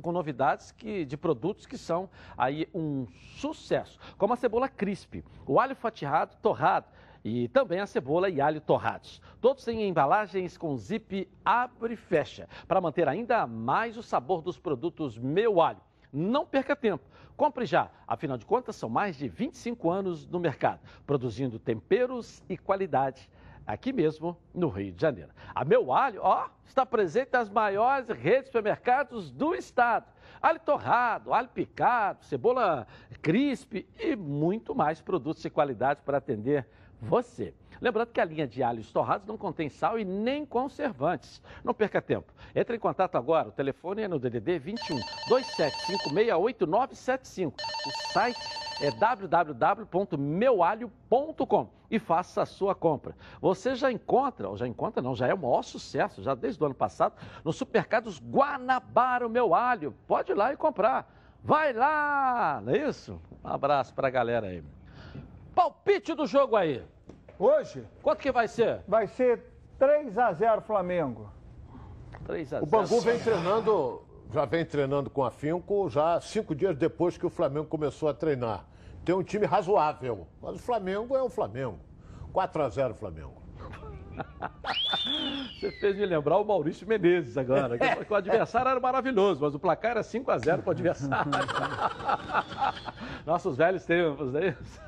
com 0.02 0.12
novidades 0.12 0.72
que, 0.72 1.06
de 1.06 1.16
produtos 1.16 1.68
que 1.68 1.78
são 1.78 2.10
aí 2.36 2.68
um 2.74 3.06
sucesso, 3.36 4.00
como 4.18 4.34
a 4.34 4.36
cebola 4.36 4.68
crisp, 4.68 5.24
o 5.46 5.60
alho 5.60 5.76
fatiado, 5.76 6.36
torrado 6.42 6.88
e 7.24 7.48
também 7.50 7.82
a 7.82 7.86
cebola 7.86 8.32
e 8.32 8.42
alho 8.42 8.60
torrados. 8.60 9.22
Todos 9.40 9.68
em 9.68 9.88
embalagens 9.88 10.58
com 10.58 10.76
zip 10.76 11.30
abre 11.46 11.94
e 11.94 11.98
fecha, 11.98 12.50
para 12.68 12.82
manter 12.82 13.08
ainda 13.08 13.46
mais 13.46 13.96
o 13.96 14.02
sabor 14.02 14.42
dos 14.42 14.58
produtos 14.58 15.20
Meu 15.20 15.62
Alho. 15.62 15.82
Não 16.12 16.46
perca 16.46 16.76
tempo. 16.76 17.04
Compre 17.36 17.66
já, 17.66 17.90
afinal 18.08 18.38
de 18.38 18.46
contas, 18.46 18.76
são 18.76 18.90
mais 18.90 19.18
de 19.18 19.28
25 19.28 19.90
anos 19.90 20.28
no 20.28 20.40
mercado, 20.40 20.80
produzindo 21.06 21.58
temperos 21.58 22.44
e 22.48 22.58
qualidade 22.58 23.30
aqui 23.66 23.94
mesmo 23.94 24.38
no 24.54 24.68
Rio 24.68 24.92
de 24.92 25.02
Janeiro. 25.02 25.32
A 25.54 25.64
Meu 25.66 25.92
Alho, 25.92 26.22
ó, 26.22 26.50
está 26.66 26.86
presente 26.86 27.30
nas 27.34 27.50
maiores 27.50 28.10
redes 28.10 28.44
de 28.44 28.48
supermercados 28.48 29.32
do 29.32 29.56
estado. 29.56 30.06
Alho 30.42 30.60
torrado, 30.60 31.34
alho 31.34 31.48
picado, 31.48 32.24
cebola 32.26 32.86
crisp 33.22 33.88
e 33.98 34.16
muito 34.16 34.76
mais 34.76 35.02
produtos 35.02 35.42
de 35.42 35.50
qualidade 35.50 36.02
para 36.04 36.18
atender 36.18 36.68
você. 37.02 37.54
Lembrando 37.84 38.10
que 38.14 38.22
a 38.22 38.26
linha 38.26 38.48
de 38.48 38.64
alhos 38.64 38.90
torrados 38.94 39.28
não 39.28 39.38
contém 39.38 39.68
sal 39.68 40.00
e 40.00 40.06
nem 40.06 40.46
conservantes. 40.46 41.42
Não 41.66 41.74
perca 41.74 42.02
tempo. 42.02 42.34
Entre 42.56 42.78
em 42.78 42.80
contato 42.80 43.18
agora. 43.18 43.50
O 43.50 43.52
telefone 43.52 44.04
é 44.04 44.08
no 44.08 44.18
DDD 44.18 44.58
21 44.58 45.02
27568975. 45.28 47.54
O 47.86 47.92
site 48.14 48.40
é 48.82 48.90
www.meualho.com 48.90 51.70
e 51.92 52.00
faça 52.00 52.44
a 52.44 52.46
sua 52.46 52.74
compra. 52.74 53.18
Você 53.42 53.76
já 53.76 53.92
encontra, 53.92 54.48
ou 54.48 54.56
já 54.56 54.66
encontra 54.66 55.02
não, 55.02 55.14
já 55.14 55.28
é 55.28 55.34
o 55.34 55.38
maior 55.38 55.62
sucesso, 55.62 56.24
já 56.24 56.34
desde 56.34 56.64
o 56.64 56.66
ano 56.66 56.76
passado, 56.76 57.16
nos 57.44 57.58
supermercados 57.58 58.18
Guanabara 58.18 59.28
o 59.28 59.30
Meu 59.30 59.54
Alho. 59.54 59.94
Pode 60.08 60.32
ir 60.32 60.36
lá 60.36 60.54
e 60.54 60.56
comprar. 60.56 61.14
Vai 61.44 61.74
lá, 61.74 62.62
não 62.64 62.72
é 62.72 62.88
isso? 62.88 63.20
Um 63.44 63.50
abraço 63.50 63.94
para 63.94 64.08
a 64.08 64.12
galera 64.12 64.48
aí. 64.48 64.64
Palpite 65.54 66.14
do 66.14 66.26
jogo 66.26 66.56
aí. 66.56 66.82
Hoje? 67.38 67.86
Quanto 68.02 68.20
que 68.20 68.32
vai 68.32 68.48
ser? 68.48 68.82
Vai 68.88 69.08
ser 69.08 69.42
3 69.80 70.18
a 70.18 70.32
0 70.32 70.62
Flamengo. 70.62 71.30
3 72.26 72.54
a 72.54 72.60
0. 72.60 72.66
O 72.66 72.70
Bangu 72.70 73.02
vem 73.02 73.20
treinando, 73.20 74.02
já 74.32 74.46
vem 74.46 74.66
treinando 74.66 75.10
com 75.10 75.24
afinco 75.24 75.90
já 75.90 76.20
cinco 76.22 76.56
dias 76.56 76.78
depois 76.78 77.18
que 77.18 77.26
o 77.26 77.30
Flamengo 77.30 77.66
começou 77.66 78.08
a 78.10 78.14
treinar. 78.14 78.66
Tem 79.04 79.14
um 79.14 79.24
time 79.24 79.46
razoável, 79.46 80.28
mas 80.42 80.56
o 80.56 80.60
Flamengo 80.60 81.16
é 81.16 81.22
o 81.22 81.30
Flamengo. 81.30 81.80
4 82.32 82.64
a 82.64 82.70
0 82.70 82.94
Flamengo. 82.96 83.44
Você 85.60 85.72
fez 85.72 85.98
me 85.98 86.06
lembrar 86.06 86.38
o 86.38 86.46
Maurício 86.46 86.88
Menezes 86.88 87.38
agora. 87.38 87.78
Que 87.78 88.14
o 88.14 88.16
adversário 88.16 88.70
era 88.70 88.80
maravilhoso, 88.80 89.42
mas 89.42 89.54
o 89.56 89.60
placar 89.60 89.92
era 89.92 90.04
5 90.04 90.32
a 90.32 90.38
0 90.38 90.62
para 90.62 90.70
o 90.70 90.72
adversário. 90.72 91.32
Nossos 93.26 93.58
velhos 93.58 93.86
tempos, 93.86 94.32
não 94.32 94.40
é 94.40 94.50
isso? 94.50 94.82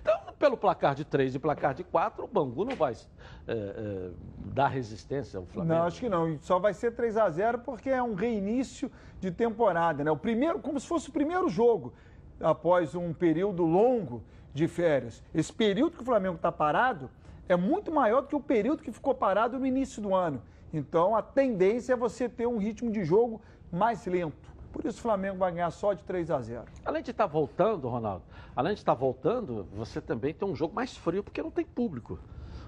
Então, 0.00 0.17
pelo 0.38 0.56
placar 0.56 0.94
de 0.94 1.04
3 1.04 1.34
e 1.34 1.38
placar 1.38 1.74
de 1.74 1.82
4, 1.84 2.24
o 2.24 2.28
Bangu 2.28 2.64
não 2.64 2.76
vai 2.76 2.92
é, 2.92 3.52
é, 3.52 4.10
dar 4.54 4.68
resistência 4.68 5.38
ao 5.38 5.44
Flamengo. 5.44 5.74
Não, 5.74 5.86
acho 5.86 6.00
que 6.00 6.08
não. 6.08 6.38
Só 6.40 6.58
vai 6.58 6.72
ser 6.72 6.92
3 6.92 7.16
a 7.16 7.28
0 7.28 7.58
porque 7.58 7.90
é 7.90 8.02
um 8.02 8.14
reinício 8.14 8.90
de 9.20 9.30
temporada, 9.30 10.04
né? 10.04 10.10
O 10.10 10.16
primeiro, 10.16 10.60
como 10.60 10.78
se 10.78 10.86
fosse 10.86 11.08
o 11.08 11.12
primeiro 11.12 11.48
jogo 11.48 11.92
após 12.40 12.94
um 12.94 13.12
período 13.12 13.64
longo 13.64 14.22
de 14.54 14.68
férias. 14.68 15.22
Esse 15.34 15.52
período 15.52 15.96
que 15.96 16.02
o 16.02 16.06
Flamengo 16.06 16.36
está 16.36 16.52
parado 16.52 17.10
é 17.48 17.56
muito 17.56 17.90
maior 17.90 18.22
do 18.22 18.28
que 18.28 18.36
o 18.36 18.40
período 18.40 18.82
que 18.82 18.92
ficou 18.92 19.14
parado 19.14 19.58
no 19.58 19.66
início 19.66 20.00
do 20.00 20.14
ano. 20.14 20.42
Então 20.72 21.16
a 21.16 21.22
tendência 21.22 21.94
é 21.94 21.96
você 21.96 22.28
ter 22.28 22.46
um 22.46 22.58
ritmo 22.58 22.90
de 22.90 23.04
jogo 23.04 23.40
mais 23.72 24.06
lento. 24.06 24.48
Por 24.72 24.84
isso 24.84 24.98
o 24.98 25.02
Flamengo 25.02 25.38
vai 25.38 25.52
ganhar 25.52 25.70
só 25.70 25.92
de 25.92 26.02
3 26.04 26.30
a 26.30 26.40
0. 26.40 26.64
Além 26.84 27.02
de 27.02 27.10
estar 27.10 27.24
tá 27.24 27.32
voltando, 27.32 27.88
Ronaldo, 27.88 28.24
além 28.54 28.74
de 28.74 28.80
estar 28.80 28.94
tá 28.94 28.98
voltando, 28.98 29.66
você 29.72 30.00
também 30.00 30.34
tem 30.34 30.46
um 30.46 30.54
jogo 30.54 30.74
mais 30.74 30.96
frio 30.96 31.22
porque 31.22 31.42
não 31.42 31.50
tem 31.50 31.64
público. 31.64 32.18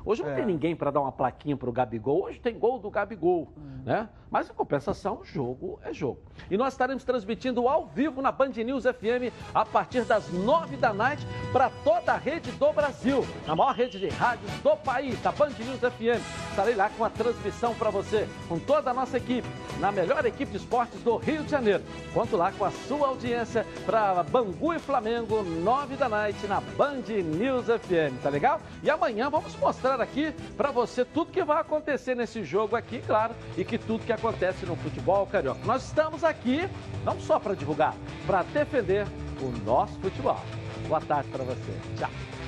Hoje 0.05 0.22
não 0.22 0.31
é. 0.31 0.35
tem 0.35 0.47
ninguém 0.47 0.74
para 0.74 0.90
dar 0.90 1.01
uma 1.01 1.12
plaquinha 1.12 1.56
para 1.56 1.68
o 1.68 1.72
Gabigol. 1.72 2.24
Hoje 2.24 2.40
tem 2.40 2.59
gol 2.59 2.78
do 2.78 2.90
Gabigol, 2.90 3.52
hum. 3.56 3.82
né? 3.85 4.09
Mas 4.31 4.48
em 4.48 4.52
compensação, 4.52 5.20
jogo 5.24 5.81
é 5.82 5.93
jogo. 5.93 6.20
E 6.48 6.56
nós 6.56 6.72
estaremos 6.72 7.02
transmitindo 7.02 7.66
ao 7.66 7.86
vivo 7.86 8.22
na 8.22 8.31
Band 8.31 8.51
News 8.51 8.85
FM 8.85 9.35
a 9.52 9.64
partir 9.64 10.05
das 10.05 10.31
nove 10.31 10.77
da 10.77 10.94
noite 10.94 11.27
para 11.52 11.68
toda 11.82 12.12
a 12.12 12.16
rede 12.16 12.52
do 12.52 12.72
Brasil, 12.72 13.27
na 13.44 13.56
maior 13.56 13.74
rede 13.74 13.98
de 13.98 14.09
rádios 14.09 14.51
do 14.62 14.77
país, 14.77 15.20
da 15.20 15.32
Band 15.32 15.51
News 15.59 15.81
FM. 15.81 16.22
Estarei 16.51 16.77
lá 16.77 16.89
com 16.90 17.05
a 17.05 17.10
transmissão 17.10 17.74
para 17.74 17.90
você, 17.90 18.28
com 18.48 18.59
toda 18.59 18.93
a 18.93 18.94
nossa 18.94 19.16
equipe, 19.16 19.48
na 19.81 19.90
melhor 19.90 20.24
equipe 20.24 20.52
de 20.52 20.59
esportes 20.59 21.02
do 21.02 21.16
Rio 21.16 21.43
de 21.43 21.51
Janeiro. 21.51 21.82
Conto 22.14 22.36
lá 22.36 22.52
com 22.52 22.64
a 22.64 22.70
sua 22.70 23.09
audiência 23.09 23.66
para 23.85 24.22
Bangu 24.22 24.72
e 24.72 24.78
Flamengo, 24.78 25.43
nove 25.43 25.97
da 25.97 26.09
noite 26.09 26.47
na 26.47 26.60
Band 26.60 27.02
News 27.09 27.66
FM, 27.66 28.22
tá 28.22 28.31
legal? 28.31 28.60
E 28.82 28.90
amanhã 28.90 29.28
vamos 29.28 29.56
mostrar 29.56 29.90
mostrar 29.91 30.01
aqui 30.01 30.33
para 30.57 30.71
você 30.71 31.05
tudo 31.05 31.33
que 31.33 31.43
vai 31.43 31.61
acontecer 31.61 32.15
nesse 32.15 32.45
jogo 32.45 32.77
aqui, 32.77 33.01
claro, 33.01 33.35
e 33.57 33.65
que 33.65 33.79
tudo 33.79 34.05
que 34.05 34.12
acontece 34.12 34.65
no 34.67 34.77
futebol 34.77 35.27
carioca. 35.27 35.61
Nós 35.65 35.85
estamos 35.85 36.23
aqui 36.23 36.69
não 37.05 37.19
só 37.21 37.39
para 37.39 37.55
divulgar, 37.55 37.95
para 38.27 38.43
defender 38.43 39.07
o 39.41 39.51
nosso 39.65 39.99
futebol. 40.01 40.41
Boa 40.87 41.01
tarde 41.01 41.29
para 41.31 41.45
você. 41.45 41.73
Tchau. 41.97 42.40